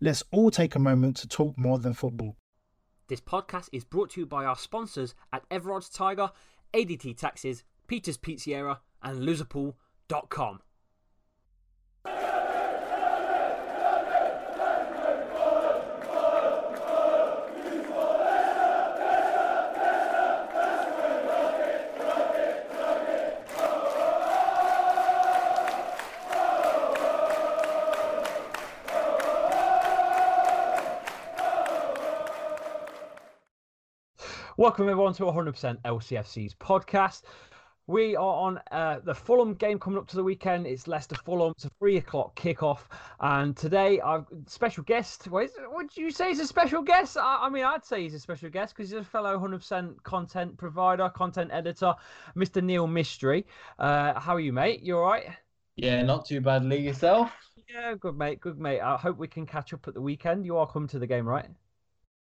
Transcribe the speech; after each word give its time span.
Let's 0.00 0.22
all 0.30 0.52
take 0.52 0.76
a 0.76 0.78
moment 0.78 1.16
to 1.16 1.28
talk 1.28 1.58
more 1.58 1.78
than 1.80 1.92
football. 1.92 2.36
This 3.08 3.20
podcast 3.20 3.68
is 3.72 3.84
brought 3.84 4.10
to 4.10 4.20
you 4.20 4.26
by 4.26 4.44
our 4.44 4.56
sponsors 4.56 5.14
at 5.32 5.44
Everard's 5.50 5.88
Tiger, 5.88 6.30
ADT 6.72 7.16
Taxes, 7.16 7.64
Peter's 7.88 8.16
Pizzeria, 8.16 8.78
and 9.02 9.20
Loserpool.com. 9.20 10.60
Welcome 34.58 34.88
everyone 34.88 35.12
to 35.12 35.22
100% 35.22 35.80
LCFC's 35.82 36.52
podcast. 36.56 37.22
We 37.86 38.16
are 38.16 38.34
on 38.34 38.60
uh, 38.72 38.98
the 39.04 39.14
Fulham 39.14 39.54
game 39.54 39.78
coming 39.78 40.00
up 40.00 40.08
to 40.08 40.16
the 40.16 40.24
weekend. 40.24 40.66
It's 40.66 40.88
Leicester 40.88 41.14
Fulham. 41.14 41.52
It's 41.52 41.66
a 41.66 41.70
three 41.78 41.98
o'clock 41.98 42.34
kickoff, 42.34 42.80
and 43.20 43.56
today 43.56 44.00
I've 44.00 44.24
special 44.48 44.82
guest. 44.82 45.28
What 45.28 45.48
would 45.70 45.96
you 45.96 46.10
say 46.10 46.30
he's 46.30 46.40
a 46.40 46.46
special 46.46 46.82
guest? 46.82 47.16
I, 47.16 47.42
I 47.42 47.50
mean, 47.50 47.62
I'd 47.62 47.84
say 47.84 48.02
he's 48.02 48.14
a 48.14 48.18
special 48.18 48.50
guest 48.50 48.74
because 48.74 48.90
he's 48.90 48.98
a 48.98 49.04
fellow 49.04 49.38
100% 49.38 50.02
content 50.02 50.58
provider, 50.58 51.08
content 51.08 51.52
editor, 51.52 51.94
Mr. 52.36 52.60
Neil 52.60 52.88
Mystery. 52.88 53.46
Uh, 53.78 54.18
how 54.18 54.34
are 54.34 54.40
you, 54.40 54.52
mate? 54.52 54.82
You 54.82 54.98
all 54.98 55.04
right? 55.04 55.26
Yeah, 55.76 56.02
not 56.02 56.26
too 56.26 56.40
badly. 56.40 56.80
Yourself? 56.80 57.30
Yeah, 57.72 57.94
good, 57.94 58.18
mate. 58.18 58.40
Good, 58.40 58.58
mate. 58.58 58.80
I 58.80 58.96
hope 58.96 59.18
we 59.18 59.28
can 59.28 59.46
catch 59.46 59.72
up 59.72 59.86
at 59.86 59.94
the 59.94 60.02
weekend. 60.02 60.44
You 60.44 60.56
are 60.56 60.66
coming 60.66 60.88
to 60.88 60.98
the 60.98 61.06
game, 61.06 61.28
right? 61.28 61.46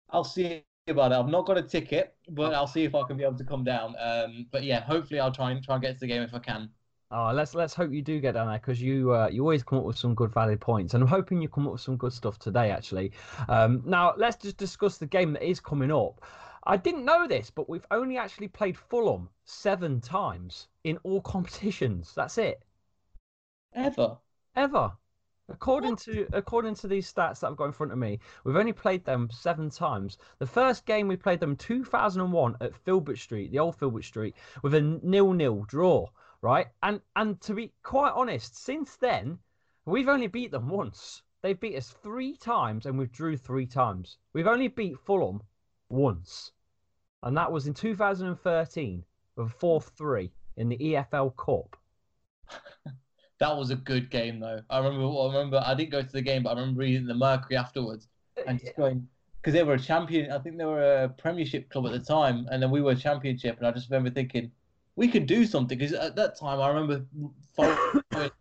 I'll 0.09 0.25
see 0.25 0.65
about 0.87 1.11
it. 1.11 1.15
I've 1.15 1.27
not 1.27 1.45
got 1.45 1.57
a 1.57 1.63
ticket, 1.63 2.15
but 2.29 2.53
I'll 2.53 2.67
see 2.67 2.83
if 2.83 2.93
I 2.93 3.03
can 3.03 3.17
be 3.17 3.23
able 3.23 3.37
to 3.37 3.43
come 3.43 3.63
down. 3.63 3.95
Um, 3.99 4.45
but 4.51 4.63
yeah, 4.63 4.81
hopefully 4.81 5.19
I'll 5.19 5.31
try 5.31 5.51
and 5.51 5.63
try 5.63 5.75
and 5.75 5.81
get 5.81 5.93
to 5.95 5.99
the 5.99 6.07
game 6.07 6.21
if 6.21 6.33
I 6.33 6.39
can. 6.39 6.69
Oh, 7.11 7.31
let's 7.33 7.53
let's 7.55 7.73
hope 7.73 7.91
you 7.91 8.01
do 8.01 8.19
get 8.19 8.33
down 8.33 8.47
there 8.47 8.57
because 8.57 8.81
you 8.81 9.13
uh, 9.13 9.27
you 9.31 9.41
always 9.41 9.63
come 9.63 9.79
up 9.79 9.85
with 9.85 9.97
some 9.97 10.15
good 10.15 10.33
valid 10.33 10.59
points, 10.59 10.93
and 10.93 11.03
I'm 11.03 11.09
hoping 11.09 11.41
you 11.41 11.47
come 11.47 11.65
up 11.65 11.73
with 11.73 11.81
some 11.81 11.97
good 11.97 12.13
stuff 12.13 12.37
today. 12.39 12.71
Actually, 12.71 13.11
um, 13.47 13.83
now 13.85 14.13
let's 14.17 14.37
just 14.37 14.57
discuss 14.57 14.97
the 14.97 15.05
game 15.05 15.33
that 15.33 15.47
is 15.47 15.59
coming 15.59 15.91
up. 15.91 16.21
I 16.67 16.77
didn't 16.77 17.05
know 17.05 17.27
this, 17.27 17.51
but 17.51 17.69
we've 17.69 17.85
only 17.91 18.17
actually 18.17 18.47
played 18.47 18.75
Fulham 18.75 19.29
seven 19.43 20.01
times 20.01 20.67
in 20.83 20.97
all 21.03 21.21
competitions. 21.21 22.13
That's 22.15 22.37
it. 22.39 22.63
Ever. 23.73 24.17
Ever. 24.55 24.91
According 25.47 25.97
to 25.97 26.27
according 26.33 26.73
to 26.75 26.87
these 26.87 27.13
stats 27.13 27.39
that 27.39 27.47
I've 27.51 27.55
got 27.55 27.65
in 27.65 27.71
front 27.71 27.91
of 27.91 27.99
me, 27.99 28.19
we've 28.43 28.55
only 28.55 28.73
played 28.73 29.05
them 29.05 29.29
seven 29.29 29.69
times. 29.69 30.17
The 30.39 30.47
first 30.47 30.87
game 30.87 31.07
we 31.07 31.17
played 31.17 31.39
them 31.39 31.55
2001 31.55 32.57
at 32.61 32.73
Filbert 32.73 33.19
Street, 33.19 33.51
the 33.51 33.59
old 33.59 33.75
Filbert 33.75 34.05
Street, 34.05 34.35
with 34.63 34.73
a 34.73 34.81
nil-nil 34.81 35.65
draw, 35.65 36.07
right? 36.41 36.69
And 36.81 36.99
and 37.15 37.39
to 37.41 37.53
be 37.53 37.71
quite 37.83 38.13
honest, 38.13 38.55
since 38.55 38.95
then 38.95 39.37
we've 39.85 40.09
only 40.09 40.25
beat 40.25 40.49
them 40.49 40.67
once. 40.67 41.21
They 41.43 41.53
beat 41.53 41.75
us 41.75 41.91
three 41.91 42.35
times 42.35 42.87
and 42.87 42.97
we 42.97 43.05
drew 43.05 43.37
three 43.37 43.67
times. 43.67 44.17
We've 44.33 44.47
only 44.47 44.67
beat 44.67 44.97
Fulham 44.97 45.43
once, 45.89 46.53
and 47.21 47.37
that 47.37 47.51
was 47.51 47.67
in 47.67 47.75
2013 47.75 49.05
with 49.35 49.59
4-3 49.59 50.31
in 50.57 50.69
the 50.69 50.77
EFL 50.77 51.35
Cup. 51.35 51.77
that 53.39 53.55
was 53.55 53.69
a 53.69 53.75
good 53.75 54.09
game 54.09 54.39
though. 54.39 54.61
I 54.69 54.77
remember. 54.77 55.05
I 55.05 55.25
remember. 55.27 55.63
I 55.65 55.73
didn't 55.73 55.91
go 55.91 56.01
to 56.01 56.11
the 56.11 56.21
game, 56.21 56.43
but 56.43 56.51
I 56.51 56.59
remember 56.59 56.79
reading 56.79 57.05
the 57.05 57.13
Mercury 57.13 57.57
afterwards 57.57 58.07
and 58.47 58.59
just 58.59 58.75
going 58.75 59.07
because 59.41 59.53
they 59.53 59.63
were 59.63 59.73
a 59.73 59.79
champion. 59.79 60.31
I 60.31 60.39
think 60.39 60.57
they 60.57 60.65
were 60.65 61.03
a 61.03 61.09
Premiership 61.09 61.69
club 61.69 61.85
at 61.85 61.91
the 61.91 61.99
time, 61.99 62.47
and 62.51 62.61
then 62.61 62.71
we 62.71 62.81
were 62.81 62.91
a 62.91 62.95
Championship. 62.95 63.57
And 63.57 63.67
I 63.67 63.71
just 63.71 63.89
remember 63.89 64.09
thinking 64.09 64.51
we 64.95 65.07
could 65.07 65.25
do 65.25 65.45
something 65.45 65.77
because 65.77 65.93
at 65.93 66.15
that 66.15 66.39
time 66.39 66.59
I 66.59 66.69
remember 66.69 67.05
following, 67.55 68.31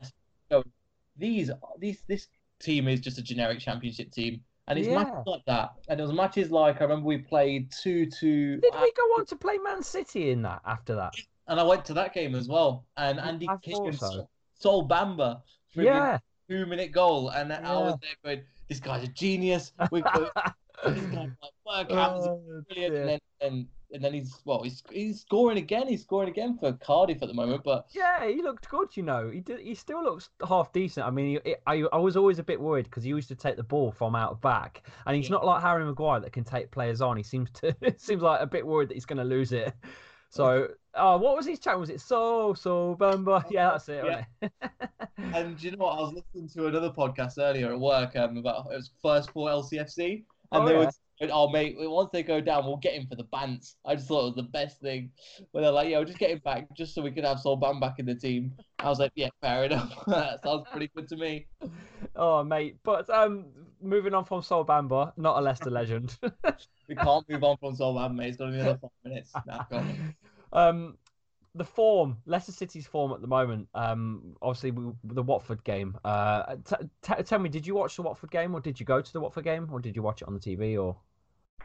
these 1.17 1.51
these 1.79 2.03
this 2.07 2.29
team 2.61 2.89
is 2.89 3.01
just 3.01 3.19
a 3.19 3.23
generic 3.23 3.59
Championship 3.61 4.13
team. 4.13 4.41
And 4.67 4.79
it's 4.79 4.89
yeah. 4.89 5.03
matches 5.03 5.25
like 5.27 5.45
that. 5.47 5.73
And 5.89 6.01
it 6.01 6.03
was 6.03 6.13
matches 6.13 6.51
like 6.51 6.81
I 6.81 6.85
remember 6.85 7.07
we 7.07 7.19
played 7.19 7.71
two 7.71 8.07
two. 8.07 8.61
Did 8.61 8.75
we 8.81 8.93
go 8.97 9.03
on 9.19 9.27
to 9.27 9.37
play 9.37 9.59
Man 9.59 9.83
City 9.83 10.31
in 10.31 10.41
that 10.43 10.63
after 10.65 10.95
that? 10.95 11.15
And 11.49 11.61
I 11.61 11.63
went 11.63 11.85
to 11.87 11.95
that 11.95 12.15
game 12.15 12.35
as 12.35 12.49
well. 12.49 12.87
And 12.97 13.21
Andy 13.21 13.47
Kitchens 13.63 14.01
so. 14.01 14.27
Sol 14.59 14.89
Bamba 14.89 15.43
for 15.73 15.83
yeah. 15.83 16.19
two 16.49 16.67
minute 16.67 16.93
goal. 16.93 17.31
And 17.31 17.51
yeah. 17.51 17.61
I 17.71 17.75
was 17.75 17.97
there 18.01 18.11
going, 18.25 18.45
this 18.69 18.81
guy's 18.81 19.05
a 19.05 19.09
genius. 19.09 19.73
We've 19.91 20.05
got 20.05 20.55
this 20.85 21.05
guy's 21.07 21.31
like 21.67 21.91
work 21.91 21.91
oh, 21.91 22.63
brilliant. 22.69 22.95
And 22.97 23.09
then, 23.09 23.19
and, 23.41 23.67
and 23.93 24.03
then 24.03 24.13
he's 24.13 24.41
well, 24.45 24.63
he's 24.63 24.83
he's 24.91 25.21
scoring 25.21 25.57
again. 25.57 25.87
He's 25.87 26.03
scoring 26.03 26.29
again 26.29 26.59
for 26.59 26.73
Cardiff 26.73 27.23
at 27.23 27.29
the 27.29 27.35
moment. 27.35 27.63
But 27.65 27.87
yeah, 27.93 28.27
he 28.27 28.43
looked 28.43 28.69
good. 28.69 28.97
You 28.97 29.05
know, 29.05 29.31
he 29.31 29.41
did, 29.41 29.61
he 29.61 29.75
still 29.75 30.03
looks 30.03 30.31
half 30.47 30.73
decent. 30.73 31.07
I 31.07 31.11
mean, 31.11 31.39
he, 31.45 31.55
I 31.67 31.85
I 31.93 31.99
was 31.99 32.17
always 32.17 32.41
a 32.41 32.43
bit 32.43 32.61
worried 32.61 32.87
because 32.87 33.05
he 33.05 33.11
used 33.11 33.29
to 33.29 33.37
take 33.37 33.57
the 33.57 33.63
ball 33.63 33.93
from 33.93 34.17
out 34.17 34.33
of 34.33 34.41
back, 34.41 34.83
and 35.07 35.15
he's 35.15 35.27
yeah. 35.27 35.33
not 35.37 35.45
like 35.45 35.63
Harry 35.63 35.85
Maguire 35.85 36.21
that 36.21 36.33
can 36.33 36.45
take 36.45 36.71
players 36.73 37.01
on. 37.01 37.17
He 37.17 37.23
seems 37.23 37.51
to 37.53 37.75
seems 37.97 38.23
like 38.23 38.41
a 38.41 38.47
bit 38.47 38.67
worried 38.67 38.89
that 38.89 38.95
he's 38.95 39.07
going 39.07 39.19
to 39.19 39.25
lose 39.25 39.53
it. 39.53 39.73
So, 40.35 40.67
oh, 40.95 41.17
what 41.19 41.37
was 41.37 41.47
his 41.47 41.61
chat? 41.61 41.79
Was 41.79 41.91
it 41.91 42.01
so 42.01 42.55
so 42.55 42.97
Bamba? 42.99 43.45
Yeah, 43.51 43.71
that's 43.71 43.89
it. 43.89 44.05
Yeah. 44.05 44.49
and 45.33 45.63
you 45.63 45.71
know 45.71 45.85
what? 45.85 45.93
I 45.97 46.01
was 46.01 46.13
listening 46.13 46.49
to 46.49 46.67
another 46.67 46.91
podcast 46.91 47.35
earlier 47.39 47.73
at 47.73 47.79
work 47.79 48.17
um, 48.17 48.37
about 48.37 48.67
it 48.73 48.75
was 48.75 48.91
first 49.01 49.31
four 49.31 49.49
LCFC, 49.49 50.25
and 50.51 50.65
oh, 50.65 50.67
they 50.67 50.73
yeah. 50.73 50.87
were 50.87 50.91
oh 51.31 51.49
mate, 51.49 51.77
once 51.79 52.11
they 52.13 52.23
go 52.23 52.41
down, 52.41 52.67
we'll 52.67 52.77
get 52.77 52.95
him 52.95 53.07
for 53.07 53.15
the 53.15 53.25
bants. 53.25 53.77
I 53.85 53.95
just 53.95 54.09
thought 54.09 54.23
it 54.23 54.25
was 54.25 54.35
the 54.35 54.43
best 54.43 54.81
thing. 54.81 55.11
Where 55.53 55.63
they're 55.63 55.71
like, 55.71 55.89
yeah, 55.89 55.99
we'll 55.99 56.07
just 56.07 56.19
get 56.19 56.31
him 56.31 56.41
back 56.45 56.67
just 56.77 56.95
so 56.95 57.03
we 57.03 57.11
could 57.11 57.25
have 57.25 57.41
Sol 57.41 57.57
Bam 57.57 57.81
back 57.81 57.99
in 57.99 58.07
the 58.07 58.15
team. 58.15 58.53
I 58.81 58.89
was 58.89 58.99
like, 58.99 59.13
yeah, 59.15 59.29
fair 59.41 59.65
enough. 59.65 59.93
that 60.07 60.43
sounds 60.43 60.67
pretty 60.71 60.91
good 60.95 61.09
to 61.09 61.17
me. 61.17 61.47
Oh 62.17 62.43
mate, 62.43 62.79
but 62.83 63.09
um, 63.11 63.47
moving 63.81 64.15
on 64.15 64.25
from 64.25 64.43
Sol 64.43 64.65
Bamba, 64.65 65.13
not 65.17 65.39
a 65.39 65.41
Leicester 65.41 65.71
legend. 65.71 66.19
we 66.89 66.95
can't 66.95 67.29
move 67.29 67.45
on 67.45 67.57
from 67.59 67.77
Sol 67.77 67.95
Bamba, 67.95 68.15
mate. 68.15 68.29
It's 68.29 68.37
got 68.37 68.49
another 68.49 68.79
five 68.79 68.91
minutes. 69.05 69.33
Nah, 69.47 69.65
um, 70.55 70.97
the 71.55 71.65
form, 71.65 72.17
Leicester 72.27 72.53
City's 72.53 72.87
form 72.87 73.13
at 73.13 73.21
the 73.21 73.27
moment. 73.27 73.69
Um, 73.75 74.37
obviously 74.43 74.71
we, 74.73 74.93
the 75.05 75.23
Watford 75.23 75.63
game. 75.65 75.97
Uh, 76.05 76.57
t- 76.65 76.89
t- 77.03 77.23
tell 77.23 77.39
me, 77.39 77.49
did 77.49 77.67
you 77.67 77.75
watch 77.75 77.97
the 77.97 78.03
Watford 78.03 78.31
game, 78.31 78.55
or 78.55 78.61
did 78.61 78.81
you 78.81 78.87
go 78.87 79.01
to 79.01 79.13
the 79.13 79.21
Watford 79.21 79.45
game, 79.45 79.69
or 79.71 79.81
did 79.81 79.95
you 79.95 80.03
watch 80.03 80.23
it 80.23 80.29
on 80.29 80.35
the 80.35 80.41
TV, 80.41 80.83
or? 80.83 80.97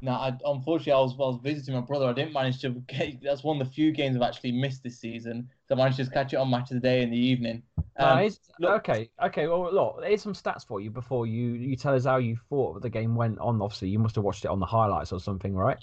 No, 0.01 0.11
I, 0.11 0.37
unfortunately, 0.45 0.93
I 0.93 0.99
was, 0.99 1.13
I 1.13 1.23
was 1.23 1.39
visiting 1.43 1.73
my 1.73 1.81
brother. 1.81 2.05
I 2.05 2.13
didn't 2.13 2.33
manage 2.33 2.61
to 2.61 2.69
get. 2.87 3.21
That's 3.21 3.43
one 3.43 3.59
of 3.59 3.67
the 3.67 3.73
few 3.73 3.91
games 3.91 4.15
I've 4.15 4.21
actually 4.21 4.53
missed 4.53 4.83
this 4.83 4.99
season. 4.99 5.49
So 5.67 5.75
I 5.75 5.77
managed 5.77 5.97
to 5.97 6.05
catch 6.05 6.33
it 6.33 6.37
on 6.37 6.49
Match 6.49 6.71
of 6.71 6.75
the 6.75 6.79
Day 6.81 7.01
in 7.01 7.09
the 7.09 7.17
evening. 7.17 7.63
Um, 7.97 8.29
look, 8.59 8.71
okay, 8.89 9.09
okay. 9.21 9.47
Well, 9.47 9.73
look, 9.73 10.03
here's 10.05 10.21
some 10.21 10.33
stats 10.33 10.65
for 10.65 10.79
you 10.79 10.89
before 10.89 11.27
you 11.27 11.51
you 11.51 11.75
tell 11.75 11.95
us 11.95 12.05
how 12.05 12.17
you 12.17 12.37
thought 12.49 12.81
the 12.81 12.89
game 12.89 13.13
went 13.15 13.39
on. 13.39 13.61
Obviously, 13.61 13.89
you 13.89 13.99
must 13.99 14.15
have 14.15 14.23
watched 14.23 14.45
it 14.45 14.51
on 14.51 14.59
the 14.61 14.65
highlights 14.65 15.11
or 15.11 15.19
something, 15.19 15.53
right? 15.53 15.77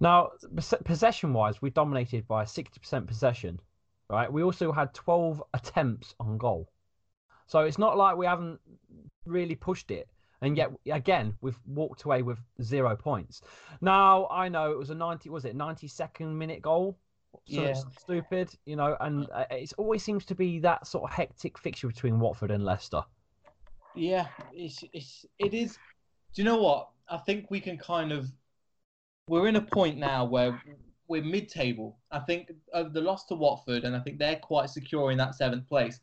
Now, 0.00 0.30
possession 0.84 1.32
wise, 1.32 1.62
we 1.62 1.70
dominated 1.70 2.26
by 2.26 2.44
60% 2.44 3.06
possession, 3.06 3.60
right? 4.08 4.32
We 4.32 4.42
also 4.42 4.72
had 4.72 4.94
12 4.94 5.42
attempts 5.54 6.14
on 6.20 6.38
goal. 6.38 6.70
So 7.46 7.60
it's 7.60 7.78
not 7.78 7.96
like 7.96 8.16
we 8.16 8.26
haven't 8.26 8.60
really 9.26 9.54
pushed 9.54 9.90
it. 9.90 10.08
And 10.40 10.56
yet, 10.56 10.72
again, 10.90 11.34
we've 11.40 11.58
walked 11.66 12.02
away 12.02 12.22
with 12.22 12.38
zero 12.62 12.96
points. 12.96 13.42
Now, 13.80 14.26
I 14.28 14.48
know 14.48 14.72
it 14.72 14.78
was 14.78 14.90
a 14.90 14.94
90, 14.94 15.30
was 15.30 15.44
it 15.44 15.56
92nd 15.56 16.34
minute 16.34 16.62
goal? 16.62 16.98
So 17.46 17.62
Yeah. 17.62 17.68
it's 17.70 17.84
stupid, 18.00 18.50
you 18.66 18.76
know, 18.76 18.96
and 19.00 19.28
uh, 19.32 19.44
it 19.50 19.72
always 19.78 20.02
seems 20.02 20.24
to 20.26 20.34
be 20.34 20.58
that 20.60 20.86
sort 20.86 21.04
of 21.04 21.10
hectic 21.10 21.58
fixture 21.58 21.86
between 21.86 22.18
Watford 22.20 22.50
and 22.50 22.64
Leicester. 22.64 23.04
Yeah, 23.94 24.26
it's 24.52 24.82
it's 24.92 25.26
it 25.38 25.54
is. 25.54 25.78
Do 26.34 26.42
you 26.42 26.44
know 26.44 26.62
what? 26.62 26.88
I 27.08 27.18
think 27.18 27.50
we 27.50 27.60
can 27.60 27.76
kind 27.76 28.12
of. 28.12 28.30
We're 29.28 29.48
in 29.48 29.56
a 29.56 29.62
point 29.62 29.98
now 29.98 30.24
where 30.24 30.60
we're 31.08 31.22
mid-table. 31.22 31.98
I 32.10 32.20
think 32.20 32.52
of 32.72 32.92
the 32.92 33.00
loss 33.00 33.26
to 33.26 33.34
Watford, 33.34 33.84
and 33.84 33.94
I 33.94 34.00
think 34.00 34.18
they're 34.18 34.36
quite 34.36 34.70
secure 34.70 35.10
in 35.10 35.18
that 35.18 35.34
seventh 35.34 35.68
place. 35.68 36.00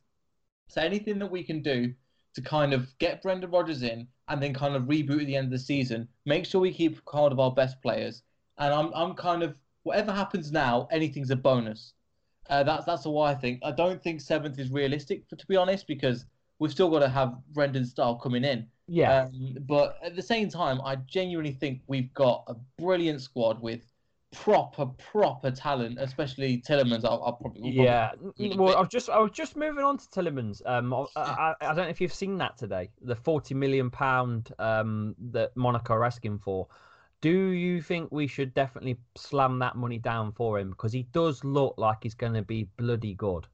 So 0.68 0.82
anything 0.82 1.20
that 1.20 1.32
we 1.32 1.44
can 1.44 1.62
do 1.62 1.94
to 2.36 2.42
kind 2.42 2.74
of 2.74 2.98
get 3.00 3.22
Brendan 3.22 3.52
Rodgers 3.52 3.84
in, 3.84 4.08
and 4.28 4.42
then 4.42 4.54
kind 4.54 4.76
of 4.76 4.84
reboot 4.84 5.22
at 5.22 5.26
the 5.26 5.36
end 5.36 5.46
of 5.46 5.52
the 5.52 5.60
season, 5.60 6.08
make 6.26 6.46
sure 6.46 6.62
we 6.62 6.72
keep 6.72 7.02
hold 7.08 7.32
of 7.32 7.40
our 7.40 7.52
best 7.52 7.82
players. 7.82 8.22
And 8.58 8.74
I'm 8.74 8.92
I'm 8.94 9.16
kind 9.16 9.42
of 9.42 9.58
whatever 9.84 10.12
happens 10.12 10.52
now, 10.52 10.88
anything's 10.92 11.32
a 11.32 11.36
bonus. 11.36 11.94
Uh, 12.50 12.64
that's 12.64 12.86
that's 12.86 13.06
why 13.06 13.32
I 13.32 13.36
think. 13.36 13.60
I 13.64 13.72
don't 13.72 14.02
think 14.02 14.22
seventh 14.22 14.60
is 14.60 14.70
realistic, 14.70 15.28
to 15.30 15.48
be 15.48 15.56
honest, 15.56 15.88
because 15.88 16.26
we've 16.60 16.72
still 16.72 16.90
got 16.90 17.00
to 17.00 17.10
have 17.10 17.36
Brendan 17.54 17.86
Starr 17.86 18.18
coming 18.20 18.44
in. 18.44 18.68
Yeah. 18.88 19.16
Um, 19.26 19.56
but 19.62 19.98
at 20.04 20.16
the 20.16 20.22
same 20.22 20.50
time, 20.50 20.82
I 20.82 20.96
genuinely 20.98 21.54
think 21.54 21.82
we've 21.88 22.14
got 22.14 22.44
a 22.48 22.56
brilliant 22.78 23.22
squad 23.22 23.62
with 23.62 23.82
proper, 24.32 24.86
proper 24.86 25.52
talent, 25.52 25.98
especially 26.00 26.62
Tielemans. 26.62 27.04
I'll, 27.06 27.24
I'll 27.24 27.34
probably 27.34 27.72
we'll 27.72 27.88
Yeah, 27.92 28.12
really 28.38 28.58
well. 28.58 28.76
I 28.76 28.80
was 28.80 28.90
just 28.90 29.10
I 29.10 29.20
was 29.20 29.32
just 29.32 29.56
moving 29.56 29.84
on 29.84 29.98
to 29.98 30.06
Tielemans. 30.10 30.62
Um, 30.66 30.94
I, 30.94 31.06
I, 31.16 31.56
I 31.62 31.68
don't 31.68 31.78
know 31.86 31.88
if 31.90 32.02
you've 32.02 32.14
seen 32.14 32.38
that 32.38 32.58
today. 32.58 32.90
The 33.02 33.16
forty 33.16 33.54
million 33.54 33.90
pound 33.92 34.52
um 34.60 35.16
that 35.32 35.56
Monaco 35.56 35.94
are 35.96 36.06
asking 36.06 36.40
for. 36.40 36.68
Do 37.22 37.30
you 37.30 37.82
think 37.82 38.12
we 38.12 38.28
should 38.28 38.54
definitely 38.54 38.98
slam 39.18 39.60
that 39.60 39.76
money 39.76 40.00
down 40.00 40.32
for 40.32 40.58
him 40.60 40.70
because 40.72 40.94
he 40.94 41.04
does 41.04 41.44
look 41.44 41.76
like 41.78 42.00
he's 42.04 42.16
going 42.16 42.34
to 42.34 42.42
be 42.44 42.64
bloody 42.78 43.14
good? 43.14 43.48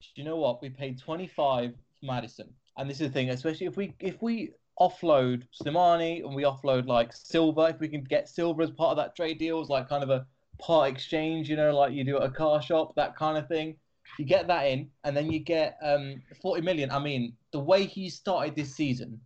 Do 0.00 0.06
you 0.14 0.24
know 0.24 0.36
what? 0.36 0.62
We 0.62 0.70
paid 0.70 0.98
25 1.00 1.74
for 1.93 1.93
Maddison, 2.04 2.48
and 2.76 2.88
this 2.88 3.00
is 3.00 3.08
the 3.08 3.12
thing, 3.12 3.30
especially 3.30 3.66
if 3.66 3.76
we 3.76 3.94
if 4.00 4.20
we 4.22 4.52
offload 4.80 5.44
Slimani 5.62 6.24
and 6.24 6.34
we 6.34 6.42
offload 6.42 6.86
like 6.86 7.12
Silva, 7.12 7.62
if 7.74 7.80
we 7.80 7.88
can 7.88 8.02
get 8.04 8.28
Silva 8.28 8.62
as 8.64 8.70
part 8.70 8.90
of 8.90 8.96
that 8.96 9.14
trade 9.16 9.38
deal, 9.38 9.60
as 9.60 9.68
like 9.68 9.88
kind 9.88 10.02
of 10.02 10.10
a 10.10 10.26
part 10.58 10.90
exchange, 10.92 11.48
you 11.48 11.56
know, 11.56 11.76
like 11.76 11.92
you 11.92 12.04
do 12.04 12.16
at 12.16 12.22
a 12.24 12.30
car 12.30 12.60
shop, 12.60 12.94
that 12.96 13.16
kind 13.16 13.38
of 13.38 13.48
thing. 13.48 13.76
You 14.18 14.24
get 14.26 14.46
that 14.48 14.64
in, 14.66 14.90
and 15.04 15.16
then 15.16 15.30
you 15.32 15.38
get 15.40 15.78
um 15.82 16.22
40 16.42 16.62
million. 16.62 16.90
I 16.90 16.98
mean, 16.98 17.34
the 17.52 17.58
way 17.60 17.84
he 17.86 18.10
started 18.10 18.54
this 18.54 18.74
season, 18.74 19.20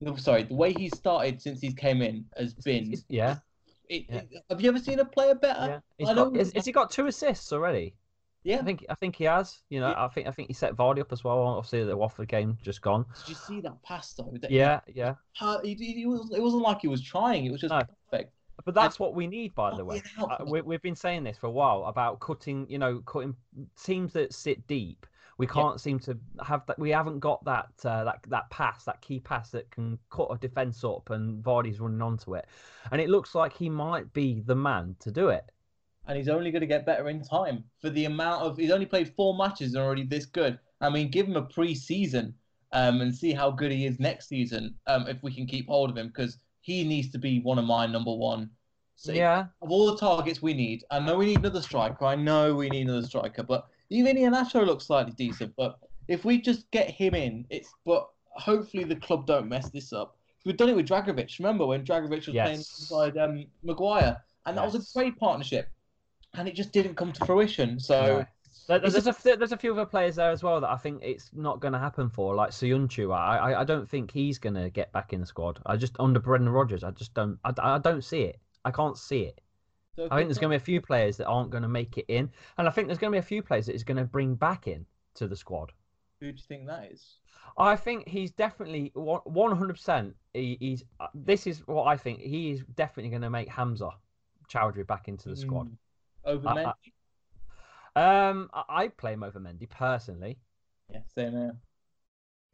no, 0.00 0.16
sorry, 0.16 0.44
the 0.44 0.54
way 0.54 0.72
he 0.72 0.88
started 0.88 1.40
since 1.42 1.60
he 1.60 1.72
came 1.72 2.00
in 2.02 2.24
has 2.36 2.54
been. 2.54 2.94
Yeah, 3.08 3.36
It, 3.88 4.06
yeah. 4.08 4.22
it- 4.30 4.44
have 4.50 4.60
you 4.60 4.70
ever 4.70 4.78
seen 4.78 5.00
a 5.00 5.04
player 5.04 5.34
better? 5.34 5.80
yeah. 5.98 6.08
I 6.08 6.14
got, 6.14 6.34
has, 6.36 6.52
has 6.54 6.64
he 6.64 6.72
got 6.72 6.90
two 6.90 7.06
assists 7.06 7.52
already? 7.52 7.94
Yeah. 8.44 8.58
I 8.58 8.62
think 8.62 8.84
I 8.88 8.94
think 8.94 9.16
he 9.16 9.24
has. 9.24 9.62
You 9.68 9.80
know, 9.80 9.90
Yeah. 9.90 10.04
I 10.04 10.08
think 10.08 10.26
I 10.28 10.30
think 10.30 10.48
he 10.48 10.54
set 10.54 10.74
Vardy 10.74 11.00
up 11.00 11.12
as 11.12 11.24
well. 11.24 11.38
Obviously, 11.38 11.84
the 11.84 11.96
Watford 11.96 12.28
game 12.28 12.58
just 12.62 12.82
gone. 12.82 13.06
Did 13.20 13.28
you 13.30 13.34
see 13.34 13.60
that 13.60 13.82
pass 13.82 14.12
though? 14.14 14.32
That 14.40 14.50
he 14.50 14.58
Yeah, 14.58 14.80
yeah. 14.92 15.14
Uh, 15.40 15.60
he, 15.62 15.74
he, 15.74 16.06
was, 16.06 16.30
it 16.34 16.42
wasn't 16.42 16.62
like 16.62 16.80
he 16.80 16.88
was 16.88 17.02
trying. 17.02 17.44
It 17.44 17.52
was 17.52 17.60
just 17.60 17.72
No. 17.72 17.82
perfect. 18.10 18.32
But 18.64 18.74
that's 18.74 18.98
what 18.98 19.14
we 19.14 19.26
need, 19.26 19.54
by 19.54 19.74
the 19.76 19.84
way. 19.84 20.02
Uh, 20.18 20.44
we, 20.46 20.60
we've 20.60 20.82
been 20.82 20.94
saying 20.94 21.24
this 21.24 21.36
for 21.38 21.46
a 21.46 21.50
while 21.50 21.84
about 21.86 22.20
cutting, 22.20 22.66
you 22.68 22.78
know, 22.78 23.00
cutting 23.00 23.34
teams 23.82 24.12
that 24.12 24.32
sit 24.32 24.64
deep. 24.66 25.06
We 25.38 25.46
can't 25.46 25.80
seem 25.80 25.98
to 26.00 26.16
have 26.46 26.64
that. 26.66 26.78
We 26.78 26.90
haven't 26.90 27.18
got 27.18 27.44
that 27.46 27.70
uh, 27.84 28.04
that 28.04 28.20
that 28.28 28.48
pass, 28.50 28.84
that 28.84 29.00
key 29.00 29.18
pass 29.18 29.50
that 29.50 29.68
can 29.72 29.98
cut 30.10 30.28
a 30.30 30.36
defense 30.38 30.84
up, 30.84 31.10
and 31.10 31.42
Vardy's 31.42 31.80
running 31.80 32.02
onto 32.02 32.36
it. 32.36 32.46
And 32.92 33.00
it 33.00 33.08
looks 33.08 33.34
like 33.34 33.52
he 33.52 33.68
might 33.68 34.12
be 34.12 34.40
the 34.40 34.54
man 34.54 34.94
to 35.00 35.10
do 35.10 35.30
it. 35.30 35.50
And 36.06 36.16
he's 36.18 36.28
only 36.28 36.50
going 36.50 36.60
to 36.62 36.66
get 36.66 36.84
better 36.84 37.08
in 37.08 37.22
time 37.22 37.64
for 37.80 37.90
the 37.90 38.06
amount 38.06 38.42
of. 38.42 38.56
He's 38.58 38.70
only 38.72 38.86
played 38.86 39.12
four 39.14 39.36
matches 39.36 39.74
and 39.74 39.82
already 39.82 40.04
this 40.04 40.26
good. 40.26 40.58
I 40.80 40.90
mean, 40.90 41.10
give 41.10 41.26
him 41.28 41.36
a 41.36 41.42
pre-season 41.42 42.34
um, 42.72 43.00
and 43.00 43.14
see 43.14 43.32
how 43.32 43.50
good 43.50 43.70
he 43.70 43.86
is 43.86 44.00
next 44.00 44.28
season 44.28 44.74
um, 44.88 45.06
if 45.06 45.22
we 45.22 45.32
can 45.32 45.46
keep 45.46 45.68
hold 45.68 45.90
of 45.90 45.96
him 45.96 46.08
because 46.08 46.38
he 46.60 46.84
needs 46.84 47.10
to 47.12 47.18
be 47.18 47.40
one 47.40 47.58
of 47.58 47.64
my 47.64 47.86
number 47.86 48.12
one. 48.12 48.50
So 48.96 49.12
Yeah, 49.12 49.46
Of 49.62 49.70
all 49.70 49.86
the 49.90 49.96
targets 49.96 50.42
we 50.42 50.54
need, 50.54 50.84
I 50.90 50.98
know 50.98 51.16
we 51.16 51.26
need 51.26 51.38
another 51.38 51.62
striker. 51.62 52.04
I 52.04 52.14
know 52.16 52.54
we 52.54 52.68
need 52.68 52.88
another 52.88 53.06
striker, 53.06 53.42
but 53.42 53.66
even 53.90 54.16
Iheanacho 54.16 54.64
looks 54.66 54.86
slightly 54.86 55.12
decent. 55.12 55.54
But 55.56 55.78
if 56.08 56.24
we 56.24 56.40
just 56.40 56.70
get 56.70 56.90
him 56.90 57.14
in, 57.14 57.44
it's. 57.50 57.72
But 57.84 58.08
hopefully 58.34 58.84
the 58.84 58.96
club 58.96 59.26
don't 59.26 59.48
mess 59.48 59.70
this 59.70 59.92
up. 59.92 60.16
We've 60.44 60.56
done 60.56 60.68
it 60.68 60.76
with 60.76 60.88
Dragovic. 60.88 61.38
Remember 61.38 61.66
when 61.66 61.84
Dragovic 61.84 62.10
was 62.10 62.24
playing 62.26 62.58
Yes. 62.58 62.80
inside 62.80 63.16
um, 63.18 63.44
Maguire, 63.62 64.16
and 64.46 64.56
that 64.56 64.64
was 64.64 64.74
a 64.74 64.98
great 64.98 65.16
partnership, 65.18 65.68
and 66.34 66.48
it 66.48 66.54
just 66.54 66.72
didn't 66.72 66.94
come 66.96 67.12
to 67.12 67.24
fruition. 67.24 67.78
So 67.78 68.00
No. 68.18 68.26
There- 68.68 68.84
Is 68.84 68.92
There's 68.92 69.06
a, 69.08 69.36
there's 69.36 69.52
a 69.52 69.56
few 69.56 69.72
other 69.72 69.84
players 69.86 70.16
there 70.16 70.30
as 70.30 70.42
well 70.42 70.60
that 70.60 70.70
I 70.70 70.76
think 70.76 71.02
it's 71.02 71.30
not 71.32 71.58
going 71.60 71.72
to 71.72 71.78
happen 71.80 72.08
for, 72.08 72.34
like 72.34 72.50
Soyuncu. 72.50 73.12
I, 73.14 73.38
I 73.38 73.60
I 73.62 73.64
don't 73.64 73.88
think 73.88 74.12
he's 74.12 74.38
going 74.38 74.54
to 74.54 74.70
get 74.70 74.92
back 74.92 75.12
in 75.12 75.20
the 75.20 75.26
squad. 75.26 75.58
I 75.66 75.76
just 75.76 75.96
under 75.98 76.20
Brendan 76.20 76.50
Rodgers, 76.50 76.84
I 76.84 76.92
just 76.92 77.12
don't 77.14 77.38
I, 77.44 77.52
I 77.58 77.78
don't 77.78 78.04
see 78.04 78.22
it. 78.22 78.38
I 78.64 78.70
can't 78.70 78.96
see 78.96 79.22
it. 79.22 79.40
so 79.96 80.06
I 80.10 80.16
think 80.16 80.28
there's 80.28 80.38
going 80.38 80.50
to 80.52 80.58
be 80.58 80.62
a 80.62 80.64
few 80.64 80.80
players 80.80 81.16
that 81.16 81.26
aren't 81.26 81.50
going 81.50 81.62
to 81.64 81.68
make 81.68 81.98
it 81.98 82.04
in, 82.08 82.30
and 82.56 82.68
I 82.68 82.70
think 82.70 82.86
there's 82.86 82.98
going 82.98 83.10
to 83.12 83.16
be 83.16 83.18
a 83.18 83.22
few 83.34 83.42
players 83.42 83.66
that 83.66 83.74
is 83.74 83.82
going 83.84 83.96
to 83.96 84.04
bring 84.04 84.36
back 84.36 84.68
in 84.68 84.86
to 85.14 85.26
the 85.26 85.34
squad. 85.36 85.72
Who 86.20 86.30
do 86.30 86.36
you 86.38 86.42
think 86.46 86.66
that 86.68 86.92
is? 86.92 87.16
I 87.58 87.74
think 87.74 88.06
he's 88.06 88.30
definitely 88.30 88.92
one 88.94 89.56
hundred 89.56 89.74
percent. 89.74 90.14
He's 90.34 90.84
uh, 91.00 91.08
this 91.14 91.46
is 91.48 91.66
what 91.66 91.84
I 91.88 91.96
think. 91.96 92.20
He 92.20 92.52
is 92.52 92.62
definitely 92.76 93.10
going 93.10 93.22
to 93.22 93.30
make 93.30 93.48
Hamza 93.48 93.90
Choudhury 94.48 94.86
back 94.86 95.08
into 95.08 95.28
the 95.30 95.36
squad. 95.36 95.68
Over 96.24 96.48
I- 96.48 96.52
I- 96.52 96.64
Mendy? 96.64 96.92
Um, 97.94 98.50
I, 98.54 98.64
I 98.68 98.88
play 98.88 99.12
him 99.12 99.22
over 99.22 99.38
Mendy 99.38 99.68
personally. 99.68 100.38
Yeah, 100.90 101.00
same 101.14 101.32
here. 101.32 101.56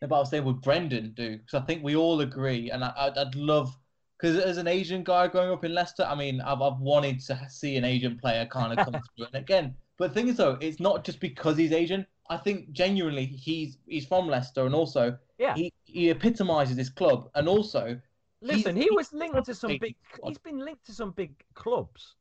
No, 0.03 0.09
but 0.09 0.17
I 0.17 0.19
was 0.20 0.31
saying, 0.31 0.44
would 0.44 0.61
Brendan 0.62 1.12
do? 1.17 1.38
Because 1.38 1.61
I 1.61 1.65
think 1.65 1.82
we 1.82 1.97
all 1.97 2.20
agree, 2.20 2.70
and 2.70 2.85
I, 2.85 2.93
I'd, 2.97 3.19
I'd 3.19 3.35
love, 3.35 3.76
because 4.17 4.37
as 4.38 4.56
an 4.59 4.67
Asian 4.69 5.03
guy 5.05 5.26
growing 5.29 5.50
up 5.50 5.65
in 5.65 5.75
Leicester, 5.75 6.05
I 6.05 6.15
mean, 6.15 6.41
I've, 6.41 6.61
I've 6.62 6.79
wanted 6.79 7.20
to 7.20 7.38
see 7.49 7.76
an 7.76 7.85
Asian 7.85 8.17
player 8.19 8.47
kind 8.47 8.76
of 8.79 8.85
come 8.85 9.00
through. 9.16 9.26
And 9.26 9.35
again, 9.35 9.75
but 9.97 10.09
the 10.09 10.14
thing 10.14 10.28
is, 10.28 10.37
though, 10.37 10.57
it's 10.61 10.78
not 10.81 11.04
just 11.04 11.19
because 11.21 11.57
he's 11.57 11.73
Asian. 11.73 12.07
I 12.31 12.37
think 12.37 12.71
genuinely 12.73 13.25
he's 13.26 13.78
he's 13.87 14.07
from 14.07 14.26
Leicester, 14.28 14.66
and 14.66 14.75
also 14.75 15.16
Yeah. 15.38 15.54
he, 15.54 15.73
he 15.85 16.11
epitomizes 16.11 16.76
this 16.76 16.90
club, 16.90 17.31
and 17.35 17.49
also, 17.49 17.99
Listen, 18.40 18.76
he 18.76 18.88
was 18.93 19.12
linked 19.12 19.45
to 19.47 19.54
some 19.54 19.71
big 19.71 19.81
big. 19.81 19.97
He's 20.25 20.38
been 20.38 20.59
linked 20.59 20.85
to 20.87 20.93
some 20.93 21.11
big 21.12 21.33
clubs. 21.54 22.14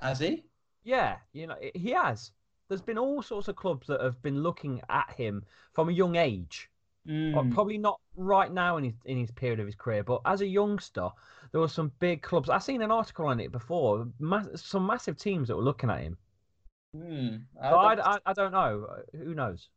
has 0.00 0.18
he? 0.18 0.44
Yeah, 0.84 1.16
you 1.32 1.46
know 1.46 1.56
he 1.74 1.90
has. 1.90 2.32
There's 2.68 2.82
been 2.82 2.98
all 2.98 3.22
sorts 3.22 3.48
of 3.48 3.56
clubs 3.56 3.86
that 3.88 4.00
have 4.00 4.20
been 4.22 4.42
looking 4.42 4.80
at 4.88 5.12
him 5.12 5.44
from 5.74 5.88
a 5.88 5.92
young 5.92 6.16
age. 6.16 6.70
Mm. 7.06 7.52
Probably 7.52 7.78
not 7.78 8.00
right 8.16 8.52
now 8.52 8.76
in 8.76 8.84
his 8.84 8.94
in 9.04 9.18
his 9.18 9.30
period 9.32 9.60
of 9.60 9.66
his 9.66 9.74
career, 9.74 10.04
but 10.04 10.20
as 10.24 10.40
a 10.40 10.46
youngster, 10.46 11.08
there 11.50 11.60
were 11.60 11.68
some 11.68 11.90
big 11.98 12.22
clubs. 12.22 12.48
I've 12.48 12.62
seen 12.62 12.82
an 12.82 12.90
article 12.92 13.26
on 13.26 13.40
it 13.40 13.50
before. 13.50 14.06
Ma- 14.20 14.44
some 14.54 14.86
massive 14.86 15.16
teams 15.16 15.48
that 15.48 15.56
were 15.56 15.62
looking 15.62 15.90
at 15.90 16.00
him. 16.00 16.16
Mm. 16.96 17.42
So 17.60 17.76
I, 17.76 18.14
I, 18.14 18.18
I 18.26 18.32
don't 18.32 18.52
know. 18.52 18.86
Uh, 18.88 19.18
Who 19.18 19.34
knows? 19.34 19.68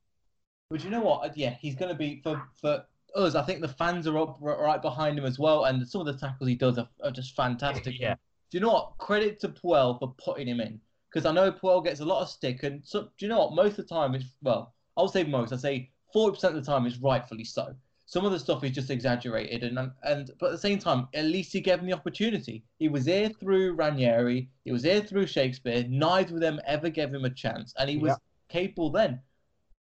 But 0.69 0.83
you 0.83 0.89
know 0.89 1.01
what? 1.01 1.35
Yeah, 1.35 1.51
he's 1.59 1.75
going 1.75 1.89
to 1.89 1.97
be 1.97 2.21
for 2.23 2.41
for 2.61 2.85
us. 3.15 3.33
I 3.33 3.41
think 3.41 3.61
the 3.61 3.67
fans 3.67 4.07
are 4.07 4.17
up 4.19 4.37
right 4.39 4.81
behind 4.81 5.17
him 5.17 5.25
as 5.25 5.39
well, 5.39 5.65
and 5.65 5.87
some 5.87 6.01
of 6.01 6.07
the 6.07 6.17
tackles 6.17 6.47
he 6.47 6.55
does 6.55 6.77
are, 6.77 6.89
are 7.03 7.11
just 7.11 7.35
fantastic. 7.35 7.95
Yeah. 7.99 8.15
Do 8.51 8.59
you 8.59 8.61
know 8.61 8.71
what? 8.71 8.97
Credit 8.99 9.39
to 9.39 9.49
Puel 9.49 9.97
for 9.97 10.13
putting 10.17 10.47
him 10.47 10.61
in 10.61 10.79
because 11.15 11.25
I 11.25 11.31
know 11.31 11.49
Puel 11.49 11.81
gets 11.81 12.01
a 12.01 12.05
lot 12.05 12.23
of 12.23 12.29
stick, 12.29 12.63
and 12.63 12.85
so, 12.85 13.03
do 13.03 13.25
you 13.25 13.29
know 13.29 13.39
what? 13.39 13.55
Most 13.55 13.79
of 13.79 13.87
the 13.87 13.95
time, 13.95 14.15
it's 14.15 14.25
well, 14.41 14.73
I 14.97 15.01
would 15.01 15.11
say 15.11 15.23
most. 15.23 15.53
I 15.53 15.55
say 15.55 15.89
forty 16.11 16.35
percent 16.35 16.57
of 16.57 16.65
the 16.65 16.69
time 16.69 16.85
is 16.85 16.99
rightfully 16.99 17.45
so. 17.45 17.73
Some 18.05 18.25
of 18.25 18.33
the 18.33 18.39
stuff 18.39 18.65
is 18.65 18.71
just 18.71 18.91
exaggerated, 18.91 19.63
and 19.63 19.79
and 20.03 20.31
but 20.41 20.47
at 20.47 20.51
the 20.51 20.57
same 20.57 20.77
time, 20.77 21.07
at 21.13 21.23
least 21.23 21.53
he 21.53 21.61
gave 21.61 21.79
him 21.79 21.85
the 21.85 21.93
opportunity. 21.93 22.65
He 22.79 22.89
was 22.89 23.05
here 23.05 23.29
through 23.29 23.75
Ranieri. 23.75 24.49
He 24.65 24.73
was 24.73 24.83
here 24.83 24.99
through 24.99 25.27
Shakespeare. 25.27 25.85
Neither 25.87 26.35
of 26.35 26.41
them 26.41 26.59
ever 26.65 26.89
gave 26.89 27.13
him 27.13 27.23
a 27.23 27.29
chance, 27.29 27.73
and 27.79 27.89
he 27.89 27.95
was 27.95 28.09
Yeah. 28.09 28.17
capable 28.49 28.89
then. 28.89 29.21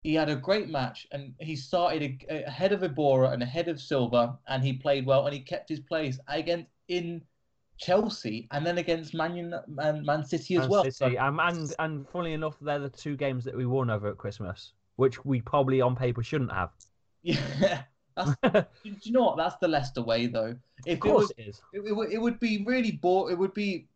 He 0.03 0.15
had 0.15 0.29
a 0.29 0.35
great 0.35 0.67
match, 0.67 1.07
and 1.13 1.33
he 1.39 1.55
started 1.55 2.25
ahead 2.29 2.73
of 2.73 2.81
Iborra 2.81 3.31
and 3.31 3.41
ahead 3.41 3.69
of 3.69 3.79
Silva, 3.79 4.37
and 4.49 4.61
he 4.61 4.73
played 4.73 5.05
well, 5.05 5.27
and 5.27 5.33
he 5.33 5.39
kept 5.39 5.69
his 5.69 5.79
place 5.79 6.19
against 6.27 6.67
in 6.89 7.21
Chelsea, 7.81 8.47
and 8.51 8.65
then 8.65 8.77
against 8.77 9.13
Man, 9.13 9.31
Un- 9.31 9.63
Man, 9.67 10.05
Man 10.05 10.23
City 10.23 10.55
as 10.55 10.61
Man 10.61 10.69
well. 10.69 10.83
City. 10.91 11.17
Um, 11.17 11.39
and 11.39 11.73
and 11.79 12.07
funnily 12.09 12.33
enough, 12.33 12.55
they're 12.61 12.79
the 12.79 12.89
two 12.89 13.17
games 13.17 13.43
that 13.45 13.57
we 13.57 13.65
won 13.65 13.89
over 13.89 14.07
at 14.09 14.17
Christmas, 14.17 14.73
which 14.97 15.25
we 15.25 15.41
probably 15.41 15.81
on 15.81 15.95
paper 15.95 16.21
shouldn't 16.23 16.51
have. 16.51 16.69
Yeah, 17.23 17.83
do 18.43 18.65
you 18.83 19.11
know 19.11 19.23
what? 19.23 19.37
That's 19.37 19.55
the 19.57 19.67
Leicester 19.67 20.01
way, 20.03 20.27
though. 20.27 20.55
If 20.85 20.97
it 20.97 20.99
course 21.01 21.23
was, 21.23 21.31
it 21.37 21.41
is. 21.49 21.61
it, 21.73 21.81
it, 21.85 21.95
would- 21.95 22.11
it 22.11 22.21
would 22.21 22.39
be 22.39 22.63
really 22.65 22.91
bore. 22.91 23.31
It 23.31 23.37
would 23.37 23.53
be 23.53 23.87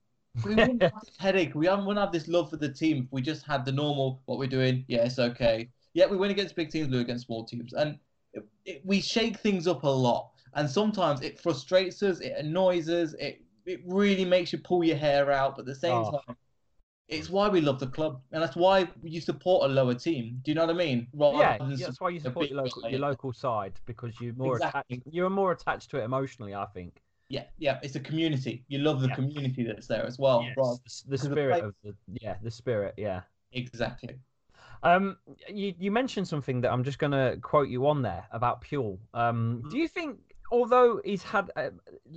we 0.44 0.56
wouldn't 0.56 0.82
have 0.82 0.92
this 1.06 1.16
headache. 1.20 1.54
We 1.56 1.70
wouldn't 1.70 1.98
have 1.98 2.12
this 2.12 2.28
love 2.28 2.50
for 2.50 2.58
the 2.58 2.70
team 2.70 3.04
if 3.06 3.12
we 3.12 3.22
just 3.22 3.46
had 3.46 3.66
the 3.66 3.72
normal 3.72 4.22
what 4.26 4.40
we're 4.40 4.48
doing. 4.48 4.84
Yeah, 4.88 5.06
it's 5.06 5.20
okay. 5.20 5.70
Yeah, 5.94 6.08
we 6.08 6.18
win 6.18 6.32
against 6.32 6.56
big 6.56 6.70
teams, 6.72 6.90
lose 6.90 7.02
against 7.02 7.26
small 7.28 7.46
teams, 7.46 7.72
and 7.74 7.98
it, 8.34 8.44
it, 8.66 8.82
we 8.84 9.00
shake 9.00 9.38
things 9.40 9.68
up 9.68 9.84
a 9.84 9.88
lot. 9.88 10.32
And 10.56 10.70
sometimes 10.70 11.22
it 11.22 11.40
frustrates 11.40 12.02
us, 12.02 12.20
it 12.22 12.34
annoys 12.38 12.90
us, 12.90 13.14
it 13.20 13.45
it 13.66 13.82
really 13.86 14.26
makes 14.26 14.52
you 14.54 14.60
pull 14.60 14.84
your 14.84 14.98
hair 14.98 15.32
out. 15.32 15.56
But 15.56 15.62
at 15.62 15.66
the 15.68 15.76
same 15.76 15.94
Oh. 15.94 16.12
time, 16.26 16.38
it's 17.08 17.30
why 17.30 17.48
we 17.50 17.62
love 17.62 17.80
the 17.80 17.88
club, 17.88 18.22
and 18.32 18.42
that's 18.42 18.56
why 18.56 18.88
you 19.04 19.22
support 19.22 19.70
a 19.70 19.74
lower 19.74 19.94
team. 19.94 20.40
Do 20.44 20.50
you 20.52 20.56
know 20.56 20.66
what 20.66 20.76
I 20.76 20.78
mean? 20.78 21.08
Rather 21.14 21.38
yeah, 21.38 21.58
that's 21.78 22.02
why 22.02 22.10
you 22.10 22.20
support 22.20 22.50
your 22.50 22.64
local 22.64 22.90
your 22.90 23.00
local 23.00 23.32
side 23.34 23.80
because 23.86 24.20
you're 24.20 24.34
more 24.34 24.56
Exactly. 24.56 24.98
attached. 24.98 25.14
You're 25.14 25.30
more 25.30 25.52
attached 25.52 25.92
to 25.92 25.98
it 25.98 26.04
emotionally, 26.04 26.56
I 26.56 26.66
think. 26.66 27.02
Yeah, 27.30 27.46
yeah, 27.58 27.80
it's 27.84 27.96
a 27.96 28.00
community. 28.00 28.64
You 28.68 28.80
love 28.80 29.02
the 29.02 29.08
Yeah. 29.08 29.16
community 29.16 29.64
that's 29.64 29.88
there 29.88 30.06
as 30.06 30.18
well. 30.20 30.44
Yes, 30.44 30.56
rather- 30.58 30.78
the, 30.78 30.88
s- 30.88 31.04
the 31.08 31.18
spirit 31.18 31.64
of 31.64 31.76
the 31.84 31.96
yeah, 32.22 32.38
the 32.42 32.52
spirit, 32.52 32.94
yeah. 32.98 33.22
Exactly. 33.52 34.20
Um, 34.84 35.18
you 35.50 35.74
you 35.80 35.92
mentioned 35.92 36.28
something 36.28 36.62
that 36.62 36.72
I'm 36.72 36.84
just 36.84 37.00
going 37.00 37.12
to 37.14 37.38
quote 37.42 37.70
you 37.70 37.88
on 37.88 38.02
there 38.02 38.26
about 38.32 38.62
Puel. 38.62 39.00
Um, 39.14 39.62
Mhm. 39.64 39.72
do 39.72 39.78
you 39.78 39.88
think, 39.88 40.20
although 40.52 41.02
he's 41.04 41.24
had 41.24 41.50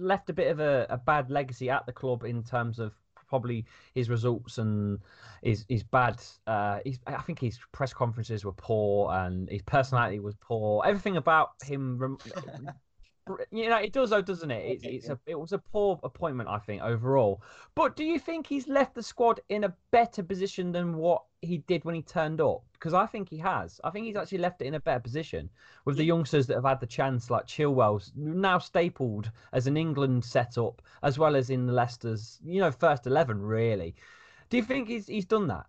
left 0.01 0.31
a 0.31 0.33
bit 0.33 0.51
of 0.51 0.61
a, 0.61 0.87
a 0.91 0.97
bad 0.97 1.31
legacy 1.31 1.71
at 1.71 1.87
the 1.87 1.93
club 1.93 2.25
in 2.25 2.43
terms 2.43 2.79
of 2.79 2.93
probably 3.29 3.67
his 3.95 4.09
results 4.09 4.59
and 4.59 4.99
his 5.43 5.65
his 5.69 5.83
bad, 5.83 6.21
uh, 6.47 6.81
his, 6.85 6.99
I 7.07 7.21
think 7.23 7.39
his 7.39 7.59
press 7.73 7.93
conferences 7.93 8.45
were 8.45 8.53
poor 8.53 9.13
and 9.13 9.49
his 9.49 9.63
personality 9.63 10.19
was 10.19 10.35
poor. 10.41 10.83
Everything 10.85 11.17
about 11.17 11.51
him, 11.63 11.99
rem- 11.99 12.19
you 13.51 13.69
know, 13.69 13.77
it 13.77 13.93
does 13.93 14.11
though, 14.11 14.23
doesn't 14.23 14.51
it? 14.51 14.65
It's, 14.65 14.85
it's 14.85 15.09
a 15.09 15.19
it 15.27 15.39
was 15.39 15.53
a 15.53 15.59
poor 15.59 15.99
appointment, 16.03 16.49
I 16.49 16.59
think, 16.59 16.83
overall. 16.83 17.43
But 17.75 17.97
do 17.97 18.05
you 18.05 18.19
think 18.19 18.47
he's 18.47 18.69
left 18.69 18.95
the 18.95 19.03
squad 19.03 19.41
in 19.49 19.65
a 19.65 19.75
better 19.91 20.23
position 20.23 20.73
than 20.73 20.97
what 20.97 21.23
he 21.43 21.59
did 21.59 21.85
when 21.85 21.95
he 21.95 22.03
turned 22.03 22.41
up? 22.41 22.63
Because 22.73 22.95
I 22.95 23.07
think 23.07 23.29
he 23.29 23.39
has. 23.39 23.81
I 23.85 23.91
think 23.91 24.07
he's 24.07 24.17
actually 24.17 24.39
left 24.39 24.63
it 24.63 24.67
in 24.67 24.75
a 24.75 24.81
better 24.81 25.01
position 25.01 25.51
with 25.85 25.97
the 25.97 26.05
youngsters 26.05 26.47
that 26.47 26.55
have 26.55 26.65
had 26.65 26.81
the 26.81 26.87
chance, 26.87 27.31
like 27.31 27.47
Chilwell's 27.47 28.13
now 28.17 28.59
stapled 28.59 29.31
as 29.53 29.67
an 29.67 29.77
England 29.77 30.25
setup, 30.25 30.83
as 31.03 31.19
well 31.19 31.37
as 31.37 31.51
in 31.51 31.67
the 31.67 31.73
Leicester's, 31.73 32.39
you 32.45 32.61
know, 32.61 32.71
first 32.71 33.07
eleven. 33.07 33.41
Really, 33.41 33.95
do 34.51 34.57
you 34.57 34.63
think 34.63 34.89
he's 34.89 35.07
he's 35.07 35.25
done 35.27 35.47
that? 35.49 35.67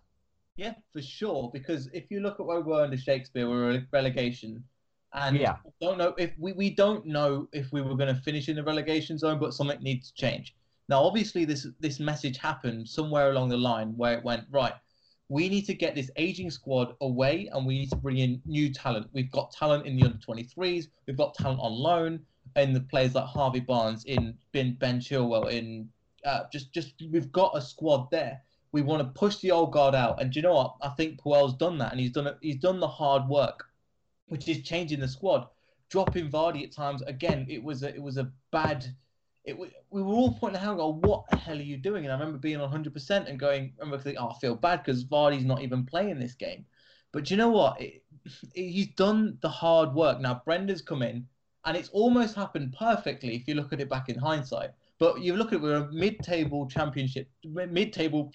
Yeah, 0.56 0.74
for 0.92 1.00
sure. 1.00 1.50
Because 1.52 1.88
if 1.94 2.10
you 2.10 2.20
look 2.20 2.38
at 2.38 2.46
where 2.46 2.60
we 2.60 2.72
were 2.72 2.84
under 2.84 2.96
Shakespeare, 2.96 3.48
we 3.48 3.56
were 3.56 3.82
relegation, 3.92 4.62
and 5.12 5.36
Yeah. 5.36 5.56
don't 5.80 5.98
know 5.98 6.14
if 6.18 6.32
we, 6.38 6.52
we 6.52 6.70
don't 6.70 7.04
know 7.06 7.48
if 7.52 7.72
we 7.72 7.82
were 7.82 7.96
going 7.96 8.14
to 8.14 8.20
finish 8.22 8.48
in 8.48 8.56
the 8.56 8.62
relegation 8.62 9.18
zone, 9.18 9.38
but 9.38 9.54
something 9.54 9.80
needs 9.82 10.10
to 10.10 10.14
change. 10.14 10.54
Now, 10.88 11.02
obviously, 11.02 11.44
this 11.44 11.66
this 11.78 12.00
message 12.00 12.36
happened 12.38 12.88
somewhere 12.88 13.30
along 13.30 13.48
the 13.48 13.56
line 13.56 13.96
where 13.96 14.18
it 14.18 14.24
went 14.24 14.44
right. 14.50 14.74
We 15.28 15.48
need 15.48 15.66
to 15.66 15.74
get 15.74 15.94
this 15.94 16.10
aging 16.16 16.50
squad 16.50 16.96
away, 17.00 17.48
and 17.52 17.64
we 17.64 17.78
need 17.78 17.90
to 17.90 17.96
bring 17.96 18.18
in 18.18 18.42
new 18.44 18.72
talent. 18.72 19.08
We've 19.12 19.30
got 19.30 19.52
talent 19.52 19.86
in 19.86 19.96
the 19.96 20.04
under 20.04 20.18
23s. 20.18 20.88
We've 21.06 21.16
got 21.16 21.34
talent 21.34 21.60
on 21.60 21.72
loan, 21.72 22.26
and 22.56 22.74
the 22.74 22.80
players 22.80 23.14
like 23.14 23.26
Harvey 23.26 23.60
Barnes, 23.60 24.04
in 24.04 24.36
Ben 24.52 24.74
Ben 24.74 24.98
Chilwell, 24.98 25.50
in 25.52 25.88
uh, 26.24 26.44
just 26.52 26.72
just 26.72 26.94
we've 27.10 27.30
got 27.30 27.56
a 27.56 27.60
squad 27.62 28.10
there 28.10 28.42
we 28.72 28.82
want 28.82 29.02
to 29.02 29.18
push 29.18 29.38
the 29.38 29.50
old 29.50 29.72
guard 29.72 29.94
out. 29.94 30.20
And 30.20 30.32
do 30.32 30.38
you 30.38 30.42
know 30.42 30.54
what? 30.54 30.76
I 30.80 30.90
think 30.90 31.20
Puel's 31.20 31.56
done 31.56 31.78
that, 31.78 31.92
and 31.92 32.00
he's 32.00 32.12
done 32.12 32.26
it. 32.26 32.36
He's 32.40 32.56
done 32.56 32.80
the 32.80 32.88
hard 32.88 33.28
work, 33.28 33.66
which 34.30 34.48
is 34.48 34.62
changing 34.62 35.00
the 35.00 35.08
squad, 35.08 35.48
dropping 35.88 36.30
Vardy 36.30 36.62
at 36.64 36.72
times. 36.72 37.02
Again, 37.02 37.46
it 37.48 37.62
was 37.62 37.82
a, 37.82 37.94
it 37.94 38.02
was 38.02 38.16
a 38.16 38.30
bad. 38.52 38.86
It 39.44 39.58
we 39.58 40.02
were 40.02 40.14
all 40.14 40.34
pointing 40.34 40.62
out, 40.62 40.76
going, 40.76 41.00
"What 41.00 41.28
the 41.30 41.36
hell 41.36 41.58
are 41.58 41.62
you 41.62 41.76
doing?" 41.76 42.04
And 42.04 42.12
I 42.12 42.18
remember 42.18 42.38
being 42.38 42.60
100 42.60 42.92
percent 42.92 43.28
and 43.28 43.38
going, 43.38 43.72
I 43.78 43.84
remember 43.84 44.02
thinking, 44.02 44.22
"Oh, 44.22 44.30
I 44.30 44.38
feel 44.38 44.54
bad 44.54 44.84
because 44.84 45.04
Vardy's 45.04 45.44
not 45.44 45.62
even 45.62 45.84
playing 45.84 46.18
this 46.20 46.34
game." 46.34 46.64
But 47.12 47.30
you 47.30 47.36
know 47.36 47.50
what? 47.50 47.80
It, 48.54 48.70
he's 48.70 48.88
done 48.94 49.38
the 49.40 49.48
hard 49.48 49.94
work. 49.94 50.20
Now 50.20 50.42
Brenda's 50.44 50.82
come 50.82 51.00
in, 51.02 51.26
and 51.64 51.76
it's 51.76 51.88
almost 51.88 52.34
happened 52.36 52.74
perfectly 52.78 53.34
if 53.34 53.48
you 53.48 53.54
look 53.54 53.72
at 53.72 53.80
it 53.80 53.88
back 53.88 54.10
in 54.10 54.18
hindsight. 54.18 54.70
But 54.98 55.22
you 55.22 55.34
look 55.36 55.48
at 55.48 55.54
it, 55.54 55.62
we're 55.62 55.76
a 55.76 55.90
mid-table 55.90 56.68
championship, 56.68 57.30
mid-table, 57.44 58.30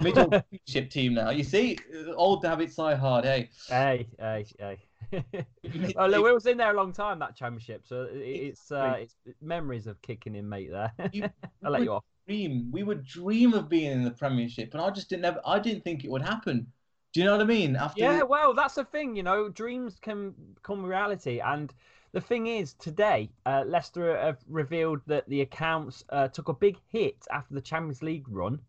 mid-table 0.00 0.30
championship 0.50 0.90
team 0.90 1.14
now. 1.14 1.30
You 1.30 1.44
see, 1.44 1.78
old 2.16 2.44
habits 2.44 2.74
die 2.74 2.96
hard. 2.96 3.24
Hey, 3.24 3.48
Hey, 3.68 4.08
hey, 4.18 4.46
hey. 4.58 4.85
Oh, 5.12 6.06
look, 6.06 6.24
we 6.24 6.32
was 6.32 6.46
in 6.46 6.56
there 6.56 6.70
a 6.72 6.76
long 6.76 6.92
time 6.92 7.18
that 7.20 7.36
championship, 7.36 7.86
so 7.86 8.02
it- 8.04 8.16
it's 8.18 8.72
uh, 8.72 8.96
it's 9.00 9.14
memories 9.40 9.86
of 9.86 10.00
kicking 10.02 10.34
in, 10.34 10.48
mate. 10.48 10.70
There, 10.70 10.92
You- 11.12 11.30
I'll 11.64 11.70
let 11.72 11.82
you 11.82 11.92
off. 11.92 12.04
dream. 12.26 12.70
We 12.72 12.82
would 12.82 13.04
dream 13.04 13.54
of 13.54 13.68
being 13.68 13.92
in 13.92 14.04
the 14.04 14.10
Premiership, 14.10 14.72
and 14.74 14.82
I 14.82 14.90
just 14.90 15.08
didn't 15.08 15.24
ever. 15.24 15.40
I 15.46 15.58
didn't 15.58 15.84
think 15.84 16.04
it 16.04 16.10
would 16.10 16.22
happen. 16.22 16.66
Do 17.12 17.20
you 17.20 17.26
know 17.26 17.32
what 17.32 17.40
I 17.42 17.46
mean? 17.46 17.76
After 17.76 18.02
Yeah, 18.02 18.22
well, 18.24 18.52
that's 18.52 18.74
the 18.74 18.84
thing, 18.84 19.16
you 19.16 19.22
know, 19.22 19.48
dreams 19.48 19.96
can 20.00 20.34
become 20.54 20.84
reality. 20.84 21.40
And 21.40 21.72
the 22.12 22.20
thing 22.20 22.46
is, 22.46 22.74
today, 22.74 23.30
uh, 23.46 23.64
Leicester 23.66 24.18
have 24.18 24.38
revealed 24.48 25.00
that 25.06 25.26
the 25.28 25.40
accounts 25.40 26.04
uh, 26.10 26.28
took 26.28 26.48
a 26.48 26.52
big 26.52 26.76
hit 26.88 27.16
after 27.30 27.54
the 27.54 27.60
Champions 27.62 28.02
League 28.02 28.28
run, 28.28 28.60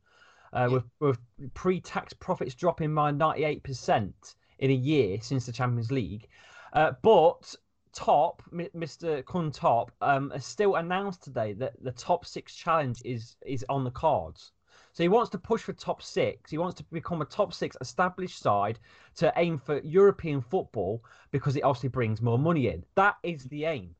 uh, 0.53 0.69
with, 0.71 0.85
with 1.01 1.19
pre 1.55 1.81
tax 1.81 2.13
profits 2.13 2.55
dropping 2.55 2.95
by 2.95 3.11
98% 3.11 4.35
in 4.59 4.71
a 4.71 4.73
year 4.73 5.19
since 5.21 5.45
the 5.45 5.51
Champions 5.51 5.91
League. 5.91 6.27
Uh, 6.73 6.91
but 7.01 7.55
Top, 7.93 8.43
Mr. 8.51 9.23
Khun 9.23 9.51
Top, 9.53 9.91
um, 10.01 10.29
has 10.31 10.45
still 10.45 10.75
announced 10.75 11.23
today 11.23 11.53
that 11.53 11.73
the 11.81 11.91
top 11.91 12.25
six 12.25 12.55
challenge 12.55 13.01
is 13.03 13.35
is 13.45 13.65
on 13.69 13.83
the 13.83 13.91
cards. 13.91 14.51
So 14.93 15.03
he 15.03 15.09
wants 15.09 15.29
to 15.31 15.37
push 15.37 15.61
for 15.63 15.73
top 15.73 16.01
six. 16.01 16.49
He 16.51 16.57
wants 16.57 16.75
to 16.77 16.83
become 16.85 17.21
a 17.21 17.25
top 17.25 17.53
six 17.53 17.77
established 17.81 18.39
side 18.39 18.79
to 19.15 19.31
aim 19.35 19.57
for 19.59 19.79
European 19.79 20.41
football 20.41 21.03
because 21.31 21.55
it 21.55 21.63
obviously 21.63 21.89
brings 21.89 22.21
more 22.21 22.39
money 22.39 22.67
in. 22.67 22.83
That 22.95 23.15
is 23.23 23.43
the 23.45 23.65
aim. 23.65 23.95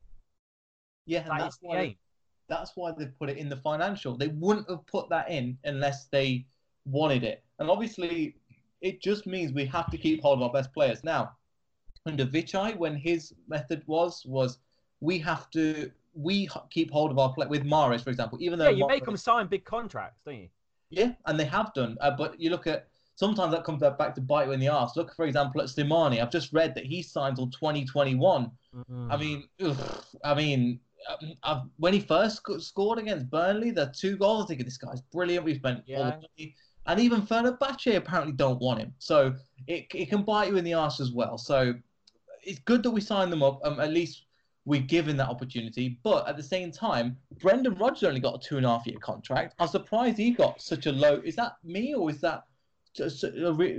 yeah, 1.05 1.21
and 1.21 1.31
That 1.31 1.39
that's 1.39 1.57
why. 1.61 1.77
aim. 1.77 1.95
That's 2.49 2.71
why 2.75 2.93
they 2.97 3.07
put 3.07 3.29
it 3.29 3.37
in 3.37 3.49
the 3.49 3.57
financial. 3.57 4.15
They 4.15 4.29
wouldn't 4.29 4.69
have 4.69 4.85
put 4.87 5.09
that 5.09 5.29
in 5.29 5.57
unless 5.65 6.05
they 6.05 6.47
wanted 6.85 7.23
it. 7.23 7.43
And 7.59 7.69
obviously, 7.69 8.35
it 8.81 9.01
just 9.01 9.25
means 9.25 9.53
we 9.53 9.65
have 9.65 9.89
to 9.91 9.97
keep 9.97 10.21
hold 10.21 10.39
of 10.39 10.43
our 10.43 10.51
best 10.51 10.73
players. 10.73 11.03
Now, 11.03 11.31
under 12.05 12.25
Vichai, 12.25 12.75
when 12.77 12.95
his 12.95 13.33
method 13.47 13.83
was 13.87 14.25
was 14.25 14.59
we 14.99 15.19
have 15.19 15.49
to 15.51 15.91
we 16.13 16.49
keep 16.69 16.91
hold 16.91 17.11
of 17.11 17.19
our 17.19 17.33
play 17.33 17.47
with 17.47 17.63
Mahrez, 17.63 18.03
for 18.03 18.09
example. 18.09 18.39
Even 18.41 18.57
though 18.57 18.69
Yeah, 18.69 18.77
you 18.77 18.87
make 18.87 19.05
them 19.05 19.17
sign 19.17 19.47
big 19.47 19.65
contracts, 19.65 20.21
don't 20.25 20.35
you? 20.35 20.49
Yeah, 20.89 21.11
and 21.25 21.39
they 21.39 21.45
have 21.45 21.73
done. 21.73 21.97
Uh, 22.01 22.11
but 22.11 22.39
you 22.39 22.49
look 22.49 22.65
at 22.65 22.87
sometimes 23.15 23.51
that 23.51 23.63
comes 23.63 23.81
back 23.81 24.15
to 24.15 24.21
bite 24.21 24.47
you 24.47 24.53
in 24.53 24.59
the 24.59 24.69
arse. 24.69 24.95
Look, 24.95 25.15
for 25.15 25.25
example, 25.25 25.61
at 25.61 25.67
Slimani. 25.67 26.21
I've 26.21 26.31
just 26.31 26.53
read 26.53 26.73
that 26.75 26.85
he 26.85 27.01
signed 27.01 27.35
till 27.35 27.49
2021. 27.49 28.51
Mm. 28.75 29.11
I 29.11 29.17
mean, 29.17 29.47
ugh, 29.61 29.77
I 30.23 30.33
mean, 30.33 30.79
um, 31.09 31.33
I've, 31.43 31.61
when 31.77 31.93
he 31.93 31.99
first 31.99 32.41
scored 32.59 32.99
against 32.99 33.29
Burnley, 33.29 33.71
the 33.71 33.93
two 33.95 34.17
goals, 34.17 34.45
I 34.45 34.47
think 34.47 34.65
this 34.65 34.77
guy's 34.77 35.01
brilliant. 35.01 35.45
We 35.45 35.55
spent 35.55 35.83
all 35.95 36.03
the 36.05 36.11
money, 36.11 36.55
and 36.87 36.99
even 36.99 37.21
Fenerbahce 37.21 37.95
apparently 37.95 38.33
don't 38.33 38.59
want 38.59 38.79
him. 38.79 38.93
So 38.99 39.33
it 39.67 39.87
it 39.93 40.09
can 40.09 40.23
bite 40.23 40.49
you 40.49 40.57
in 40.57 40.63
the 40.63 40.73
ass 40.73 40.99
as 40.99 41.11
well. 41.11 41.37
So 41.37 41.73
it's 42.43 42.59
good 42.59 42.81
that 42.83 42.91
we 42.91 43.01
signed 43.01 43.31
them 43.31 43.43
up. 43.43 43.59
Um, 43.63 43.79
at 43.79 43.91
least 43.91 44.23
we're 44.65 44.81
given 44.81 45.15
that 45.17 45.29
opportunity. 45.29 45.99
But 46.03 46.27
at 46.27 46.37
the 46.37 46.43
same 46.43 46.71
time, 46.71 47.17
Brendan 47.39 47.75
Rodgers 47.75 48.03
only 48.03 48.19
got 48.19 48.35
a 48.35 48.47
two 48.47 48.57
and 48.57 48.65
a 48.65 48.69
half 48.69 48.87
year 48.87 48.97
contract. 48.99 49.55
I'm 49.59 49.67
surprised 49.67 50.17
he 50.17 50.31
got 50.31 50.61
such 50.61 50.85
a 50.87 50.91
low. 50.91 51.21
Is 51.23 51.35
that 51.35 51.53
me 51.63 51.93
or 51.93 52.09
is 52.09 52.21
that? 52.21 52.43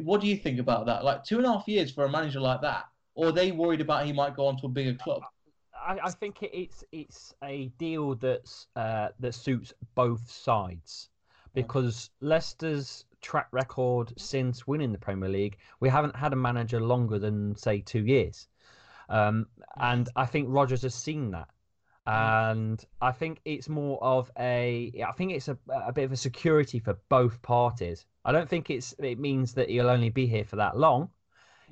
What 0.05 0.21
do 0.21 0.29
you 0.29 0.37
think 0.37 0.61
about 0.61 0.87
that? 0.87 1.05
Like 1.05 1.25
two 1.25 1.39
and 1.39 1.47
a 1.47 1.53
half 1.53 1.67
years 1.67 1.91
for 1.91 2.05
a 2.05 2.11
manager 2.11 2.41
like 2.41 2.61
that, 2.63 2.85
or 3.15 3.29
are 3.29 3.33
they 3.33 3.51
worried 3.51 3.81
about 3.81 4.07
he 4.07 4.13
might 4.13 4.37
go 4.37 4.47
on 4.47 4.57
to 4.59 4.67
a 4.67 4.69
bigger 4.69 4.95
club? 4.95 5.23
I, 5.75 5.99
I 6.05 6.11
think 6.11 6.37
it's 6.43 6.85
it's 6.93 7.35
a 7.43 7.67
deal 7.79 8.15
that's 8.15 8.69
uh, 8.77 9.09
that 9.19 9.35
suits 9.35 9.73
both 9.95 10.31
sides 10.31 11.09
because 11.55 12.11
Leicester's 12.21 13.05
track 13.21 13.49
record 13.53 14.13
since 14.17 14.67
winning 14.67 14.93
the 14.93 14.99
Premier 14.99 15.29
League, 15.29 15.59
we 15.81 15.89
haven't 15.89 16.17
had 16.17 16.33
a 16.33 16.37
manager 16.37 16.81
longer 16.81 17.19
than 17.19 17.57
say 17.57 17.81
two 17.81 18.05
years, 18.05 18.49
um, 19.09 19.47
and 19.81 20.09
I 20.17 20.27
think 20.27 20.49
Rodgers 20.51 20.83
has 20.83 20.95
seen 20.95 21.31
that. 21.33 21.49
And 22.07 22.83
I 23.03 23.13
think 23.13 23.41
it's 23.45 23.69
more 23.69 24.03
of 24.03 24.31
a. 24.39 24.91
I 25.07 25.13
think 25.13 25.33
it's 25.33 25.49
a, 25.49 25.59
a 25.69 25.93
bit 25.93 26.05
of 26.05 26.13
a 26.13 26.17
security 26.17 26.79
for 26.79 26.95
both 27.11 27.41
parties. 27.43 28.07
I 28.25 28.33
don't 28.33 28.49
think 28.49 28.71
it's. 28.71 28.95
It 28.99 29.19
means 29.19 29.53
that 29.55 29.69
he'll 29.69 29.91
only 29.91 30.09
be 30.09 30.27
here 30.27 30.45
for 30.45 30.57
that 30.57 30.77
long 30.79 31.11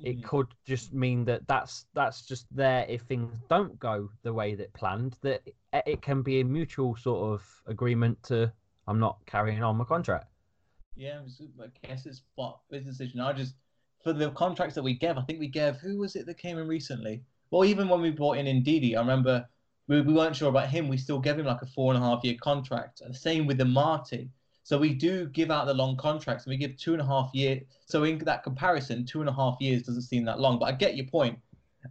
it 0.03 0.17
Mhm. 0.17 0.23
could 0.23 0.47
just 0.65 0.93
mean 0.93 1.25
that 1.25 1.47
that's 1.47 1.85
that's 1.93 2.21
just 2.25 2.45
there 2.55 2.85
if 2.87 3.01
things 3.03 3.33
don't 3.49 3.79
go 3.79 4.09
the 4.23 4.33
way 4.33 4.55
that 4.55 4.71
planned 4.73 5.17
that 5.21 5.41
it 5.85 6.01
can 6.01 6.21
be 6.21 6.39
a 6.39 6.45
mutual 6.45 6.95
sort 6.95 7.33
of 7.33 7.63
agreement 7.65 8.21
to 8.23 8.51
i'm 8.87 8.99
not 8.99 9.17
carrying 9.25 9.61
on 9.63 9.77
my 9.77 9.85
contract 9.85 10.27
Yeah, 10.95 11.19
I 11.61 11.87
guess 11.87 12.05
it's 12.07 12.23
what 12.35 12.59
business 12.71 12.97
decision. 12.97 13.19
I 13.19 13.31
just 13.31 13.53
for 14.03 14.13
the 14.13 14.31
contracts 14.31 14.75
that 14.75 14.83
we 14.83 14.93
gave, 14.93 15.17
I 15.17 15.21
think 15.21 15.39
we 15.39 15.47
gave 15.47 15.75
who 15.75 15.97
was 15.97 16.15
it 16.15 16.25
that 16.25 16.37
came 16.37 16.57
in 16.57 16.67
recently? 16.67 17.23
Well, 17.51 17.65
even 17.65 17.87
when 17.87 18.01
we 18.01 18.09
brought 18.11 18.37
in 18.37 18.45
Ndidi, 18.45 18.95
I 18.95 18.99
remember 18.99 19.47
we, 19.87 20.01
we 20.01 20.13
weren't 20.13 20.35
sure 20.35 20.49
about 20.49 20.69
him. 20.69 20.87
We 20.87 20.97
still 20.97 21.19
gave 21.19 21.37
him 21.37 21.45
like 21.45 21.61
a 21.61 21.65
four 21.65 21.93
and 21.93 22.03
a 22.03 22.05
half 22.05 22.23
year 22.23 22.35
contract. 22.41 23.01
And 23.01 23.13
the 23.13 23.17
same 23.17 23.45
with 23.47 23.57
the 23.57 23.65
Marty. 23.65 24.29
So 24.63 24.77
we 24.77 24.93
do 24.93 25.27
give 25.27 25.49
out 25.49 25.65
the 25.65 25.73
long 25.73 25.95
contracts, 25.95 26.43
and 26.43 26.51
we 26.51 26.57
give 26.57 26.75
two 26.75 26.91
and 26.93 27.01
a 27.01 27.05
half 27.05 27.29
year. 27.33 27.61
So 27.85 28.03
in 28.03 28.17
that 28.19 28.43
comparison, 28.43 29.05
two 29.05 29.21
and 29.21 29.29
a 29.29 29.33
half 29.33 29.55
years 29.61 29.83
doesn't 29.83 30.01
seem 30.01 30.25
that 30.25 30.39
long. 30.41 30.59
But 30.59 30.65
I 30.65 30.71
get 30.73 30.97
your 30.97 31.05
point. 31.05 31.39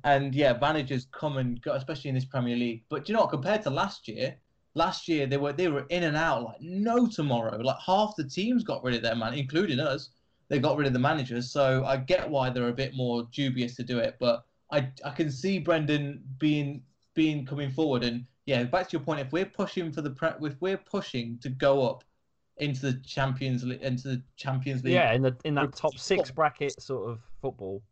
And 0.04 0.34
yeah, 0.34 0.58
managers 0.60 1.06
come 1.10 1.38
and 1.38 1.60
go, 1.62 1.72
especially 1.72 2.10
in 2.10 2.14
this 2.14 2.26
Premier 2.26 2.56
League. 2.56 2.84
But 2.90 3.04
do 3.04 3.12
you 3.12 3.14
know 3.16 3.22
what? 3.22 3.30
Compared 3.30 3.62
to 3.62 3.70
last 3.70 4.08
year, 4.08 4.36
last 4.76 5.09
year 5.09 5.26
they 5.26 5.38
were 5.38 5.52
they 5.52 5.68
were 5.68 5.87
in 5.88 6.04
and 6.04 6.16
out 6.16 6.45
like 6.45 6.61
no 6.61 7.06
tomorrow. 7.09 7.56
Like 7.56 7.78
half 7.85 8.14
the 8.14 8.25
teams 8.25 8.62
got 8.62 8.85
rid 8.85 8.95
of 8.95 9.02
their 9.02 9.16
man, 9.16 9.35
including 9.35 9.80
us. 9.80 10.11
They 10.49 10.61
got 10.61 10.76
rid 10.76 10.87
of 10.87 10.92
the 10.92 10.99
managers. 11.00 11.50
So 11.50 11.85
I 11.85 11.97
get 11.97 12.30
why 12.30 12.50
they're 12.50 12.68
a 12.68 12.73
bit 12.73 12.95
more 12.95 13.26
dubious 13.33 13.75
to 13.76 13.83
do 13.83 13.99
it. 13.99 14.16
But 14.21 14.45
I 14.71 14.88
I 15.04 15.11
can 15.11 15.30
see 15.33 15.59
Brendan 15.59 16.23
being 16.38 16.83
being 17.14 17.45
coming 17.47 17.71
forward. 17.71 18.04
And 18.04 18.26
yeah, 18.45 18.62
back 18.64 18.88
to 18.90 18.92
your 18.92 19.04
point, 19.04 19.21
if 19.21 19.33
we're 19.33 19.47
pushing 19.47 19.90
for 19.90 20.02
the 20.02 20.11
pre- 20.11 20.47
if 20.47 20.61
we're 20.61 20.76
pushing 20.76 21.38
to 21.38 21.49
go 21.49 21.85
up 21.88 22.04
into 22.59 22.83
the 22.83 22.95
Champions 23.00 23.64
League 23.64 23.83
into 23.83 24.09
the 24.09 24.23
Champions 24.37 24.85
League, 24.85 24.92
Yeah, 24.92 25.14
in 25.14 25.23
the 25.23 25.35
in 25.45 25.54
that 25.54 25.75
top 25.75 25.99
six 25.99 26.30
bracket 26.30 26.80
sort 26.80 27.11
of 27.11 27.21
football. 27.40 27.83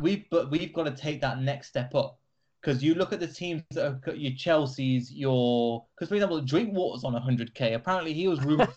we've 0.00 0.24
but 0.30 0.50
we've 0.50 0.72
got 0.72 0.84
to 0.84 0.92
take 0.92 1.20
that 1.20 1.40
next 1.42 1.68
step 1.68 1.94
up 1.96 2.19
because 2.60 2.82
you 2.82 2.94
look 2.94 3.12
at 3.12 3.20
the 3.20 3.26
teams 3.26 3.62
that 3.72 3.84
have 3.84 4.02
got 4.02 4.18
your 4.18 4.32
Chelsea's, 4.36 5.12
your 5.12 5.84
because 5.96 6.08
for 6.08 6.14
example, 6.14 6.40
Drinkwater's 6.40 7.04
on 7.04 7.14
100k. 7.14 7.74
Apparently, 7.74 8.12
he 8.12 8.28
was 8.28 8.40
rumored. 8.44 8.68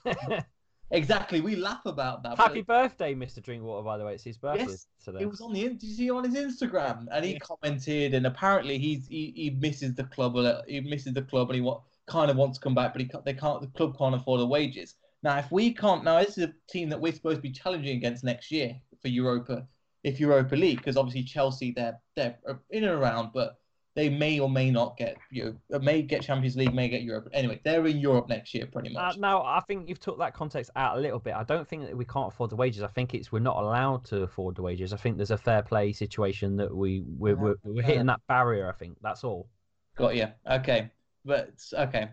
exactly, 0.92 1.42
we 1.42 1.56
laugh 1.56 1.86
about 1.86 2.24
that. 2.24 2.38
Happy 2.38 2.62
birthday, 2.62 3.14
Mr. 3.14 3.42
Drinkwater, 3.42 3.84
by 3.84 3.98
the 3.98 4.06
way. 4.06 4.14
It's 4.14 4.24
his 4.24 4.38
birthday 4.38 4.66
Yes, 4.72 4.88
today. 5.04 5.20
It 5.22 5.30
was 5.30 5.42
on 5.42 5.54
the. 5.54 5.64
Did 5.64 5.84
you 5.84 5.94
see 5.94 6.10
on 6.10 6.24
his 6.24 6.36
Instagram? 6.36 7.08
And 7.12 7.26
he 7.26 7.34
Yeah. 7.34 7.40
commented, 7.40 8.14
and 8.14 8.26
apparently 8.26 8.78
he's 8.78 9.08
he, 9.08 9.34
he 9.36 9.50
misses 9.50 9.96
the 9.96 10.06
club. 10.06 10.36
He 10.68 10.80
misses 10.82 11.14
the 11.14 11.22
club, 11.24 11.50
and 11.50 11.56
he 11.56 11.62
wa- 11.62 11.82
kind 12.08 12.30
of 12.32 12.38
wants 12.38 12.58
to 12.60 12.64
come 12.64 12.76
back, 12.76 12.94
but 12.94 13.02
he 13.02 13.08
can't, 13.08 13.26
they 13.26 13.34
can't. 13.34 13.62
The 13.62 13.68
club 13.68 13.98
can't 13.98 14.16
afford 14.16 14.40
the 14.40 14.48
wages. 14.48 14.96
Now, 15.24 15.38
if 15.38 15.50
we 15.52 15.74
can't, 15.74 16.04
now 16.04 16.20
this 16.20 16.38
is 16.38 16.44
a 16.46 16.54
team 16.70 16.90
that 16.90 17.00
we're 17.00 17.14
supposed 17.14 17.38
to 17.38 17.42
be 17.42 17.52
challenging 17.52 17.96
against 17.96 18.26
next 18.26 18.52
year 18.52 18.76
for 19.02 19.08
Europa, 19.08 19.66
if 20.04 20.20
Europa 20.20 20.56
League, 20.56 20.78
because 20.80 20.98
obviously 20.98 21.24
Chelsea 21.24 21.72
they're 21.72 21.98
they're 22.16 22.38
uh, 22.48 22.56
in 22.72 22.84
and 22.84 22.94
around, 22.94 23.32
but 23.34 23.58
they 23.96 24.10
may 24.10 24.40
or 24.40 24.50
may 24.50 24.72
not 24.72 24.98
get 24.98 25.18
you 25.30 25.56
know, 25.70 25.80
may 25.80 26.02
get 26.02 26.22
Champions 26.24 26.56
League, 26.56 26.74
may 26.74 26.90
get 26.90 27.04
Europe. 27.04 27.30
Anyway, 27.34 27.62
they're 27.64 27.86
in 27.86 27.98
Europe 28.00 28.28
next 28.28 28.54
year, 28.54 28.66
pretty 28.66 28.90
Uh, 28.96 29.02
much. 29.02 29.18
now, 29.18 29.44
I 29.44 29.62
think 29.68 29.88
you've 29.88 30.00
took 30.00 30.18
that 30.20 30.34
context 30.34 30.72
out 30.76 30.98
a 30.98 31.00
little 31.00 31.20
bit. 31.20 31.36
I 31.36 31.44
don't 31.44 31.68
think 31.68 31.84
that 31.84 31.96
we 31.96 32.06
can't 32.06 32.28
afford 32.34 32.50
the 32.50 32.56
wages. 32.56 32.82
I 32.82 32.88
think 32.88 33.14
it's 33.14 33.32
we're 33.32 33.40
not 33.40 33.58
allowed 33.58 34.04
to 34.06 34.24
afford 34.24 34.56
the 34.56 34.64
wages. 34.64 34.94
I 34.94 34.98
think 34.98 35.18
there's 35.18 35.32
a 35.32 35.38
fair 35.38 35.62
play 35.62 35.94
situation 35.94 36.58
that 36.58 36.76
we 36.76 37.04
we're, 37.18 37.36
we're, 37.36 37.56
we're 37.64 37.84
hitting 37.84 38.08
that 38.08 38.22
barrier. 38.28 38.68
I 38.68 38.74
think 38.74 38.98
that's 39.02 39.24
all. 39.24 39.48
Got 39.96 40.16
you. 40.16 40.28
Okay, 40.50 40.90
but 41.24 41.52
okay. 41.74 42.10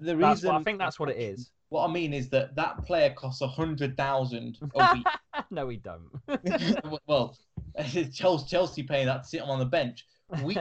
The 0.00 0.16
reason 0.16 0.48
what, 0.52 0.60
I 0.60 0.62
think 0.64 0.78
that's 0.78 0.98
what 0.98 1.08
it 1.10 1.16
is. 1.16 1.50
What 1.68 1.88
I 1.88 1.92
mean 1.92 2.12
is 2.12 2.28
that 2.30 2.54
that 2.56 2.84
player 2.84 3.10
costs 3.10 3.40
a 3.40 3.46
hundred 3.48 3.96
thousand 3.96 4.58
a 4.74 4.92
week. 4.94 5.06
no, 5.50 5.64
we 5.66 5.76
don't. 5.76 6.10
well, 7.06 7.36
Chelsea, 8.12 8.46
Chelsea 8.48 8.82
paying 8.82 9.06
that 9.06 9.22
to 9.22 9.28
sit 9.28 9.42
him 9.42 9.48
on 9.50 9.58
the 9.60 9.64
bench. 9.64 10.04
We 10.42 10.56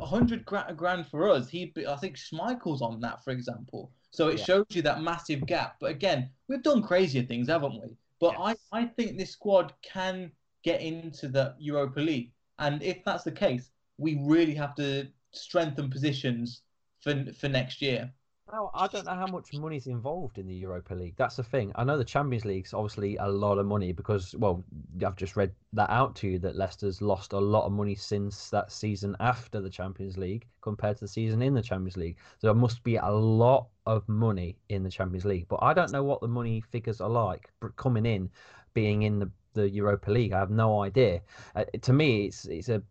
a 0.00 0.06
hundred 0.06 0.44
grand 0.44 1.06
for 1.06 1.28
us. 1.28 1.48
He'd 1.48 1.74
be, 1.74 1.86
I 1.86 1.96
think 1.96 2.16
Schmeichel's 2.16 2.82
on 2.82 3.00
that, 3.00 3.22
for 3.24 3.30
example. 3.30 3.92
So 4.10 4.28
it 4.28 4.38
Yeah. 4.38 4.44
shows 4.44 4.66
you 4.70 4.82
that 4.82 5.02
massive 5.02 5.46
gap. 5.46 5.76
But 5.80 5.90
again, 5.90 6.30
we've 6.48 6.62
done 6.62 6.82
crazier 6.82 7.22
things, 7.22 7.48
haven't 7.48 7.80
we? 7.80 7.96
But 8.20 8.34
Yes. 8.38 8.58
I, 8.72 8.80
I 8.80 8.84
think 8.86 9.18
this 9.18 9.30
squad 9.30 9.72
can 9.82 10.32
get 10.62 10.80
into 10.80 11.28
the 11.28 11.54
Europa 11.58 12.00
League, 12.00 12.32
and 12.58 12.82
if 12.82 13.02
that's 13.04 13.24
the 13.24 13.32
case, 13.32 13.70
we 13.98 14.18
really 14.22 14.54
have 14.54 14.74
to 14.76 15.08
strengthen 15.32 15.90
positions 15.90 16.62
for 17.00 17.24
for 17.32 17.48
next 17.48 17.82
year. 17.82 18.12
Now, 18.52 18.70
I 18.74 18.86
don't 18.86 19.06
know 19.06 19.14
how 19.14 19.26
much 19.26 19.54
money's 19.54 19.86
involved 19.86 20.36
in 20.36 20.46
the 20.46 20.54
Europa 20.54 20.94
League. 20.94 21.14
That's 21.16 21.36
the 21.36 21.42
thing. 21.42 21.72
I 21.74 21.84
know 21.84 21.96
the 21.96 22.04
Champions 22.04 22.44
League's 22.44 22.74
obviously 22.74 23.16
a 23.16 23.26
lot 23.26 23.56
of 23.56 23.64
money 23.64 23.92
because, 23.92 24.34
well, 24.36 24.62
I've 25.06 25.16
just 25.16 25.36
read 25.36 25.54
that 25.72 25.88
out 25.88 26.14
to 26.16 26.28
you 26.28 26.38
that 26.40 26.56
Leicester's 26.56 27.00
lost 27.00 27.32
a 27.32 27.38
lot 27.38 27.64
of 27.64 27.72
money 27.72 27.94
since 27.94 28.50
that 28.50 28.70
season 28.70 29.16
after 29.20 29.62
the 29.62 29.70
Champions 29.70 30.18
League 30.18 30.46
compared 30.60 30.98
to 30.98 31.04
the 31.04 31.08
season 31.08 31.40
in 31.40 31.54
the 31.54 31.62
Champions 31.62 31.96
League. 31.96 32.18
So 32.40 32.48
there 32.48 32.54
must 32.54 32.82
be 32.84 32.96
a 32.96 33.08
lot 33.10 33.68
of 33.86 34.06
money 34.06 34.58
in 34.68 34.82
the 34.82 34.90
Champions 34.90 35.24
League. 35.24 35.48
But 35.48 35.60
I 35.62 35.72
don't 35.72 35.90
know 35.90 36.04
what 36.04 36.20
the 36.20 36.28
money 36.28 36.60
figures 36.60 37.00
are 37.00 37.08
like 37.08 37.50
coming 37.76 38.04
in, 38.04 38.28
being 38.74 39.04
in 39.04 39.18
the, 39.18 39.30
the 39.54 39.70
Europa 39.70 40.10
League. 40.10 40.34
I 40.34 40.38
have 40.38 40.50
no 40.50 40.82
idea. 40.82 41.22
Uh, 41.56 41.64
to 41.80 41.94
me, 41.94 42.26
it's 42.26 42.44
it's 42.44 42.68
a 42.68 42.82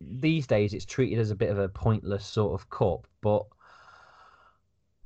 these 0.00 0.46
days 0.46 0.74
it's 0.74 0.84
treated 0.84 1.18
as 1.18 1.32
a 1.32 1.36
bit 1.36 1.50
of 1.50 1.58
a 1.58 1.68
pointless 1.68 2.24
sort 2.24 2.54
of 2.54 2.70
cup, 2.70 3.08
but. 3.20 3.44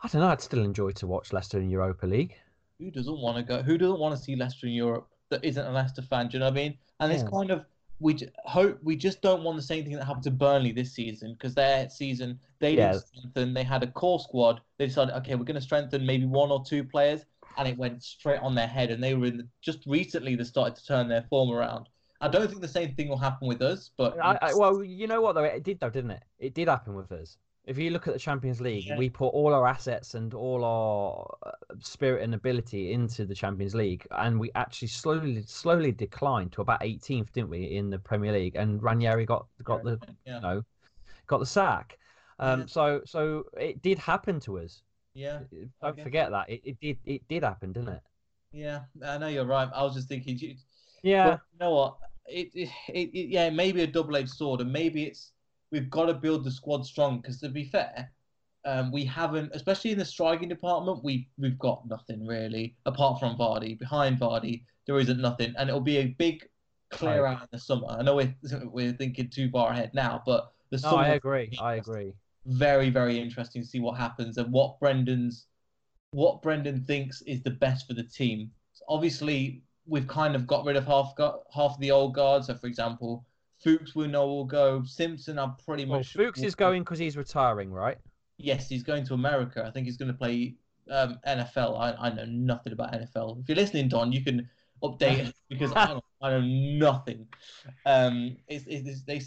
I 0.02 0.08
don't 0.08 0.20
know. 0.20 0.28
I'd 0.28 0.40
still 0.40 0.64
enjoy 0.64 0.90
to 0.92 1.06
watch 1.06 1.32
Leicester 1.32 1.58
in 1.58 1.70
Europa 1.70 2.06
League. 2.06 2.34
who 2.78 2.90
doesn't 2.90 3.18
want 3.18 3.36
to 3.36 3.42
go? 3.42 3.62
Who 3.62 3.78
doesn't 3.78 4.00
want 4.00 4.16
to 4.16 4.22
see 4.22 4.34
Leicester 4.34 4.66
in 4.66 4.72
Europe 4.72 5.06
that 5.30 5.44
isn't 5.44 5.64
a 5.64 5.70
Leicester 5.70 6.02
fan? 6.02 6.28
Do 6.28 6.34
you 6.34 6.38
know 6.40 6.46
what 6.46 6.52
I 6.54 6.56
mean? 6.56 6.78
And 7.00 7.12
it's 7.12 7.22
kind 7.22 7.50
of 7.50 7.64
we 8.00 8.14
j- 8.14 8.30
hope 8.44 8.80
we 8.82 8.96
just 8.96 9.22
don't 9.22 9.44
want 9.44 9.56
the 9.56 9.62
same 9.62 9.84
thing 9.84 9.92
that 9.94 10.04
happened 10.04 10.24
to 10.24 10.32
Burnley 10.32 10.72
this 10.72 10.92
season 10.92 11.34
because 11.34 11.54
their 11.54 11.88
season 11.88 12.40
they 12.58 12.74
Yeah. 12.74 12.92
didn't 12.92 13.06
strengthen. 13.06 13.54
They 13.54 13.62
had 13.62 13.82
a 13.84 13.86
core 13.86 14.18
squad. 14.18 14.60
They 14.78 14.86
decided, 14.86 15.14
okay, 15.18 15.36
we're 15.36 15.44
going 15.44 15.54
to 15.54 15.60
strengthen 15.60 16.04
maybe 16.04 16.26
one 16.26 16.50
or 16.50 16.64
two 16.64 16.82
players, 16.82 17.24
and 17.56 17.68
it 17.68 17.78
went 17.78 18.02
straight 18.02 18.40
on 18.40 18.56
their 18.56 18.66
head. 18.66 18.90
And 18.90 19.02
they 19.02 19.14
were 19.14 19.26
in 19.26 19.36
the, 19.36 19.48
just 19.60 19.86
recently 19.86 20.34
they 20.34 20.42
started 20.44 20.74
to 20.76 20.84
turn 20.84 21.06
their 21.08 21.22
form 21.30 21.50
around. 21.50 21.88
I 22.20 22.26
don't 22.28 22.48
think 22.48 22.60
the 22.62 22.68
same 22.68 22.94
thing 22.94 23.08
will 23.08 23.18
happen 23.18 23.46
with 23.46 23.62
us, 23.62 23.90
but 23.96 24.16
I, 24.20 24.38
I, 24.42 24.54
well, 24.54 24.82
you 24.82 25.06
know 25.06 25.20
what 25.20 25.34
though? 25.36 25.44
It 25.44 25.62
did 25.62 25.78
though, 25.78 25.90
didn't 25.90 26.12
it? 26.12 26.22
It 26.40 26.54
did 26.54 26.66
happen 26.68 26.94
with 26.94 27.10
us. 27.12 27.36
If 27.64 27.79
you 27.79 27.90
look 27.90 28.09
at 28.09 28.12
the 28.12 28.18
Champions 28.18 28.61
League, 28.61 28.87
Yeah. 28.87 28.96
we 28.98 29.09
put 29.09 29.29
all 29.29 29.55
our 29.55 29.66
assets 29.68 30.14
and 30.14 30.35
all 30.35 30.64
our 30.64 31.37
uh, 31.46 31.75
spirit 31.79 32.22
and 32.25 32.35
ability 32.35 32.92
into 32.92 33.25
the 33.25 33.35
Champions 33.35 33.75
League, 33.75 34.05
and 34.11 34.38
we 34.38 34.51
actually 34.57 34.88
slowly, 34.88 35.42
slowly 35.46 35.92
declined 35.92 36.51
to 36.53 36.61
about 36.61 36.81
18th, 36.81 37.31
didn't 37.33 37.51
we, 37.51 37.77
in 37.77 37.88
the 37.88 37.98
Premier 38.01 38.33
League? 38.33 38.57
And 38.57 38.83
Ranieri 38.83 39.25
got 39.25 39.46
got 39.62 39.85
the 39.85 39.98
yeah, 40.27 40.37
you 40.37 40.40
know 40.42 40.62
got 41.29 41.38
the 41.38 41.46
sack. 41.46 41.98
Um, 42.40 42.61
Yeah. 42.61 42.66
so 42.66 43.01
so 43.05 43.44
it 43.59 43.81
did 43.81 43.98
happen 43.98 44.40
to 44.40 44.59
us. 44.59 44.83
yeah, 45.14 45.40
Don't 45.81 45.92
Okay. 45.92 46.03
forget 46.03 46.31
that 46.33 46.51
it, 46.51 46.62
it 46.64 46.81
did 46.81 46.98
it 47.05 47.29
did 47.29 47.44
happen, 47.44 47.72
didn't 47.72 47.90
it? 47.90 48.03
yeah. 48.53 48.81
I 49.07 49.18
know 49.18 49.29
you're 49.29 49.44
right. 49.46 49.68
I 49.72 49.83
was 49.85 49.94
just 49.94 50.09
thinking. 50.09 50.37
you- 50.38 50.57
Yeah. 51.05 51.38
You 51.53 51.59
know 51.61 51.75
what? 51.75 51.98
It, 52.27 52.51
it, 52.55 52.68
it, 52.88 53.09
it 53.14 53.29
yeah, 53.29 53.51
maybe 53.51 53.83
a 53.83 53.87
double-edged 53.87 54.31
sword, 54.31 54.61
and 54.61 54.72
maybe 54.72 55.05
it's 55.05 55.32
we've 55.72 55.90
got 55.90 56.06
to 56.06 56.14
build 56.14 56.44
the 56.44 56.52
squad 56.52 56.87
strong. 56.87 57.20
Because 57.20 57.40
to 57.40 57.50
be 57.50 57.64
fair, 57.64 58.12
um, 58.64 58.92
we 58.92 59.04
haven't, 59.04 59.52
especially 59.54 59.92
in 59.92 59.98
the 59.98 60.04
striking 60.04 60.48
department, 60.48 61.04
we 61.04 61.28
we've 61.38 61.58
got 61.58 61.87
nothing 61.88 62.26
really 62.26 62.76
apart 62.87 63.20
from 63.20 63.37
Vardy. 63.37 63.78
Behind 63.78 64.18
Vardy, 64.20 64.64
there 64.87 65.00
isn't 65.00 65.20
nothing, 65.20 65.54
and 65.58 65.68
it'll 65.68 65.80
be 65.80 65.98
a 65.98 66.08
big 66.18 66.48
clear 66.90 67.26
out 67.26 67.42
in 67.42 67.48
the 67.52 67.58
summer. 67.58 67.88
I 67.88 68.02
know 68.02 68.16
we're 68.16 68.37
we're 68.64 68.92
thinking 68.92 69.30
too 69.30 69.50
far 69.50 69.72
ahead 69.72 69.92
now, 69.94 70.22
but 70.26 70.52
the 70.70 70.78
No, 70.82 70.88
summer 70.88 71.04
I 71.04 71.14
agree. 71.14 71.54
I 71.58 71.74
agree. 71.76 72.14
very 72.46 72.90
very 72.90 73.18
interesting 73.20 73.62
to 73.62 73.68
see 73.68 73.80
what 73.80 73.98
happens 73.98 74.37
and 74.38 74.52
what 74.52 74.78
Brendan's 74.80 75.46
what 76.12 76.42
Brendan 76.42 76.85
thinks 76.85 77.22
is 77.22 77.42
the 77.42 77.50
best 77.50 77.87
for 77.88 77.94
the 77.94 78.02
team. 78.04 78.52
So 78.74 78.85
obviously, 78.88 79.62
we've 79.87 80.06
kind 80.08 80.37
of 80.37 80.46
got 80.46 80.64
rid 80.64 80.76
of 80.76 80.87
half 80.87 81.14
got 81.16 81.40
half 81.54 81.72
of 81.74 81.80
the 81.80 81.90
old 81.90 82.14
guard. 82.14 82.44
So, 82.44 82.54
for 82.56 82.66
example, 82.68 83.26
Fuchs 83.62 83.94
we 83.94 84.07
know 84.07 84.27
will 84.27 84.44
go. 84.44 84.83
Simpson, 84.85 85.38
I'm 85.38 85.55
pretty 85.57 85.85
Well, 85.85 86.01
much 86.01 86.09
sure 86.09 86.27
Fuchs 86.27 86.42
is 86.42 86.55
going 86.55 86.83
because 86.83 86.98
he's 86.98 87.16
retiring, 87.16 87.72
right? 87.72 87.98
Yes, 88.38 88.68
he's 88.68 88.83
going 88.83 89.05
to 89.07 89.14
America. 89.14 89.64
I 89.66 89.70
think 89.70 89.87
he's 89.87 89.96
going 89.96 90.11
to 90.11 90.16
play 90.16 90.57
um, 90.90 91.18
NFL. 91.27 91.79
I, 91.79 91.94
I 91.98 92.12
know 92.12 92.25
nothing 92.25 92.72
about 92.72 92.92
NFL. 92.92 93.40
If 93.40 93.48
you're 93.48 93.57
listening, 93.57 93.88
Don, 93.88 94.12
you 94.12 94.25
can 94.25 94.48
update 94.83 95.29
us 95.29 95.33
because 95.48 95.72
I, 95.72 95.87
don't, 95.87 96.05
I 96.20 96.31
know 96.31 96.40
nothing. 96.40 97.27
Um, 97.87 98.37
it's, 98.48 98.64
it's 98.66 99.03
they 99.03 99.20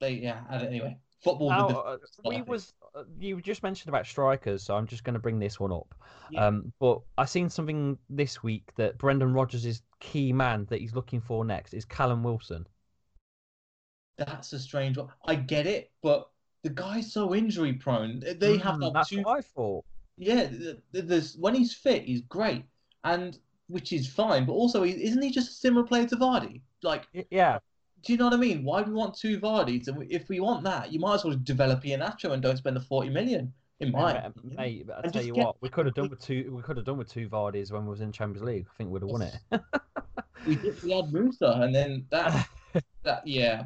they 0.00 0.14
yeah. 0.22 0.40
Anyway, 0.50 0.96
football. 1.22 1.50
Now, 1.50 1.68
uh, 1.68 1.96
we 2.24 2.42
was 2.42 2.74
uh, 2.94 3.04
you 3.18 3.40
just 3.40 3.62
mentioned 3.62 3.88
about 3.88 4.06
strikers, 4.06 4.62
so 4.62 4.76
I'm 4.76 4.86
just 4.86 5.04
going 5.04 5.14
to 5.14 5.20
bring 5.20 5.38
this 5.38 5.58
one 5.58 5.72
up. 5.72 5.94
Yeah. 6.30 6.46
Um, 6.46 6.72
but 6.78 7.00
I 7.18 7.24
seen 7.24 7.48
something 7.48 7.98
this 8.10 8.42
week 8.42 8.70
that 8.76 8.98
Brendan 8.98 9.32
Rodgers' 9.32 9.82
key 10.00 10.32
man 10.32 10.66
that 10.70 10.80
he's 10.80 10.94
looking 10.94 11.20
for 11.20 11.44
next 11.44 11.74
is 11.74 11.84
Callum 11.84 12.22
Wilson. 12.22 12.66
That's 14.26 14.52
a 14.52 14.58
strange 14.58 14.96
one. 14.98 15.08
I 15.26 15.34
get 15.34 15.66
it, 15.66 15.90
but 16.02 16.28
the 16.62 16.70
guy's 16.70 17.12
so 17.12 17.34
injury 17.34 17.72
prone. 17.74 18.20
They 18.38 18.56
have 18.58 18.76
Mm, 18.76 18.92
that's 18.92 19.08
two. 19.08 19.22
what 19.22 19.38
I 19.38 19.40
thought. 19.42 19.84
Yeah, 20.16 20.46
th- 20.48 20.76
th- 20.92 21.04
there's 21.06 21.36
when 21.36 21.54
he's 21.54 21.74
fit, 21.74 22.04
he's 22.04 22.20
great, 22.22 22.64
and 23.04 23.38
which 23.68 23.92
is 23.92 24.06
fine. 24.06 24.44
But 24.44 24.52
also, 24.52 24.84
isn't 24.84 25.22
he 25.22 25.30
just 25.30 25.50
a 25.50 25.54
similar 25.54 25.84
player 25.86 26.06
to 26.08 26.16
Vardy? 26.16 26.60
Like, 26.82 27.06
Yeah, 27.30 27.58
do 28.04 28.12
you 28.12 28.18
know 28.18 28.24
what 28.26 28.34
I 28.34 28.36
mean? 28.36 28.64
Why 28.64 28.82
do 28.82 28.90
we 28.90 28.96
want 28.96 29.14
two 29.16 29.38
Vardys? 29.40 29.88
And 29.88 30.10
if 30.12 30.28
we 30.28 30.40
want 30.40 30.62
that, 30.64 30.92
you 30.92 31.00
might 31.00 31.14
as 31.14 31.24
well 31.24 31.36
develop 31.42 31.82
Iheanacho 31.82 32.32
and 32.32 32.42
don't 32.42 32.56
spend 32.58 32.76
the 32.76 32.80
forty 32.80 33.08
million. 33.10 33.52
In 33.80 33.90
my 33.90 34.12
mate, 34.12 34.22
opinion. 34.26 34.56
mate, 34.56 34.86
but 34.86 35.04
I 35.04 35.08
tell 35.08 35.24
you 35.24 35.34
get- 35.34 35.44
what, 35.44 35.56
we 35.60 35.68
could 35.68 35.86
have 35.86 35.94
done 35.96 36.08
with 36.10 36.20
two. 36.20 36.52
We 36.54 36.62
could 36.62 36.76
have 36.76 36.86
done 36.86 36.98
with 36.98 37.10
two 37.10 37.28
Vardys 37.28 37.72
when 37.72 37.82
we 37.84 37.90
was 37.90 38.00
in 38.00 38.12
Champions 38.12 38.44
League. 38.46 38.66
I 38.72 38.76
think 38.76 38.90
we'd 38.90 39.02
have 39.02 39.10
won 39.10 39.22
it. 39.22 39.34
we 40.46 40.54
did, 40.54 40.80
we 40.84 40.92
had 40.92 41.12
Musa, 41.12 41.58
and 41.60 41.74
then 41.74 42.06
that 42.10 42.46
that 43.02 43.26
yeah, 43.26 43.64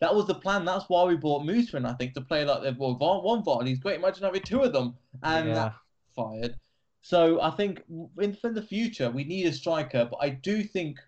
that 0.00 0.14
was 0.14 0.26
the 0.26 0.34
plan. 0.34 0.64
That's 0.64 0.88
why 0.88 1.04
we 1.04 1.16
bought 1.16 1.48
and 1.48 1.86
I 1.86 1.92
think 1.94 2.14
to 2.14 2.20
play 2.20 2.44
like 2.44 2.62
the 2.62 2.76
well, 2.78 2.94
Var- 2.94 3.22
one 3.22 3.42
Vardy's 3.42 3.78
great. 3.78 3.98
Imagine 3.98 4.24
having 4.24 4.42
two 4.42 4.62
of 4.62 4.72
them, 4.72 4.94
and 5.22 5.48
yeah. 5.48 5.72
fired. 6.14 6.56
So 7.00 7.40
I 7.40 7.50
think 7.50 7.82
in 8.18 8.34
for 8.34 8.50
the 8.50 8.62
future 8.62 9.10
we 9.10 9.24
need 9.24 9.46
a 9.46 9.52
striker, 9.52 10.08
but 10.10 10.18
I 10.20 10.30
do 10.30 10.62
think 10.62 10.98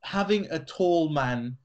having 0.00 0.46
a 0.50 0.58
tall 0.58 1.10
man 1.10 1.56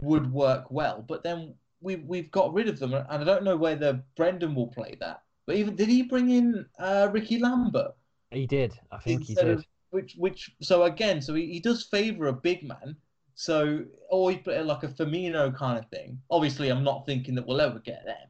would 0.00 0.32
work 0.32 0.70
well. 0.70 1.04
But 1.06 1.22
then 1.22 1.54
we've 1.80 2.04
we've 2.04 2.30
got 2.30 2.52
rid 2.52 2.68
of 2.68 2.78
them, 2.78 2.94
and 2.94 3.06
I 3.08 3.24
don't 3.24 3.44
know 3.44 3.56
whether 3.56 4.02
Brendan 4.16 4.54
will 4.54 4.68
play 4.68 4.96
that. 5.00 5.22
But 5.46 5.56
even 5.56 5.76
did 5.76 5.88
he 5.88 6.02
bring 6.02 6.30
in 6.30 6.66
uh, 6.78 7.08
Ricky 7.12 7.38
Lambert? 7.38 7.94
He 8.30 8.46
did. 8.46 8.78
I 8.90 8.98
think 8.98 9.24
he 9.24 9.34
did. 9.34 9.48
of- 9.48 9.66
which 9.90 10.14
which 10.16 10.50
so 10.62 10.84
again, 10.84 11.20
so 11.20 11.34
he, 11.34 11.46
he 11.52 11.60
does 11.60 11.84
favour 11.84 12.28
a 12.28 12.32
big 12.32 12.66
man. 12.66 12.96
So 13.34 13.84
or 14.10 14.30
he 14.30 14.38
put 14.38 14.54
it 14.54 14.66
like 14.66 14.82
a 14.82 14.88
Firmino 14.88 15.54
kind 15.56 15.78
of 15.78 15.88
thing. 15.88 16.18
Obviously, 16.30 16.68
I'm 16.68 16.84
not 16.84 17.06
thinking 17.06 17.34
that 17.34 17.46
we'll 17.46 17.60
ever 17.60 17.78
get 17.78 18.04
them, 18.04 18.28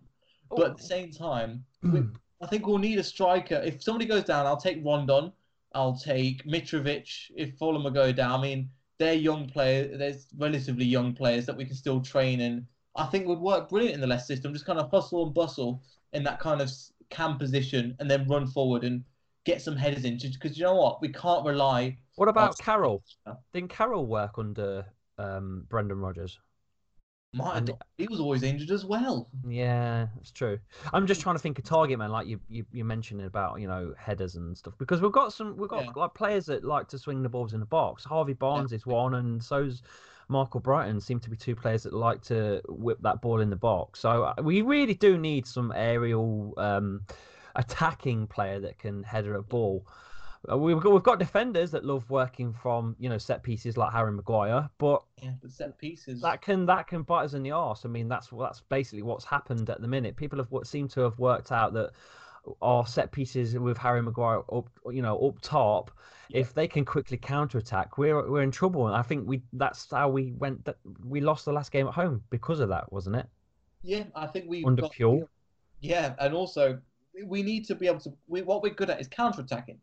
but 0.50 0.70
at 0.70 0.76
the 0.76 0.82
same 0.82 1.10
time, 1.10 1.64
hmm. 1.82 1.92
we, 1.92 2.02
I 2.40 2.46
think 2.46 2.66
we'll 2.66 2.78
need 2.78 2.98
a 2.98 3.04
striker. 3.04 3.60
If 3.64 3.82
somebody 3.82 4.06
goes 4.06 4.24
down, 4.24 4.46
I'll 4.46 4.56
take 4.56 4.84
Rondon. 4.84 5.32
I'll 5.74 5.96
take 5.96 6.44
Mitrovic 6.44 7.30
if 7.36 7.56
Fulham 7.56 7.90
go 7.92 8.12
down. 8.12 8.38
I 8.38 8.42
mean, 8.42 8.68
they're 8.98 9.14
young 9.14 9.48
players. 9.48 9.98
There's 9.98 10.26
relatively 10.36 10.84
young 10.84 11.14
players 11.14 11.46
that 11.46 11.56
we 11.56 11.64
can 11.64 11.74
still 11.74 12.00
train, 12.00 12.40
and 12.40 12.66
I 12.96 13.06
think 13.06 13.26
would 13.26 13.40
work 13.40 13.68
brilliant 13.68 13.94
in 13.94 14.00
the 14.00 14.06
Leicester 14.06 14.34
system. 14.34 14.52
Just 14.52 14.66
kind 14.66 14.78
of 14.78 14.90
hustle 14.90 15.24
and 15.24 15.34
bustle 15.34 15.82
in 16.12 16.22
that 16.24 16.40
kind 16.40 16.60
of 16.60 16.70
cam 17.10 17.38
position, 17.38 17.96
and 17.98 18.10
then 18.10 18.28
run 18.28 18.46
forward 18.46 18.84
and 18.84 19.04
get 19.44 19.62
some 19.62 19.76
headers 19.76 20.04
in. 20.04 20.18
Because 20.18 20.56
you 20.56 20.64
know 20.64 20.76
what, 20.76 21.00
we 21.00 21.08
can't 21.08 21.44
rely. 21.44 21.96
What 22.16 22.28
about 22.28 22.58
Carroll? 22.58 23.02
Didn't 23.52 23.70
Carroll 23.70 24.06
work 24.06 24.38
under 24.38 24.84
um, 25.18 25.64
Brendan 25.68 25.98
Rodgers? 25.98 26.38
Might 27.34 27.56
And- 27.56 27.72
he 27.96 28.06
was 28.08 28.20
always 28.20 28.42
injured 28.42 28.70
as 28.70 28.84
well. 28.84 29.30
Yeah, 29.48 30.08
it's 30.20 30.30
true. 30.30 30.58
I'm 30.92 31.06
just 31.06 31.22
trying 31.22 31.34
to 31.36 31.38
think 31.38 31.58
of 31.58 31.64
target 31.64 31.98
man, 31.98 32.10
like 32.10 32.26
you 32.26 32.38
you 32.48 32.66
you 32.72 32.84
mentioned 32.84 33.22
about 33.22 33.58
you 33.58 33.66
know 33.66 33.94
headers 33.96 34.34
and 34.36 34.56
stuff 34.56 34.74
because 34.76 35.00
we've 35.00 35.12
got 35.12 35.32
some 35.32 35.56
we've 35.56 35.70
got 35.70 35.84
Yeah. 35.84 35.90
like 35.96 36.12
players 36.12 36.44
that 36.46 36.62
like 36.62 36.88
to 36.88 36.98
swing 36.98 37.22
the 37.22 37.30
balls 37.30 37.54
in 37.54 37.60
the 37.60 37.66
box. 37.66 38.04
Harvey 38.04 38.34
Barnes 38.34 38.72
is 38.72 38.84
one, 38.84 39.14
and 39.14 39.42
so's 39.42 39.82
Marc 40.28 40.50
Albrighton. 40.50 41.00
Seem 41.00 41.20
to 41.20 41.30
be 41.30 41.36
two 41.36 41.56
players 41.56 41.84
that 41.84 41.94
like 41.94 42.20
to 42.24 42.60
whip 42.68 42.98
that 43.00 43.22
ball 43.22 43.40
in 43.40 43.48
the 43.48 43.56
box. 43.56 44.00
So 44.00 44.24
uh, 44.24 44.34
we 44.42 44.60
really 44.60 44.94
do 44.94 45.16
need 45.16 45.46
some 45.46 45.72
aerial 45.74 46.52
um, 46.58 47.00
attacking 47.56 48.26
player 48.26 48.60
that 48.60 48.78
can 48.78 49.02
header 49.04 49.36
a 49.36 49.42
ball. 49.42 49.86
Uh, 50.50 50.58
We've 50.58 50.80
got, 50.80 50.92
we've 50.92 51.02
got 51.02 51.18
defenders 51.18 51.70
that 51.70 51.84
love 51.84 52.08
working 52.10 52.52
from 52.52 52.96
you 52.98 53.08
know 53.08 53.18
set 53.18 53.42
pieces 53.42 53.76
like 53.76 53.92
Harry 53.92 54.12
Maguire, 54.12 54.68
but 54.78 55.02
Yeah, 55.22 55.32
but 55.40 55.52
set 55.52 55.78
pieces. 55.78 56.20
that 56.22 56.42
can 56.42 56.66
that 56.66 56.88
can 56.88 57.02
bite 57.02 57.24
us 57.24 57.34
in 57.34 57.42
the 57.42 57.52
arse. 57.52 57.84
I 57.84 57.88
mean, 57.88 58.08
that's 58.08 58.28
that's 58.36 58.60
basically 58.60 59.02
what's 59.02 59.24
happened 59.24 59.70
at 59.70 59.80
the 59.80 59.88
minute. 59.88 60.16
People 60.16 60.38
have 60.38 60.50
what 60.50 60.66
seem 60.66 60.88
to 60.88 61.00
have 61.02 61.18
worked 61.18 61.52
out 61.52 61.72
that 61.74 61.92
our 62.60 62.86
set 62.86 63.12
pieces 63.12 63.56
with 63.56 63.78
Harry 63.78 64.02
Maguire 64.02 64.42
up, 64.52 64.68
you 64.90 65.02
know, 65.02 65.16
up 65.18 65.40
top. 65.42 65.90
If 66.30 66.54
they 66.54 66.66
can 66.66 66.84
quickly 66.84 67.18
counter 67.18 67.58
attack, 67.58 67.98
we're 67.98 68.28
we're 68.28 68.42
in 68.42 68.50
trouble. 68.50 68.86
And 68.86 68.96
I 68.96 69.02
think 69.02 69.28
we 69.28 69.42
that's 69.52 69.90
how 69.90 70.08
we 70.08 70.32
went. 70.32 70.64
That 70.64 70.76
we 71.04 71.20
lost 71.20 71.44
the 71.44 71.52
last 71.52 71.70
game 71.70 71.86
at 71.86 71.92
home 71.92 72.22
because 72.30 72.58
of 72.58 72.70
that, 72.70 72.90
wasn't 72.90 73.16
it? 73.16 73.26
Yeah, 73.82 74.04
I 74.14 74.26
think 74.26 74.46
we 74.48 74.64
Under 74.64 74.82
Puel. 74.82 75.28
Yeah, 75.80 76.14
and 76.18 76.32
also 76.32 76.80
we 77.26 77.42
need 77.42 77.66
to 77.66 77.74
be 77.74 77.86
able 77.86 78.00
to. 78.00 78.12
We, 78.28 78.42
what 78.42 78.62
we're 78.62 78.72
good 78.72 78.88
at 78.88 79.00
is 79.00 79.08
counter 79.08 79.42
attacking. 79.42 79.78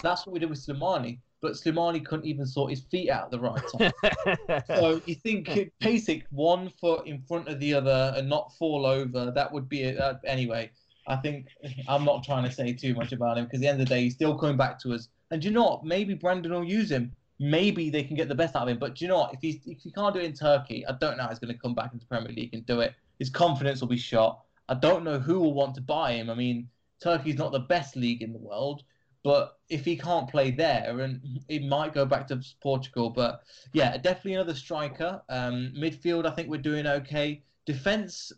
That's 0.00 0.26
what 0.26 0.32
we 0.32 0.38
did 0.38 0.50
with 0.50 0.64
Slimani, 0.64 1.18
but 1.40 1.52
Slimani 1.52 2.04
couldn't 2.04 2.26
even 2.26 2.46
sort 2.46 2.70
his 2.70 2.80
feet 2.80 3.10
out 3.10 3.24
at 3.24 3.30
the 3.30 3.40
right 3.40 3.62
time. 3.78 4.62
so 4.66 5.00
you 5.06 5.14
think 5.14 5.70
basic 5.80 6.26
one 6.30 6.70
foot 6.80 7.06
in 7.06 7.22
front 7.22 7.48
of 7.48 7.60
the 7.60 7.74
other 7.74 8.12
and 8.16 8.28
not 8.28 8.54
fall 8.56 8.86
over? 8.86 9.30
That 9.30 9.52
would 9.52 9.68
be 9.68 9.82
it. 9.82 9.98
Uh, 9.98 10.14
anyway. 10.24 10.70
I 11.06 11.16
think 11.16 11.48
I'm 11.88 12.04
not 12.04 12.24
trying 12.24 12.44
to 12.44 12.52
say 12.52 12.72
too 12.72 12.94
much 12.94 13.12
about 13.12 13.38
him 13.38 13.44
because 13.44 13.58
at 13.58 13.62
the 13.62 13.68
end 13.68 13.80
of 13.80 13.88
the 13.88 13.94
day, 13.94 14.02
he's 14.02 14.14
still 14.14 14.36
coming 14.38 14.56
back 14.56 14.78
to 14.80 14.94
us. 14.94 15.08
And 15.30 15.40
do 15.42 15.48
you 15.48 15.54
know 15.54 15.64
what? 15.64 15.84
Maybe 15.84 16.14
Brendan 16.14 16.52
will 16.52 16.64
use 16.64 16.90
him. 16.90 17.12
Maybe 17.40 17.90
they 17.90 18.04
can 18.04 18.16
get 18.16 18.28
the 18.28 18.34
best 18.34 18.54
out 18.54 18.62
of 18.62 18.68
him. 18.68 18.78
But 18.78 18.94
do 18.94 19.04
you 19.04 19.08
know 19.08 19.18
what? 19.18 19.34
If 19.34 19.40
he's 19.42 19.58
if 19.66 19.80
he 19.80 19.90
can't 19.90 20.14
do 20.14 20.20
it 20.20 20.24
in 20.24 20.32
Turkey, 20.32 20.86
I 20.86 20.92
don't 20.92 21.16
know 21.16 21.24
how 21.24 21.28
he's 21.30 21.38
going 21.38 21.52
to 21.52 21.60
come 21.60 21.74
back 21.74 21.92
into 21.92 22.06
Premier 22.06 22.32
League 22.32 22.54
and 22.54 22.64
do 22.64 22.80
it. 22.80 22.94
His 23.18 23.30
confidence 23.30 23.80
will 23.80 23.88
be 23.88 23.96
shot. 23.96 24.40
I 24.68 24.74
don't 24.74 25.04
know 25.04 25.18
who 25.18 25.40
will 25.40 25.52
want 25.52 25.74
to 25.74 25.80
buy 25.80 26.12
him. 26.12 26.30
I 26.30 26.34
mean, 26.34 26.68
Turkey's 27.02 27.36
not 27.36 27.52
the 27.52 27.60
best 27.60 27.96
league 27.96 28.22
in 28.22 28.32
the 28.32 28.38
world, 28.38 28.82
but 29.24 29.58
if 29.70 29.86
he 29.86 29.96
can't 29.96 30.28
play 30.28 30.50
there, 30.50 31.00
and 31.00 31.40
it 31.48 31.64
might 31.64 31.94
go 31.94 32.04
back 32.04 32.28
to 32.28 32.40
Portugal. 32.62 33.08
But 33.10 33.40
yeah, 33.72 33.96
definitely 33.96 34.34
another 34.34 34.54
striker. 34.54 35.20
Um, 35.30 35.72
midfield, 35.76 36.26
I 36.26 36.30
think 36.30 36.48
we're 36.48 36.58
doing 36.58 36.86
okay. 36.86 37.42
Defense 37.64 38.30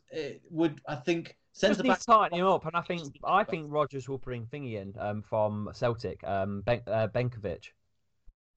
would, 0.48 0.80
I 0.88 0.94
think, 0.94 1.36
centre 1.52 1.82
back. 1.82 2.00
tighten 2.06 2.38
him 2.38 2.46
up, 2.46 2.64
and 2.64 2.76
I 2.76 2.82
think 2.82 3.02
I 3.24 3.42
think 3.42 3.66
Rodgers 3.68 4.08
will 4.08 4.18
bring 4.18 4.46
thingy 4.46 4.80
in 4.80 4.94
um, 5.00 5.22
from 5.22 5.68
Celtic, 5.74 6.22
um, 6.22 6.60
ben, 6.60 6.80
uh, 6.86 7.08
Benkovic. 7.08 7.64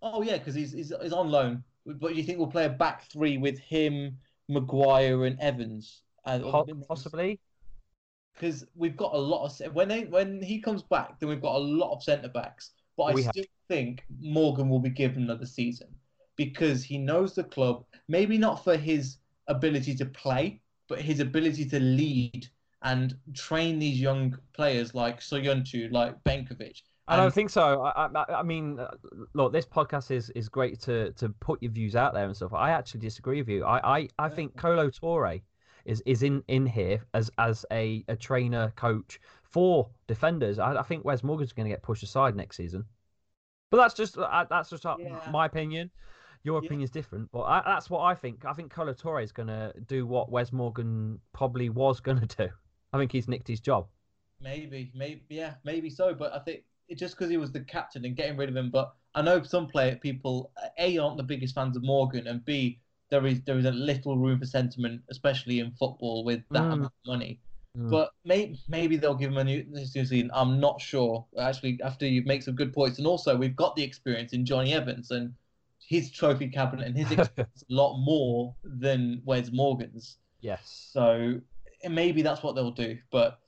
Oh 0.03 0.21
yeah, 0.21 0.37
because 0.37 0.53
he's, 0.53 0.71
he's 0.71 0.93
he's 1.01 1.13
on 1.13 1.31
loan. 1.31 1.63
But 1.85 2.09
do 2.09 2.13
you 2.13 2.23
think 2.23 2.37
we'll 2.37 2.47
play 2.47 2.65
a 2.65 2.69
back 2.69 3.09
three 3.09 3.37
with 3.37 3.57
him, 3.57 4.17
Maguire, 4.47 5.25
and 5.25 5.39
Evans? 5.39 6.03
Po- 6.25 6.67
possibly. 6.87 7.39
Because 8.33 8.65
we've 8.75 8.95
got 8.95 9.13
a 9.13 9.17
lot 9.17 9.45
of 9.61 9.73
when 9.73 9.87
they 9.87 10.05
when 10.05 10.41
he 10.41 10.59
comes 10.61 10.81
back, 10.81 11.19
then 11.19 11.29
we've 11.29 11.41
got 11.41 11.55
a 11.55 11.59
lot 11.59 11.93
of 11.93 12.03
centre 12.03 12.29
backs. 12.29 12.71
But 12.95 13.03
I 13.03 13.13
We 13.13 13.23
have- 13.23 13.31
still 13.33 13.45
think 13.67 14.03
Morgan 14.21 14.69
will 14.69 14.79
be 14.79 14.89
given 14.89 15.23
another 15.23 15.45
season 15.45 15.87
because 16.35 16.83
he 16.83 16.97
knows 16.97 17.35
the 17.35 17.43
club. 17.43 17.85
Maybe 18.07 18.37
not 18.37 18.63
for 18.63 18.77
his 18.77 19.17
ability 19.47 19.95
to 19.95 20.05
play, 20.05 20.61
but 20.87 21.01
his 21.01 21.19
ability 21.19 21.65
to 21.69 21.79
lead 21.79 22.47
and 22.83 23.17
train 23.33 23.77
these 23.77 23.99
young 23.99 24.37
players 24.53 24.95
like 24.95 25.19
Soyuncu, 25.19 25.91
like 25.91 26.15
Benkovic. 26.23 26.81
I 27.09 27.17
don't 27.17 27.33
think 27.33 27.49
so. 27.49 27.81
I, 27.81 28.05
I, 28.05 28.33
I 28.35 28.43
mean, 28.43 28.79
uh, 28.79 28.91
look, 29.33 29.51
this 29.51 29.65
podcast 29.65 30.11
is, 30.11 30.29
is 30.31 30.47
great 30.47 30.79
to, 30.81 31.11
to 31.13 31.29
put 31.29 31.61
your 31.61 31.71
views 31.71 31.95
out 31.95 32.13
there 32.13 32.25
and 32.25 32.35
stuff. 32.35 32.53
I 32.53 32.69
actually 32.69 32.99
disagree 33.01 33.41
with 33.41 33.49
you. 33.49 33.65
I, 33.65 33.99
I, 33.99 34.07
I 34.19 34.29
think 34.29 34.55
Kolo 34.55 34.89
Touré 34.91 35.41
is, 35.89 36.01
is 36.05 36.23
in, 36.23 36.43
in 36.47 36.65
here 36.65 37.03
as 37.13 37.31
as 37.37 37.65
a, 37.71 38.05
a 38.07 38.15
trainer 38.15 38.71
coach 38.75 39.19
for 39.43 39.89
defenders. 40.07 40.59
I, 40.59 40.75
I 40.75 40.83
think 40.83 41.03
Wes 41.05 41.23
Morgan's 41.23 41.53
going 41.53 41.65
to 41.65 41.73
get 41.75 41.83
pushed 41.83 42.03
aside 42.03 42.35
next 42.35 42.57
season. 42.57 42.85
But 43.71 43.77
that's 43.77 43.93
just 43.95 44.17
uh, 44.17 44.45
that's 44.49 44.69
just 44.69 44.85
uh, 44.85 44.97
Yeah. 44.99 45.31
my 45.31 45.45
opinion. 45.45 45.91
Your 46.43 46.59
Yeah. 46.61 46.67
opinion's 46.67 46.91
different, 46.91 47.29
but 47.31 47.41
I, 47.41 47.61
that's 47.65 47.89
what 47.89 48.01
I 48.01 48.15
think. 48.15 48.45
I 48.45 48.53
think 48.53 48.71
Kolo 48.71 48.93
Touré 48.93 49.23
is 49.23 49.31
going 49.31 49.47
to 49.47 49.73
do 49.87 50.07
what 50.07 50.31
Wes 50.31 50.53
Morgan 50.53 51.19
probably 51.33 51.69
was 51.69 51.99
going 52.07 52.25
to 52.25 52.47
do. 52.47 52.49
I 52.93 52.97
think 52.97 53.11
he's 53.11 53.27
nicked 53.27 53.47
his 53.47 53.59
job. 53.59 53.87
Maybe, 54.41 54.91
maybe, 54.95 55.21
yeah, 55.29 55.55
maybe 55.63 55.89
so. 55.89 56.13
But 56.13 56.33
I 56.33 56.39
think 56.39 56.63
just 56.95 57.15
because 57.15 57.29
he 57.29 57.37
was 57.37 57.51
the 57.51 57.59
captain 57.61 58.05
and 58.05 58.15
getting 58.15 58.37
rid 58.37 58.49
of 58.49 58.55
him. 58.55 58.69
But 58.71 58.93
I 59.13 59.21
know 59.21 59.43
some 59.43 59.67
player 59.67 59.95
people 59.97 60.51
a 60.79 60.97
aren't 60.97 61.17
the 61.17 61.23
biggest 61.23 61.55
fans 61.55 61.75
of 61.75 61.83
Morgan, 61.83 62.27
and 62.27 62.43
b 62.45 62.79
there 63.09 63.25
is 63.25 63.41
there 63.41 63.57
is 63.57 63.65
a 63.65 63.71
little 63.71 64.17
room 64.17 64.39
for 64.39 64.45
sentiment, 64.45 65.01
especially 65.09 65.59
in 65.59 65.71
football 65.71 66.23
with 66.23 66.41
that 66.51 66.63
Mm. 66.63 66.73
amount 66.73 66.85
of 66.85 67.07
money. 67.07 67.39
Mm. 67.77 67.89
But 67.89 68.11
may, 68.25 68.55
maybe 68.67 68.97
they'll 68.97 69.15
give 69.15 69.31
him 69.31 69.37
a 69.37 69.43
new 69.43 69.63
season. 69.85 70.31
I'm 70.33 70.59
not 70.59 70.81
sure. 70.81 71.25
Actually, 71.39 71.79
after 71.83 72.07
you 72.07 72.23
make 72.23 72.43
some 72.43 72.55
good 72.55 72.73
points, 72.73 72.97
and 72.97 73.07
also 73.07 73.35
we've 73.37 73.55
got 73.55 73.75
the 73.75 73.83
experience 73.83 74.33
in 74.33 74.45
Jonny 74.45 74.73
Evans 74.73 75.11
and 75.11 75.33
his 75.79 76.11
trophy 76.11 76.47
cabinet 76.47 76.87
and 76.87 76.95
his 76.97 77.11
experience 77.17 77.63
a 77.69 77.73
lot 77.73 77.97
more 77.99 78.55
than 78.63 79.21
Wes 79.25 79.51
Morgan's. 79.51 80.17
Yes. 80.41 80.89
So 80.91 81.39
maybe 81.87 82.21
that's 82.21 82.43
what 82.43 82.55
they'll 82.55 82.71
do. 82.71 82.97
But 83.11 83.39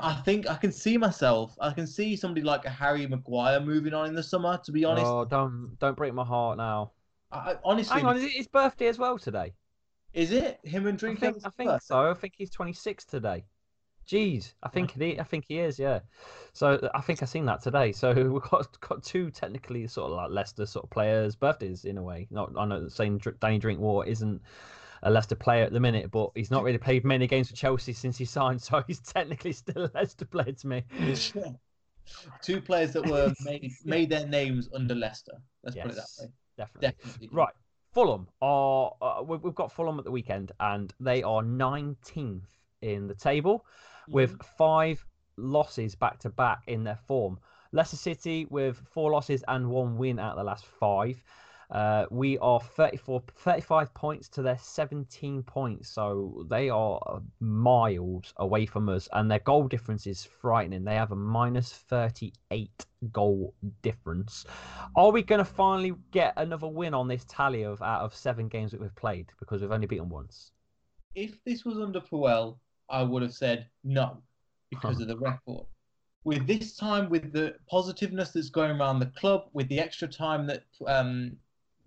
I 0.00 0.14
think 0.24 0.48
I 0.48 0.54
can 0.56 0.70
see 0.72 0.96
myself. 0.96 1.56
I 1.60 1.72
can 1.72 1.86
see 1.86 2.16
somebody 2.16 2.42
like 2.42 2.64
a 2.64 2.70
Harry 2.70 3.06
Maguire 3.06 3.60
moving 3.60 3.94
on 3.94 4.06
in 4.06 4.14
the 4.14 4.22
summer. 4.22 4.58
To 4.64 4.72
be 4.72 4.84
honest, 4.84 5.06
Oh, 5.06 5.24
don't 5.24 5.76
don't 5.80 5.96
break 5.96 6.14
my 6.14 6.24
heart 6.24 6.58
now. 6.58 6.92
I, 7.32 7.36
I- 7.52 7.56
honestly, 7.64 8.00
Hang 8.00 8.06
on, 8.06 8.16
is 8.16 8.24
it 8.24 8.32
his 8.32 8.48
birthday 8.48 8.86
as 8.88 8.98
well 8.98 9.18
today? 9.18 9.52
is 10.12 10.32
it 10.32 10.58
him 10.64 10.86
and 10.86 10.96
I 10.96 11.00
Drink? 11.00 11.20
think 11.20 11.36
I 11.44 11.50
think 11.50 11.82
so. 11.82 12.10
I 12.10 12.14
think 12.14 12.34
he's 12.36 12.50
26 12.50 13.04
today. 13.04 13.44
Jeez, 14.08 14.54
I 14.62 14.68
think 14.68 14.92
he, 14.92 15.18
I 15.18 15.24
think 15.24 15.44
he 15.48 15.58
is. 15.58 15.78
Yeah. 15.78 16.00
So 16.52 16.88
I 16.94 17.00
think 17.00 17.22
I 17.22 17.26
seen 17.26 17.44
that 17.46 17.60
today. 17.62 17.92
So 17.92 18.12
we've 18.32 18.42
got 18.42 18.80
got 18.80 19.02
two 19.02 19.30
technically 19.30 19.86
sort 19.88 20.10
of 20.10 20.16
like 20.16 20.30
Leicester 20.30 20.64
sort 20.64 20.84
of 20.84 20.90
players' 20.90 21.34
birthdays 21.34 21.84
in 21.84 21.98
a 21.98 22.02
way. 22.02 22.28
Not 22.30 22.52
I 22.56 22.64
know 22.66 22.88
saying 22.88 23.20
Danny 23.40 23.58
Drinkwater 23.58 24.08
isn't 24.08 24.40
a 25.02 25.10
Leicester 25.10 25.34
player 25.34 25.64
at 25.64 25.72
the 25.72 25.80
minute, 25.80 26.10
but 26.10 26.30
he's 26.34 26.50
not 26.50 26.62
really 26.62 26.78
played 26.78 27.04
many 27.04 27.26
games 27.26 27.50
for 27.50 27.56
Chelsea 27.56 27.92
since 27.92 28.16
he 28.16 28.24
signed, 28.24 28.62
so 28.62 28.82
he's 28.86 29.00
technically 29.00 29.52
still 29.52 29.84
a 29.86 29.90
Leicester 29.92 30.24
player 30.24 30.52
to 30.52 30.66
me. 30.66 30.84
Two 32.42 32.60
players 32.60 32.92
that 32.92 33.04
were 33.04 33.34
made 33.44 33.72
made 33.84 34.08
their 34.10 34.26
names 34.26 34.68
under 34.72 34.94
Leicester. 34.94 35.32
Let's 35.64 35.76
put 35.76 35.90
it 35.90 35.96
that 35.96 36.06
way. 36.20 36.28
Definitely. 36.56 36.88
Definitely. 36.88 37.28
Right. 37.32 37.54
Fulham 37.92 38.28
are 38.42 38.94
uh, 39.00 39.22
we- 39.22 39.38
we've 39.38 39.54
got 39.54 39.72
Fulham 39.72 39.98
at 39.98 40.04
the 40.04 40.10
weekend, 40.10 40.52
and 40.60 40.92
they 41.00 41.22
are 41.22 41.42
19th 41.42 42.48
in 42.82 43.06
the 43.06 43.14
table 43.14 43.64
with 44.08 44.40
five 44.58 45.04
losses 45.36 45.94
back 45.94 46.18
to 46.20 46.30
back 46.30 46.62
in 46.66 46.84
their 46.84 46.98
form. 47.06 47.38
Leicester 47.72 47.96
City 47.96 48.46
with 48.50 48.76
four 48.92 49.10
losses 49.10 49.44
and 49.48 49.68
one 49.68 49.96
win 49.96 50.18
out 50.18 50.32
of 50.32 50.38
the 50.38 50.44
last 50.44 50.66
five. 50.66 51.22
Uh, 51.70 52.06
we 52.10 52.38
are 52.38 52.60
34, 52.60 53.22
35 53.34 53.92
points 53.92 54.28
to 54.28 54.42
their 54.42 54.58
17 54.58 55.42
points, 55.42 55.88
so 55.88 56.46
they 56.48 56.68
are 56.68 57.20
miles 57.40 58.32
away 58.36 58.66
from 58.66 58.88
us, 58.88 59.08
and 59.12 59.30
their 59.30 59.40
goal 59.40 59.66
difference 59.66 60.06
is 60.06 60.24
frightening. 60.24 60.84
They 60.84 60.94
have 60.94 61.12
a 61.12 61.16
minus 61.16 61.72
38 61.72 62.86
goal 63.12 63.54
difference. 63.82 64.44
Are 64.94 65.10
we 65.10 65.22
going 65.22 65.40
to 65.40 65.44
finally 65.44 65.94
get 66.12 66.34
another 66.36 66.68
win 66.68 66.94
on 66.94 67.08
this 67.08 67.24
tally 67.28 67.62
of 67.62 67.82
out 67.82 68.02
of 68.02 68.14
seven 68.14 68.48
games 68.48 68.70
that 68.70 68.80
we've 68.80 68.94
played 68.94 69.26
because 69.40 69.60
we've 69.60 69.72
only 69.72 69.86
beaten 69.86 70.08
once? 70.08 70.52
If 71.14 71.42
this 71.44 71.64
was 71.64 71.78
under 71.78 72.00
Puel, 72.00 72.58
I 72.88 73.02
would 73.02 73.22
have 73.22 73.34
said 73.34 73.66
no 73.82 74.22
because 74.70 75.00
of 75.00 75.08
the 75.08 75.16
record. 75.16 75.66
With 76.22 76.46
this 76.46 76.76
time, 76.76 77.08
with 77.08 77.32
the 77.32 77.54
positiveness 77.70 78.30
that's 78.30 78.50
going 78.50 78.72
around 78.72 78.98
the 78.98 79.06
club, 79.06 79.48
with 79.52 79.68
the 79.68 79.78
extra 79.78 80.08
time 80.08 80.46
that 80.48 80.64
um, 80.86 81.36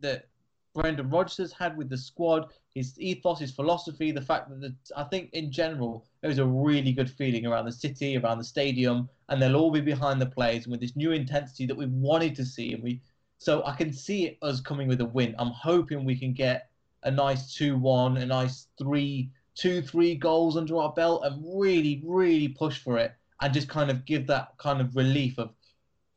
that 0.01 0.27
Brendan 0.75 1.09
Rodgers 1.09 1.37
has 1.37 1.51
had 1.51 1.75
with 1.75 1.89
the 1.89 1.97
squad, 1.97 2.51
his 2.75 2.99
ethos, 2.99 3.39
his 3.39 3.51
philosophy, 3.51 4.11
the 4.11 4.21
fact 4.21 4.49
that 4.49 4.61
the, 4.61 4.75
I 4.95 5.03
think 5.03 5.31
in 5.33 5.51
general 5.51 6.05
there 6.21 6.29
was 6.29 6.37
a 6.37 6.45
really 6.45 6.91
good 6.91 7.09
feeling 7.09 7.45
around 7.45 7.65
the 7.65 7.71
city, 7.71 8.17
around 8.17 8.37
the 8.37 8.43
stadium, 8.43 9.09
and 9.27 9.41
they'll 9.41 9.55
all 9.55 9.71
be 9.71 9.81
behind 9.81 10.21
the 10.21 10.27
players 10.27 10.67
with 10.67 10.79
this 10.79 10.95
new 10.95 11.11
intensity 11.11 11.65
that 11.65 11.75
we've 11.75 11.91
wanted 11.91 12.35
to 12.35 12.45
see. 12.45 12.73
And 12.73 12.83
we, 12.83 13.01
so 13.39 13.63
I 13.65 13.75
can 13.75 13.91
see 13.91 14.37
us 14.41 14.61
coming 14.61 14.87
with 14.87 15.01
a 15.01 15.05
win. 15.05 15.35
I'm 15.39 15.51
hoping 15.51 16.05
we 16.05 16.19
can 16.19 16.33
get 16.33 16.69
a 17.03 17.11
nice 17.11 17.53
two-one, 17.55 18.17
a 18.17 18.25
nice 18.25 18.67
three, 18.77 19.31
two, 19.55 19.81
three 19.81 20.15
goals 20.15 20.55
under 20.55 20.77
our 20.77 20.93
belt, 20.93 21.23
and 21.25 21.43
really, 21.59 22.03
really 22.05 22.49
push 22.49 22.77
for 22.77 22.97
it, 22.97 23.13
and 23.41 23.53
just 23.53 23.69
kind 23.69 23.89
of 23.89 24.05
give 24.05 24.27
that 24.27 24.49
kind 24.57 24.81
of 24.81 24.95
relief 24.95 25.39
of, 25.39 25.51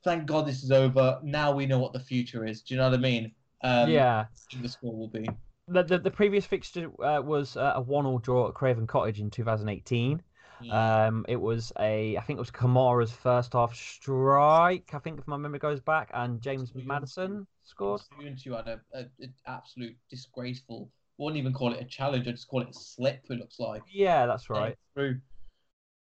thank 0.05 0.27
God 0.27 0.47
this 0.47 0.63
is 0.63 0.71
over. 0.71 1.19
Now 1.23 1.53
we 1.53 1.67
know 1.67 1.79
what 1.79 1.93
the 1.93 2.01
future 2.01 2.45
is. 2.45 2.61
Do 2.61 2.75
you 2.75 2.79
know 2.79 2.91
what 2.91 2.99
I 2.99 3.03
mean? 3.03 3.33
Um, 3.63 3.89
yeah. 3.91 4.27
The 4.61 4.69
score 4.69 4.97
will 4.97 5.09
be. 5.09 5.29
The, 5.69 5.83
the, 5.85 5.99
the 5.99 6.11
previous 6.11 6.45
fixture 6.45 6.91
uh, 7.03 7.21
was 7.23 7.57
uh, 7.57 7.73
a 7.77 7.81
one-all 7.81 8.19
draw 8.19 8.49
at 8.49 8.55
Craven 8.55 8.87
Cottage 8.87 9.21
in 9.21 9.31
2018. 9.31 10.23
Yeah. 10.61 11.07
Um, 11.07 11.25
it 11.29 11.41
was 11.41 11.73
a, 11.79 12.17
I 12.17 12.21
think 12.21 12.37
it 12.37 12.41
was 12.41 12.51
Kamara's 12.51 13.13
first 13.13 13.53
half 13.53 13.75
strike. 13.75 14.91
I 14.93 14.99
think 14.99 15.19
if 15.19 15.27
my 15.27 15.37
memory 15.37 15.59
goes 15.59 15.81
back, 15.81 16.11
and 16.15 16.41
James. 16.41 16.73
Maddison 16.75 17.47
scored. 17.65 18.03
You 18.21 18.53
had 18.55 18.79
an 18.93 19.11
absolute 19.47 19.97
disgraceful. 20.11 20.91
Wouldn't 21.19 21.39
even 21.39 21.53
call 21.53 21.73
it 21.73 21.81
a 21.81 21.85
challenge. 21.85 22.27
I'd 22.27 22.35
just 22.35 22.49
call 22.49 22.63
it 22.63 22.69
a 22.71 22.75
slip. 22.75 23.25
It 23.29 23.39
looks 23.39 23.59
like. 23.59 23.83
Yeah, 23.93 24.27
that's 24.27 24.51
right. 24.51 24.77
Through. 24.95 25.21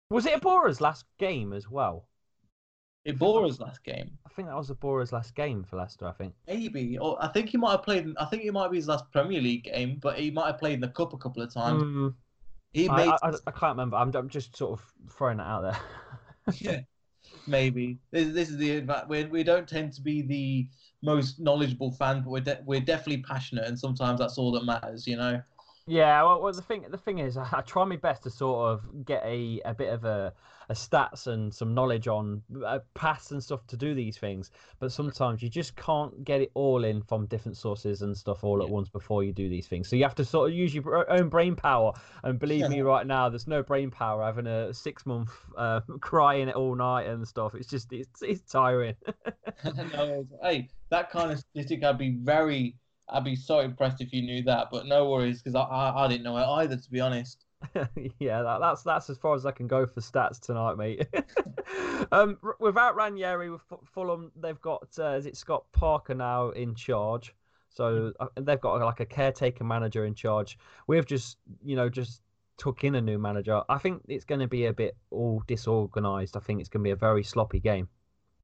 Was 0.09 0.25
it 0.25 0.39
Iborra's 0.39 0.81
last 0.81 1.05
game 1.17 1.53
as 1.53 1.69
well? 1.69 2.07
Iborra's 3.07 3.59
last 3.59 3.83
game. 3.83 4.17
I 4.25 4.29
think 4.29 4.47
that 4.47 4.55
was 4.55 4.69
Iborra's 4.69 5.11
last 5.11 5.35
game 5.35 5.63
for 5.63 5.75
Leicester. 5.75 6.07
I 6.07 6.11
think. 6.11 6.33
Maybe, 6.47 6.97
or 6.97 7.21
I 7.23 7.27
think 7.27 7.49
he 7.49 7.57
might 7.57 7.71
have 7.71 7.83
played. 7.83 8.13
I 8.17 8.25
think 8.25 8.43
it 8.43 8.53
might 8.53 8.71
be 8.71 8.77
his 8.77 8.87
last 8.87 9.11
Premier 9.11 9.41
League 9.41 9.65
game, 9.65 9.99
but 10.01 10.17
he 10.17 10.31
might 10.31 10.47
have 10.47 10.59
played 10.59 10.75
in 10.75 10.79
the 10.81 10.87
cup 10.89 11.13
a 11.13 11.17
couple 11.17 11.43
of 11.43 11.53
times. 11.53 11.83
Mm, 11.83 12.13
He 12.71 12.87
I, 12.87 12.95
made 12.95 13.09
I, 13.09 13.29
I, 13.29 13.33
I 13.47 13.51
can't 13.51 13.73
remember. 13.75 13.97
I'm, 13.97 14.13
I'm 14.15 14.29
just 14.29 14.55
sort 14.55 14.79
of 14.79 14.93
throwing 15.11 15.39
it 15.39 15.43
out 15.45 15.61
there. 15.61 15.77
yeah, 16.59 16.79
maybe. 17.47 17.99
This, 18.11 18.33
this 18.33 18.49
is 18.49 18.57
the 18.57 18.81
adva- 18.81 19.07
we 19.07 19.25
we 19.25 19.43
don't 19.43 19.67
tend 19.67 19.93
to 19.93 20.01
be 20.01 20.21
the 20.21 20.67
most 21.01 21.39
knowledgeable 21.39 21.91
fan, 21.91 22.21
but 22.21 22.29
we're 22.29 22.39
de- 22.41 22.61
we're 22.65 22.79
definitely 22.79 23.23
passionate, 23.23 23.67
and 23.67 23.77
sometimes 23.77 24.19
that's 24.19 24.37
all 24.37 24.51
that 24.53 24.65
matters, 24.65 25.05
you 25.05 25.17
know. 25.17 25.41
Yeah, 25.85 26.23
well, 26.23 26.41
well, 26.41 26.53
the 26.53 26.61
thing 26.61 26.85
the 26.89 26.97
thing 26.97 27.19
is, 27.19 27.35
I, 27.35 27.47
I 27.51 27.61
try 27.61 27.83
my 27.83 27.97
best 27.97 28.23
to 28.23 28.29
sort 28.29 28.71
of 28.71 29.05
get 29.05 29.21
a, 29.25 29.61
a 29.65 29.73
bit 29.73 29.89
of 29.91 30.05
a, 30.05 30.33
a 30.69 30.73
stats 30.73 31.27
and 31.27 31.53
some 31.53 31.73
knowledge 31.73 32.07
on 32.07 32.41
uh, 32.65 32.79
paths 32.93 33.31
and 33.31 33.43
stuff 33.43 33.67
to 33.67 33.75
do 33.75 33.93
these 33.93 34.17
things, 34.17 34.49
but 34.79 34.93
sometimes 34.93 35.43
you 35.43 35.49
just 35.49 35.75
can't 35.75 36.23
get 36.23 36.39
it 36.39 36.51
all 36.53 36.85
in 36.85 37.01
from 37.01 37.25
different 37.25 37.57
sources 37.57 38.01
and 38.01 38.15
stuff 38.15 38.45
all 38.45 38.63
at 38.63 38.69
once 38.69 38.87
before 38.87 39.25
you 39.25 39.33
do 39.33 39.49
these 39.49 39.67
things. 39.67 39.89
So 39.89 39.97
you 39.97 40.03
have 40.03 40.15
to 40.15 40.25
sort 40.25 40.51
of 40.51 40.55
use 40.55 40.73
your 40.73 41.11
own 41.11 41.27
brain 41.27 41.53
power. 41.53 41.91
And 42.23 42.39
believe 42.39 42.69
me, 42.69 42.81
right 42.93 43.05
now, 43.05 43.27
there's 43.27 43.47
no 43.47 43.61
brain 43.61 43.91
power 43.91 44.23
having 44.23 44.47
a 44.47 44.73
six 44.73 45.05
month 45.05 45.31
uh, 45.57 45.81
crying 45.99 46.47
it 46.47 46.55
all 46.55 46.75
night 46.75 47.07
and 47.07 47.27
stuff. 47.27 47.55
It's 47.55 47.67
just 47.67 47.91
it's 47.91 48.21
it's 48.21 48.49
tiring. 48.49 48.95
no, 49.65 50.25
hey, 50.41 50.69
that 50.89 51.11
kind 51.11 51.31
of 51.31 51.39
statistic, 51.39 51.83
I'd 51.83 51.97
be 51.97 52.15
very, 52.21 52.77
I'd 53.09 53.23
be 53.23 53.35
so 53.35 53.59
impressed 53.59 54.01
if 54.01 54.13
you 54.13 54.21
knew 54.21 54.43
that. 54.43 54.69
But 54.71 54.85
no 54.85 55.09
worries, 55.09 55.41
because 55.41 55.55
I, 55.55 55.61
I 55.61 56.05
I 56.05 56.07
didn't 56.07 56.23
know 56.23 56.37
it 56.37 56.63
either, 56.63 56.77
to 56.77 56.91
be 56.91 56.99
honest. 56.99 57.45
yeah, 58.19 58.41
that, 58.41 58.59
that's 58.59 58.83
that's 58.83 59.09
as 59.09 59.17
far 59.17 59.35
as 59.35 59.45
I 59.45 59.51
can 59.51 59.67
go 59.67 59.85
for 59.85 60.01
stats 60.01 60.39
tonight, 60.39 60.77
mate. 60.77 61.07
um, 62.11 62.37
r- 62.43 62.57
without 62.59 62.95
Ranieri, 62.95 63.49
with 63.49 63.61
Fu- 63.61 63.79
Fulham, 63.85 64.31
they've 64.35 64.59
got 64.61 64.87
uh, 64.99 65.11
is 65.11 65.25
it 65.25 65.37
Scott 65.37 65.65
Parker 65.71 66.13
now 66.15 66.49
in 66.51 66.75
charge? 66.75 67.33
So 67.69 68.13
uh, 68.19 68.27
they've 68.39 68.61
got 68.61 68.81
like 68.81 68.99
a 68.99 69.05
caretaker 69.05 69.63
manager 69.63 70.05
in 70.05 70.13
charge. 70.13 70.57
We've 70.87 71.05
just 71.05 71.37
you 71.63 71.75
know 71.75 71.89
just 71.89 72.21
took 72.57 72.83
in 72.83 72.95
a 72.95 73.01
new 73.01 73.17
manager. 73.17 73.61
I 73.69 73.77
think 73.77 74.03
it's 74.07 74.25
going 74.25 74.41
to 74.41 74.47
be 74.47 74.65
a 74.65 74.73
bit 74.73 74.95
all 75.09 75.43
disorganised. 75.47 76.37
I 76.37 76.39
think 76.39 76.59
it's 76.59 76.69
going 76.69 76.83
to 76.83 76.87
be 76.87 76.91
a 76.91 76.95
very 76.95 77.23
sloppy 77.23 77.59
game. 77.59 77.87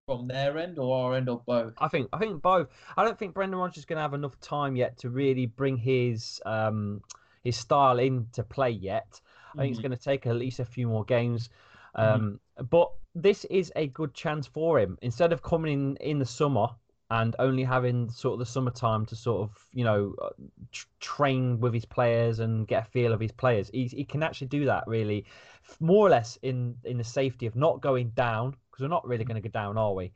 From 0.10 0.28
their 0.28 0.58
end 0.58 0.80
or 0.80 1.06
our 1.06 1.15
end 1.15 1.30
or 1.30 1.43
both. 1.45 1.74
I 1.78 1.88
think 1.88 2.10
I 2.12 2.17
think 2.17 2.41
both. 2.41 2.67
I 2.98 3.04
don't 3.04 3.17
think 3.17 3.36
Brendan 3.36 3.60
Rodgers 3.60 3.78
is 3.78 3.86
going 3.86 3.98
to 3.98 4.02
have 4.02 4.15
enough 4.15 4.39
time 4.41 4.76
yet 4.76 4.98
to 5.00 5.10
really 5.10 5.45
bring 5.45 5.78
his 5.78 6.41
um 6.45 7.02
his 7.43 7.56
style 7.58 8.00
into 8.00 8.43
play 8.43 8.72
yet. 8.72 9.22
I 9.58 9.62
think 9.62 9.72
it's 9.72 9.80
Mhm. 9.80 9.84
going 9.84 9.98
to 9.98 10.04
take 10.04 10.26
at 10.26 10.36
least 10.36 10.60
a 10.60 10.65
few 10.65 10.88
more 10.88 11.06
games. 11.06 11.50
Um, 11.95 12.39
But 12.69 12.91
this 13.13 13.45
is 13.45 13.72
a 13.76 13.88
good 13.88 14.13
chance 14.13 14.48
for 14.48 14.80
him. 14.80 14.98
Instead 15.02 15.32
of 15.32 15.41
coming 15.43 15.74
in 15.74 15.95
in 15.98 16.19
the 16.19 16.26
summer 16.26 16.67
and 17.12 17.36
only 17.39 17.63
having 17.63 18.10
sort 18.10 18.34
of 18.34 18.39
the 18.39 18.45
summertime 18.45 19.06
to 19.08 19.15
sort 19.15 19.41
of 19.43 19.65
you 19.74 19.84
know 19.84 20.15
uh, 20.22 20.30
tr- 20.72 20.88
train 21.00 21.60
with 21.60 21.74
his 21.74 21.86
players 21.86 22.39
and 22.39 22.67
get 22.67 22.88
a 22.88 22.89
feel 22.89 23.13
of 23.13 23.19
his 23.19 23.32
players, 23.32 23.69
he, 23.74 23.86
he 23.86 24.04
can 24.06 24.24
actually 24.24 24.48
do 24.48 24.65
that 24.65 24.84
really, 24.88 25.26
more 25.80 26.08
or 26.08 26.10
less 26.10 26.38
in 26.41 26.76
in 26.84 26.98
the 26.98 27.04
safety 27.04 27.45
of 27.45 27.56
not 27.56 27.82
going 27.82 28.10
down 28.12 28.56
because 28.80 28.89
we're 28.89 28.96
not 28.96 29.08
really 29.08 29.26
going 29.26 29.42
to 29.42 29.48
go 29.48 29.52
down, 29.52 29.78
are 29.78 29.94
we? 29.94 30.12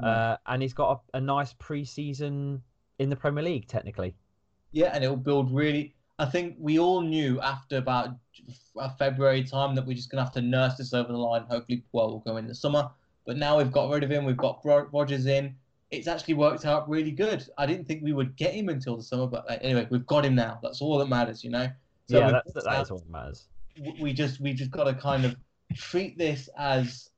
No. 0.00 0.08
Uh, 0.08 0.36
and 0.46 0.62
he's 0.62 0.72
got 0.72 1.02
a, 1.12 1.18
a 1.18 1.20
nice 1.20 1.52
pre-season 1.54 2.62
in 2.98 3.10
the 3.10 3.16
Premier 3.16 3.42
League 3.42 3.66
technically. 3.66 4.14
Yeah, 4.72 4.90
and 4.92 5.04
it'll 5.04 5.16
build 5.16 5.54
really. 5.54 5.94
I 6.18 6.26
think 6.26 6.56
we 6.58 6.78
all 6.78 7.00
knew 7.00 7.40
after 7.40 7.78
about 7.78 8.10
February 8.98 9.42
time 9.42 9.74
that 9.74 9.84
we're 9.86 9.94
just 9.94 10.10
gonna 10.10 10.22
have 10.22 10.32
to 10.34 10.42
nurse 10.42 10.76
this 10.76 10.94
over 10.94 11.10
the 11.10 11.18
line. 11.18 11.44
Hopefully, 11.48 11.84
well, 11.92 12.08
we'll 12.08 12.18
go 12.20 12.36
in 12.36 12.46
the 12.46 12.54
summer. 12.54 12.88
But 13.26 13.36
now 13.36 13.58
we've 13.58 13.72
got 13.72 13.90
rid 13.90 14.04
of 14.04 14.10
him. 14.10 14.24
We've 14.24 14.36
got 14.36 14.60
Ro- 14.64 14.88
Rodgers 14.92 15.26
in. 15.26 15.54
It's 15.90 16.08
actually 16.08 16.34
worked 16.34 16.66
out 16.66 16.88
really 16.88 17.10
good. 17.10 17.46
I 17.56 17.66
didn't 17.66 17.86
think 17.86 18.02
we 18.02 18.12
would 18.12 18.36
get 18.36 18.52
him 18.52 18.68
until 18.68 18.96
the 18.96 19.02
summer, 19.02 19.26
but 19.26 19.48
uh, 19.50 19.58
anyway, 19.60 19.86
we've 19.90 20.06
got 20.06 20.24
him 20.24 20.34
now. 20.34 20.58
That's 20.62 20.80
all 20.80 20.98
that 20.98 21.08
matters, 21.08 21.42
you 21.42 21.50
know. 21.50 21.68
yeah, 22.08 22.30
that's, 22.30 22.32
that, 22.32 22.44
this 22.46 22.64
that 22.64 22.70
now, 22.70 22.82
is 22.82 22.90
all 22.90 22.98
that 22.98 23.10
matters. 23.10 23.46
we 24.00 24.12
just 24.12 24.40
we 24.40 24.52
just 24.52 24.70
got 24.70 24.84
to 24.84 24.94
kind 24.94 25.24
of 25.24 25.36
treat 25.74 26.18
this 26.18 26.48
as 26.56 27.10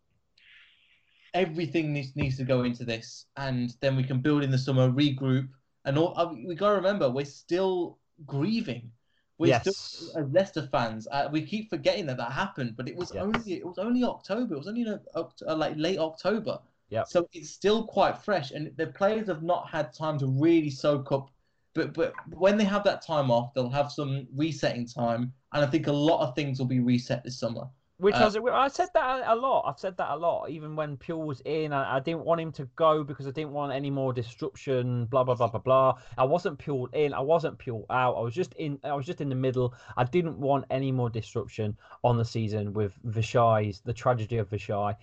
everything 1.36 1.92
needs 1.92 2.16
needs 2.16 2.36
to 2.38 2.44
go 2.44 2.64
into 2.64 2.84
this, 2.84 3.26
and 3.36 3.76
then 3.82 3.94
we 3.96 4.02
can 4.10 4.20
build 4.20 4.42
in 4.42 4.50
the 4.50 4.58
summer, 4.66 4.90
regroup, 4.90 5.48
and 5.84 5.98
all. 5.98 6.12
uh, 6.18 6.32
We 6.48 6.54
got 6.54 6.70
to 6.70 6.76
remember 6.76 7.10
we're 7.10 7.26
still 7.44 7.98
grieving. 8.24 8.90
We're 9.38 9.48
Yes. 9.48 9.60
still 9.60 10.22
as 10.22 10.32
Leicester 10.32 10.66
fans. 10.72 11.06
Uh, 11.12 11.28
we 11.30 11.40
keep 11.52 11.68
forgetting 11.68 12.06
that 12.06 12.16
that 12.16 12.32
happened, 12.32 12.74
but 12.76 12.88
it 12.88 12.96
was 12.96 13.12
Yes. 13.12 13.22
only 13.24 13.52
it 13.60 13.66
was 13.66 13.78
only 13.78 14.02
October. 14.02 14.54
It 14.54 14.58
was 14.58 14.68
only 14.72 14.82
in 14.82 14.98
uh, 15.14 15.56
like 15.64 15.74
late 15.76 15.98
October. 15.98 16.58
Yep. 16.88 17.06
So 17.08 17.28
it's 17.32 17.50
still 17.50 17.86
quite 17.86 18.16
fresh, 18.28 18.52
and 18.52 18.74
the 18.76 18.86
players 19.00 19.26
have 19.28 19.42
not 19.42 19.68
had 19.68 19.92
time 19.92 20.18
to 20.22 20.26
really 20.26 20.70
soak 20.70 21.12
up. 21.12 21.26
But 21.74 21.92
but 21.92 22.14
when 22.44 22.56
they 22.56 22.64
have 22.64 22.84
that 22.84 23.02
time 23.02 23.30
off, 23.30 23.52
they'll 23.52 23.78
have 23.80 23.92
some 23.92 24.26
resetting 24.34 24.86
time, 24.86 25.22
and 25.52 25.60
I 25.64 25.68
think 25.72 25.86
a 25.86 25.92
lot 26.10 26.20
of 26.26 26.34
things 26.34 26.58
will 26.58 26.72
be 26.76 26.80
reset 26.80 27.22
this 27.22 27.38
summer. 27.38 27.64
Which 27.98 28.14
Uh, 28.14 28.18
I 28.18 28.24
was, 28.26 28.36
I 28.36 28.68
said 28.68 28.88
that 28.92 29.22
a 29.26 29.34
lot. 29.34 29.64
I've 29.66 29.78
said 29.78 29.96
that 29.96 30.10
a 30.10 30.16
lot. 30.16 30.50
Even 30.50 30.76
when 30.76 30.98
Puel 30.98 31.24
was 31.24 31.40
in, 31.46 31.72
I, 31.72 31.96
I 31.96 32.00
didn't 32.00 32.26
want 32.26 32.42
him 32.42 32.52
to 32.52 32.66
go 32.76 33.02
because 33.02 33.26
I 33.26 33.30
didn't 33.30 33.52
want 33.52 33.72
any 33.72 33.90
more 33.90 34.12
disruption. 34.12 35.06
Blah 35.06 35.24
blah 35.24 35.34
blah 35.34 35.48
blah 35.48 35.60
blah. 35.60 35.98
I 36.18 36.24
wasn't 36.24 36.58
Puel 36.58 36.92
in. 36.94 37.14
I 37.14 37.20
wasn't 37.20 37.58
Puel 37.58 37.86
out. 37.88 38.16
I 38.16 38.20
was 38.20 38.34
just 38.34 38.52
in. 38.54 38.78
I 38.84 38.92
was 38.92 39.06
just 39.06 39.22
in 39.22 39.30
the 39.30 39.34
middle. 39.34 39.74
I 39.96 40.04
didn't 40.04 40.38
want 40.38 40.66
any 40.70 40.92
more 40.92 41.08
disruption 41.08 41.76
on 42.04 42.18
the 42.18 42.24
season 42.24 42.74
with 42.74 42.92
Vichai's 43.04 43.80
the 43.80 43.94
tragedy 43.94 44.36
of 44.36 44.50
Vishai. 44.50 44.94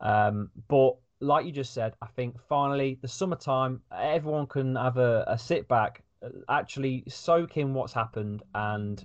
Um, 0.00 0.50
but 0.68 0.96
like 1.20 1.44
you 1.44 1.52
just 1.52 1.74
said, 1.74 1.94
I 2.00 2.06
think 2.06 2.40
finally 2.48 2.98
the 3.02 3.08
summertime, 3.08 3.82
everyone 3.92 4.46
can 4.46 4.76
have 4.76 4.96
a, 4.96 5.24
a 5.26 5.36
sit 5.38 5.68
back, 5.68 6.02
uh, 6.24 6.28
actually 6.48 7.04
soak 7.08 7.56
in 7.56 7.74
what's 7.74 7.92
happened, 7.92 8.42
and 8.54 9.04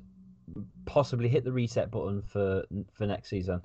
possibly 0.86 1.30
hit 1.30 1.44
the 1.44 1.52
reset 1.52 1.92
button 1.92 2.22
for 2.22 2.64
for 2.94 3.06
next 3.06 3.30
season. 3.30 3.62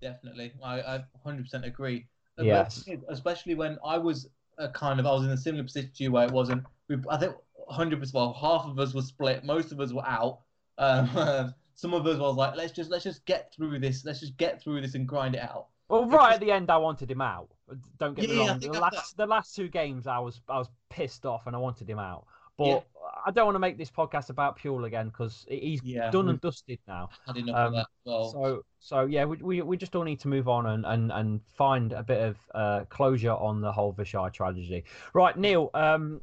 Definitely, 0.00 0.52
I, 0.62 0.80
I 0.80 1.04
100% 1.26 1.64
agree. 1.64 2.06
Yes. 2.38 2.86
Especially 3.08 3.54
when 3.54 3.78
I 3.84 3.96
was 3.98 4.28
a 4.58 4.68
kind 4.68 5.00
of 5.00 5.06
I 5.06 5.12
was 5.12 5.24
in 5.24 5.30
a 5.30 5.36
similar 5.36 5.64
position 5.64 5.90
to 5.96 6.04
you 6.04 6.12
where 6.12 6.26
it 6.26 6.32
wasn't. 6.32 6.64
We, 6.88 6.96
I 7.08 7.16
think 7.16 7.34
100%. 7.70 8.12
Well, 8.12 8.32
half 8.34 8.66
of 8.66 8.78
us 8.78 8.94
were 8.94 9.02
split. 9.02 9.44
Most 9.44 9.72
of 9.72 9.80
us 9.80 9.92
were 9.92 10.06
out. 10.06 10.40
Um, 10.78 11.54
some 11.74 11.94
of 11.94 12.06
us 12.06 12.18
was 12.18 12.36
like, 12.36 12.56
let's 12.56 12.72
just 12.72 12.90
let's 12.90 13.04
just 13.04 13.24
get 13.24 13.52
through 13.54 13.78
this. 13.78 14.04
Let's 14.04 14.20
just 14.20 14.36
get 14.36 14.62
through 14.62 14.80
this 14.80 14.94
and 14.94 15.06
grind 15.06 15.34
it 15.36 15.42
out. 15.42 15.68
Well, 15.88 16.06
right 16.06 16.34
at 16.34 16.40
the 16.40 16.50
end, 16.50 16.70
I 16.70 16.78
wanted 16.78 17.10
him 17.10 17.20
out. 17.20 17.50
Don't 17.98 18.14
get 18.14 18.28
Yeah, 18.28 18.34
me 18.34 18.48
wrong. 18.48 18.58
The 18.58 18.72
last 18.72 19.16
the 19.16 19.26
last 19.26 19.54
two 19.54 19.68
games, 19.68 20.06
I 20.06 20.18
was 20.18 20.40
I 20.48 20.58
was 20.58 20.68
pissed 20.90 21.26
off 21.26 21.46
and 21.46 21.54
I 21.54 21.58
wanted 21.58 21.88
him 21.88 21.98
out. 21.98 22.26
But 22.56 22.66
Yeah. 22.66 22.80
I 23.26 23.30
don't 23.30 23.46
want 23.46 23.54
to 23.54 23.60
make 23.60 23.78
this 23.78 23.90
podcast 23.90 24.28
about 24.30 24.58
Puel 24.58 24.84
again 24.86 25.08
because 25.08 25.46
he's 25.48 25.82
Yeah, 25.82 26.10
done 26.10 26.28
and 26.28 26.40
dusted 26.40 26.78
now. 26.86 27.08
Had 27.26 27.36
enough 27.38 27.56
Um, 27.56 27.66
of 27.66 27.72
that. 27.74 27.86
Well, 28.04 28.30
So 28.30 28.64
so 28.80 29.06
yeah, 29.06 29.24
we, 29.24 29.36
we 29.38 29.62
we 29.62 29.76
just 29.76 29.96
all 29.96 30.04
need 30.04 30.20
to 30.20 30.28
move 30.28 30.48
on 30.48 30.66
and 30.66 30.84
and, 30.84 31.10
and 31.12 31.42
find 31.46 31.92
a 31.92 32.02
bit 32.02 32.20
of 32.20 32.36
uh, 32.54 32.84
closure 32.90 33.32
on 33.32 33.60
the 33.60 33.72
whole 33.72 33.94
Vichai 33.94 34.32
tragedy. 34.32 34.84
Right, 35.14 35.36
Neil. 35.38 35.70
Um, 35.74 36.20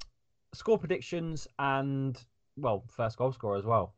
score 0.53 0.77
predictions 0.77 1.47
and 1.59 2.23
well, 2.57 2.83
first 2.89 3.17
goal 3.17 3.31
scorer 3.31 3.57
as 3.57 3.65
well. 3.65 3.95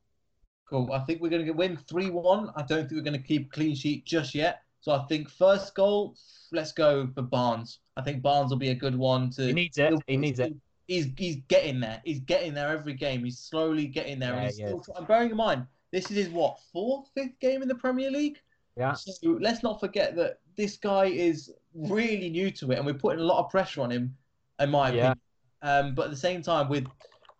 Cool. 0.69 0.91
I 0.93 0.99
think 0.99 1.21
we're 1.21 1.29
going 1.29 1.45
to 1.45 1.51
win 1.51 1.75
3 1.75 2.09
1. 2.09 2.51
I 2.55 2.61
don't 2.63 2.87
think 2.87 2.93
we're 2.93 3.01
going 3.01 3.21
to 3.21 3.27
keep 3.27 3.51
clean 3.51 3.75
sheet 3.75 4.05
just 4.05 4.33
yet. 4.33 4.61
So 4.79 4.91
I 4.91 5.03
think 5.05 5.29
first 5.29 5.75
goal, 5.75 6.15
let's 6.51 6.71
go 6.71 7.07
for 7.13 7.21
Barnes. 7.21 7.79
I 7.97 8.01
think 8.01 8.21
Barnes 8.21 8.49
will 8.51 8.57
be 8.57 8.69
a 8.69 8.75
good 8.75 8.95
one 8.95 9.29
to. 9.31 9.47
He 9.47 9.53
needs 9.53 9.77
it. 9.77 9.93
He 10.07 10.17
needs 10.17 10.39
it. 10.39 10.53
He's 10.87 11.07
he's 11.17 11.37
getting 11.47 11.79
there. 11.79 12.01
He's 12.03 12.19
getting 12.19 12.53
there 12.53 12.69
every 12.69 12.93
game. 12.93 13.23
He's 13.23 13.39
slowly 13.39 13.87
getting 13.87 14.19
there. 14.19 14.31
Yeah, 14.31 14.37
and 14.37 14.45
he's 14.45 14.57
he 14.57 14.63
still, 14.65 14.83
and 14.97 15.07
bearing 15.07 15.31
in 15.31 15.37
mind, 15.37 15.65
this 15.91 16.11
is 16.11 16.17
his 16.17 16.29
what 16.29 16.59
fourth, 16.71 17.09
fifth 17.15 17.39
game 17.39 17.61
in 17.61 17.67
the 17.67 17.75
Premier 17.75 18.11
League. 18.11 18.39
Yeah. 18.75 18.93
So 18.93 19.37
let's 19.39 19.63
not 19.63 19.79
forget 19.79 20.15
that 20.15 20.39
this 20.57 20.77
guy 20.77 21.05
is 21.05 21.53
really 21.73 22.29
new 22.29 22.51
to 22.51 22.71
it, 22.71 22.77
and 22.77 22.85
we're 22.85 22.93
putting 22.93 23.19
a 23.19 23.23
lot 23.23 23.43
of 23.43 23.49
pressure 23.49 23.81
on 23.81 23.91
him, 23.91 24.15
in 24.59 24.69
my 24.69 24.89
Yeah. 24.89 24.93
opinion. 24.93 25.19
Um, 25.61 25.95
but 25.95 26.05
at 26.05 26.11
the 26.11 26.17
same 26.17 26.41
time, 26.41 26.67
with 26.69 26.85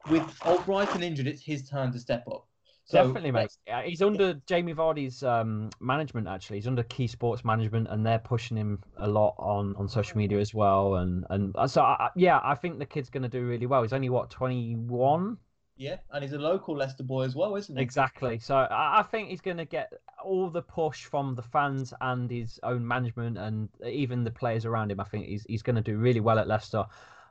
with 0.09 0.23
Albrighton 0.39 1.01
injured, 1.01 1.27
it's 1.27 1.41
his 1.41 1.67
turn 1.69 1.91
to 1.91 1.99
step 1.99 2.27
up. 2.27 2.47
So 2.85 2.97
Definitely, 2.97 3.31
mate. 3.31 3.49
Yeah, 3.65 3.83
He's 3.83 4.01
under 4.01 4.33
Jamie 4.45 4.73
Vardy's 4.73 5.23
um, 5.23 5.69
management. 5.79 6.27
Actually, 6.27 6.57
he's 6.57 6.67
under 6.67 6.83
Key 6.83 7.07
Sports 7.07 7.43
management, 7.45 7.87
and 7.89 8.05
they're 8.05 8.19
pushing 8.19 8.57
him 8.57 8.83
a 8.97 9.07
lot 9.07 9.35
on, 9.37 9.75
on 9.77 9.87
social 9.87 10.17
media 10.17 10.39
as 10.39 10.53
well. 10.53 10.95
And 10.95 11.25
and 11.29 11.55
uh, 11.55 11.67
so 11.67 11.81
I, 11.81 12.07
I- 12.07 12.11
yeah, 12.15 12.39
I 12.43 12.55
think 12.55 12.79
the 12.79 12.85
kid's 12.85 13.09
going 13.09 13.23
to 13.23 13.29
do 13.29 13.45
really 13.47 13.65
well. 13.65 13.81
He's 13.83 13.93
only 13.93 14.09
what 14.09 14.29
twenty 14.29 14.75
one. 14.75 15.37
Yeah, 15.75 15.99
and 16.11 16.23
he's 16.23 16.33
a 16.33 16.39
local 16.39 16.75
Leicester 16.75 17.03
boy 17.03 17.23
as 17.23 17.35
well, 17.35 17.55
isn't 17.55 17.77
he? 17.77 17.83
Exactly. 17.83 18.37
So 18.39 18.55
I, 18.55 18.99
I 18.99 19.03
think 19.03 19.29
he's 19.29 19.41
going 19.41 19.57
to 19.57 19.65
get 19.65 19.91
all 20.23 20.49
the 20.49 20.61
push 20.61 21.05
from 21.05 21.35
the 21.35 21.41
fans 21.41 21.93
and 22.01 22.29
his 22.29 22.59
own 22.63 22.87
management, 22.87 23.37
and 23.37 23.69
even 23.85 24.23
the 24.23 24.31
players 24.31 24.65
around 24.65 24.91
him. 24.91 24.99
I 24.99 25.05
think 25.05 25.25
he's 25.25 25.43
he's 25.49 25.63
going 25.63 25.75
to 25.75 25.81
do 25.81 25.97
really 25.97 26.19
well 26.19 26.37
at 26.39 26.47
Leicester. 26.47 26.85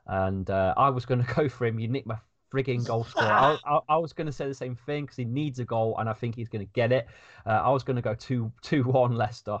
And 0.05 0.49
uh, 0.49 0.73
I 0.75 0.89
was 0.89 1.05
going 1.05 1.23
to 1.25 1.33
go 1.33 1.47
for 1.47 1.65
him. 1.65 1.79
You 1.79 1.87
nicked 1.87 2.07
my 2.07 2.17
frigging 2.53 2.85
goal 2.87 3.03
scorer. 3.03 3.27
I, 3.27 3.57
I, 3.65 3.79
I 3.89 3.97
was 3.97 4.13
going 4.13 4.27
to 4.27 4.33
say 4.33 4.47
the 4.47 4.53
same 4.53 4.75
thing 4.75 5.05
because 5.05 5.17
he 5.17 5.25
needs 5.25 5.59
a 5.59 5.65
goal, 5.65 5.97
and 5.97 6.09
I 6.09 6.13
think 6.13 6.35
he's 6.35 6.49
going 6.49 6.65
to 6.65 6.71
get 6.73 6.91
it. 6.91 7.07
Uh, 7.45 7.61
I 7.63 7.69
was 7.69 7.83
going 7.83 7.95
to 7.95 8.01
go 8.01 8.13
two 8.13 8.51
two 8.61 8.83
one 8.83 9.15
Leicester. 9.15 9.59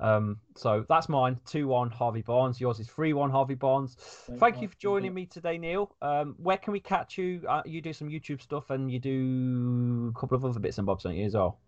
Um, 0.00 0.38
so 0.54 0.84
that's 0.88 1.08
mine. 1.08 1.40
Two 1.44 1.66
one 1.68 1.90
Harvey 1.90 2.22
Barnes. 2.22 2.60
Yours 2.60 2.78
is 2.78 2.88
three 2.88 3.12
one 3.12 3.30
Harvey 3.30 3.54
Barnes. 3.54 3.96
Thank 4.38 4.62
you 4.62 4.68
for 4.68 4.76
joining 4.76 5.12
me 5.12 5.26
today, 5.26 5.58
Neil. 5.58 5.94
Um, 6.02 6.36
where 6.38 6.56
can 6.56 6.72
we 6.72 6.80
catch 6.80 7.18
you? 7.18 7.42
Uh, 7.48 7.62
you 7.64 7.80
do 7.80 7.92
some 7.92 8.08
YouTube 8.08 8.40
stuff 8.40 8.70
and 8.70 8.90
you 8.90 9.00
do 9.00 10.12
a 10.14 10.20
couple 10.20 10.36
of 10.36 10.44
other 10.44 10.60
bits 10.60 10.78
and 10.78 10.86
bobs, 10.86 11.02
don't 11.02 11.16
you, 11.16 11.26
as 11.26 11.34
well? 11.34 11.58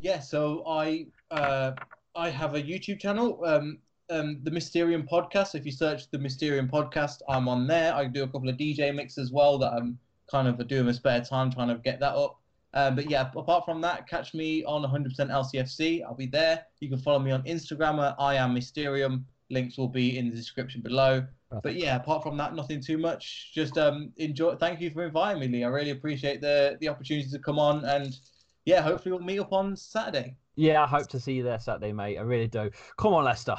Yeah, 0.00 0.20
so 0.20 0.64
I 0.66 1.06
uh, 1.30 1.72
I 2.14 2.30
have 2.30 2.54
a 2.54 2.62
YouTube 2.62 3.00
channel, 3.00 3.40
um, 3.44 3.78
um, 4.12 4.38
the 4.42 4.50
Mysterium 4.50 5.02
Podcast. 5.02 5.54
If 5.54 5.64
you 5.64 5.72
search 5.72 6.10
the 6.10 6.18
Mysterium 6.18 6.68
Podcast, 6.68 7.22
I'm 7.28 7.48
on 7.48 7.66
there. 7.66 7.94
I 7.94 8.04
do 8.04 8.22
a 8.22 8.28
couple 8.28 8.48
of 8.48 8.56
DJ 8.56 8.94
mix 8.94 9.18
as 9.18 9.32
well 9.32 9.58
that 9.58 9.72
I'm 9.72 9.98
kind 10.30 10.46
of 10.46 10.66
doing 10.68 10.86
my 10.86 10.92
spare 10.92 11.22
time 11.22 11.50
trying 11.50 11.68
to 11.68 11.76
get 11.76 11.98
that 12.00 12.14
up. 12.14 12.38
Uh, 12.74 12.90
but 12.90 13.10
yeah, 13.10 13.30
apart 13.34 13.64
from 13.64 13.80
that, 13.82 14.08
catch 14.08 14.34
me 14.34 14.64
on 14.64 14.82
100% 14.82 15.14
LCFC. 15.16 16.02
I'll 16.04 16.14
be 16.14 16.26
there. 16.26 16.64
You 16.80 16.88
can 16.88 16.98
follow 16.98 17.18
me 17.18 17.30
on 17.30 17.42
Instagram 17.42 18.06
at 18.06 18.16
I 18.18 18.36
am 18.36 18.54
Mysterium. 18.54 19.26
Links 19.50 19.76
will 19.76 19.88
be 19.88 20.16
in 20.16 20.30
the 20.30 20.36
description 20.36 20.80
below. 20.80 21.26
But 21.62 21.74
yeah, 21.74 21.96
apart 21.96 22.22
from 22.22 22.38
that, 22.38 22.54
nothing 22.54 22.80
too 22.80 22.96
much. 22.96 23.50
Just 23.54 23.76
um, 23.76 24.12
enjoy. 24.16 24.56
Thank 24.56 24.80
you 24.80 24.90
for 24.90 25.04
inviting 25.04 25.40
me, 25.40 25.48
Lee. 25.48 25.64
I 25.64 25.68
really 25.68 25.90
appreciate 25.90 26.40
the 26.40 26.78
the 26.80 26.88
opportunity 26.88 27.28
to 27.28 27.38
come 27.38 27.58
on, 27.58 27.84
and 27.84 28.16
yeah, 28.64 28.80
hopefully 28.80 29.12
we'll 29.12 29.22
meet 29.22 29.38
up 29.38 29.52
on 29.52 29.76
Saturday. 29.76 30.34
Yeah, 30.56 30.82
I 30.82 30.86
hope 30.86 31.08
to 31.08 31.20
see 31.20 31.34
you 31.34 31.42
there 31.42 31.58
Saturday, 31.58 31.92
mate. 31.92 32.16
I 32.16 32.22
really 32.22 32.48
do. 32.48 32.70
Come 32.96 33.12
on, 33.12 33.24
Leicester. 33.24 33.56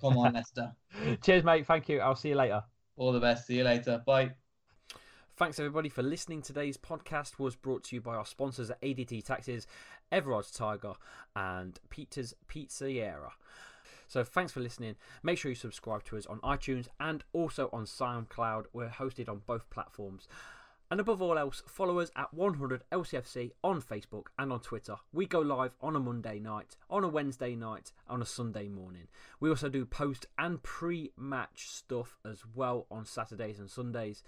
Come 0.00 0.18
on, 0.18 0.34
Leicester. 0.34 0.72
Cheers, 1.22 1.44
mate. 1.44 1.66
Thank 1.66 1.88
you. 1.88 2.00
I'll 2.00 2.16
see 2.16 2.30
you 2.30 2.36
later. 2.36 2.62
All 2.96 3.12
the 3.12 3.20
best. 3.20 3.46
See 3.46 3.56
you 3.56 3.64
later. 3.64 4.02
Bye. 4.06 4.32
Thanks 5.36 5.58
everybody 5.58 5.88
for 5.88 6.02
listening. 6.02 6.42
Today's 6.42 6.76
podcast 6.76 7.38
was 7.38 7.56
brought 7.56 7.84
to 7.84 7.96
you 7.96 8.00
by 8.00 8.14
our 8.14 8.26
sponsors 8.26 8.70
at 8.70 8.80
ADT 8.82 9.24
Taxes, 9.24 9.66
Everard's 10.12 10.50
Tiger, 10.50 10.92
and 11.34 11.80
Peter's 11.88 12.34
Pizzeria. 12.48 13.30
So 14.06 14.24
thanks 14.24 14.52
for 14.52 14.60
listening. 14.60 14.96
Make 15.22 15.38
sure 15.38 15.50
you 15.50 15.54
subscribe 15.54 16.04
to 16.04 16.18
us 16.18 16.26
on 16.26 16.38
iTunes 16.40 16.88
and 17.00 17.24
also 17.32 17.70
on 17.72 17.86
SoundCloud. 17.86 18.66
We're 18.74 18.90
hosted 18.90 19.28
on 19.28 19.40
both 19.46 19.70
platforms. 19.70 20.28
And 20.92 21.00
above 21.00 21.22
all 21.22 21.38
else, 21.38 21.62
follow 21.66 22.00
us 22.00 22.10
at 22.16 22.34
100 22.34 22.82
LCFC 22.92 23.52
on 23.64 23.80
Facebook 23.80 24.26
and 24.38 24.52
on 24.52 24.60
Twitter. 24.60 24.96
We 25.10 25.24
go 25.24 25.40
live 25.40 25.74
on 25.80 25.96
a 25.96 25.98
Monday 25.98 26.38
night, 26.38 26.76
on 26.90 27.02
a 27.02 27.08
Wednesday 27.08 27.54
night, 27.54 27.92
on 28.06 28.20
a 28.20 28.26
Sunday 28.26 28.68
morning. 28.68 29.08
We 29.40 29.48
also 29.48 29.70
do 29.70 29.86
post 29.86 30.26
and 30.36 30.62
pre 30.62 31.10
match 31.16 31.66
stuff 31.70 32.18
as 32.30 32.42
well 32.54 32.86
on 32.90 33.06
Saturdays 33.06 33.58
and 33.58 33.70
Sundays. 33.70 34.22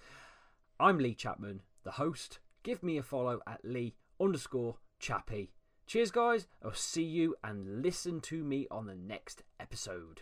I'm 0.79 0.97
Lee 0.97 1.13
Chapman, 1.13 1.61
the 1.83 1.91
host. 1.91 2.39
Give 2.63 2.81
me 2.81 2.97
a 2.97 3.03
follow 3.03 3.41
at 3.45 3.63
Lee 3.63 3.93
underscore 4.19 4.77
Chappy. 4.97 5.51
Cheers, 5.85 6.09
guys. 6.09 6.47
I'll 6.63 6.73
see 6.73 7.03
you 7.03 7.35
and 7.43 7.83
listen 7.83 8.21
to 8.21 8.43
me 8.43 8.65
on 8.71 8.87
the 8.87 8.95
next 8.95 9.43
episode. 9.59 10.21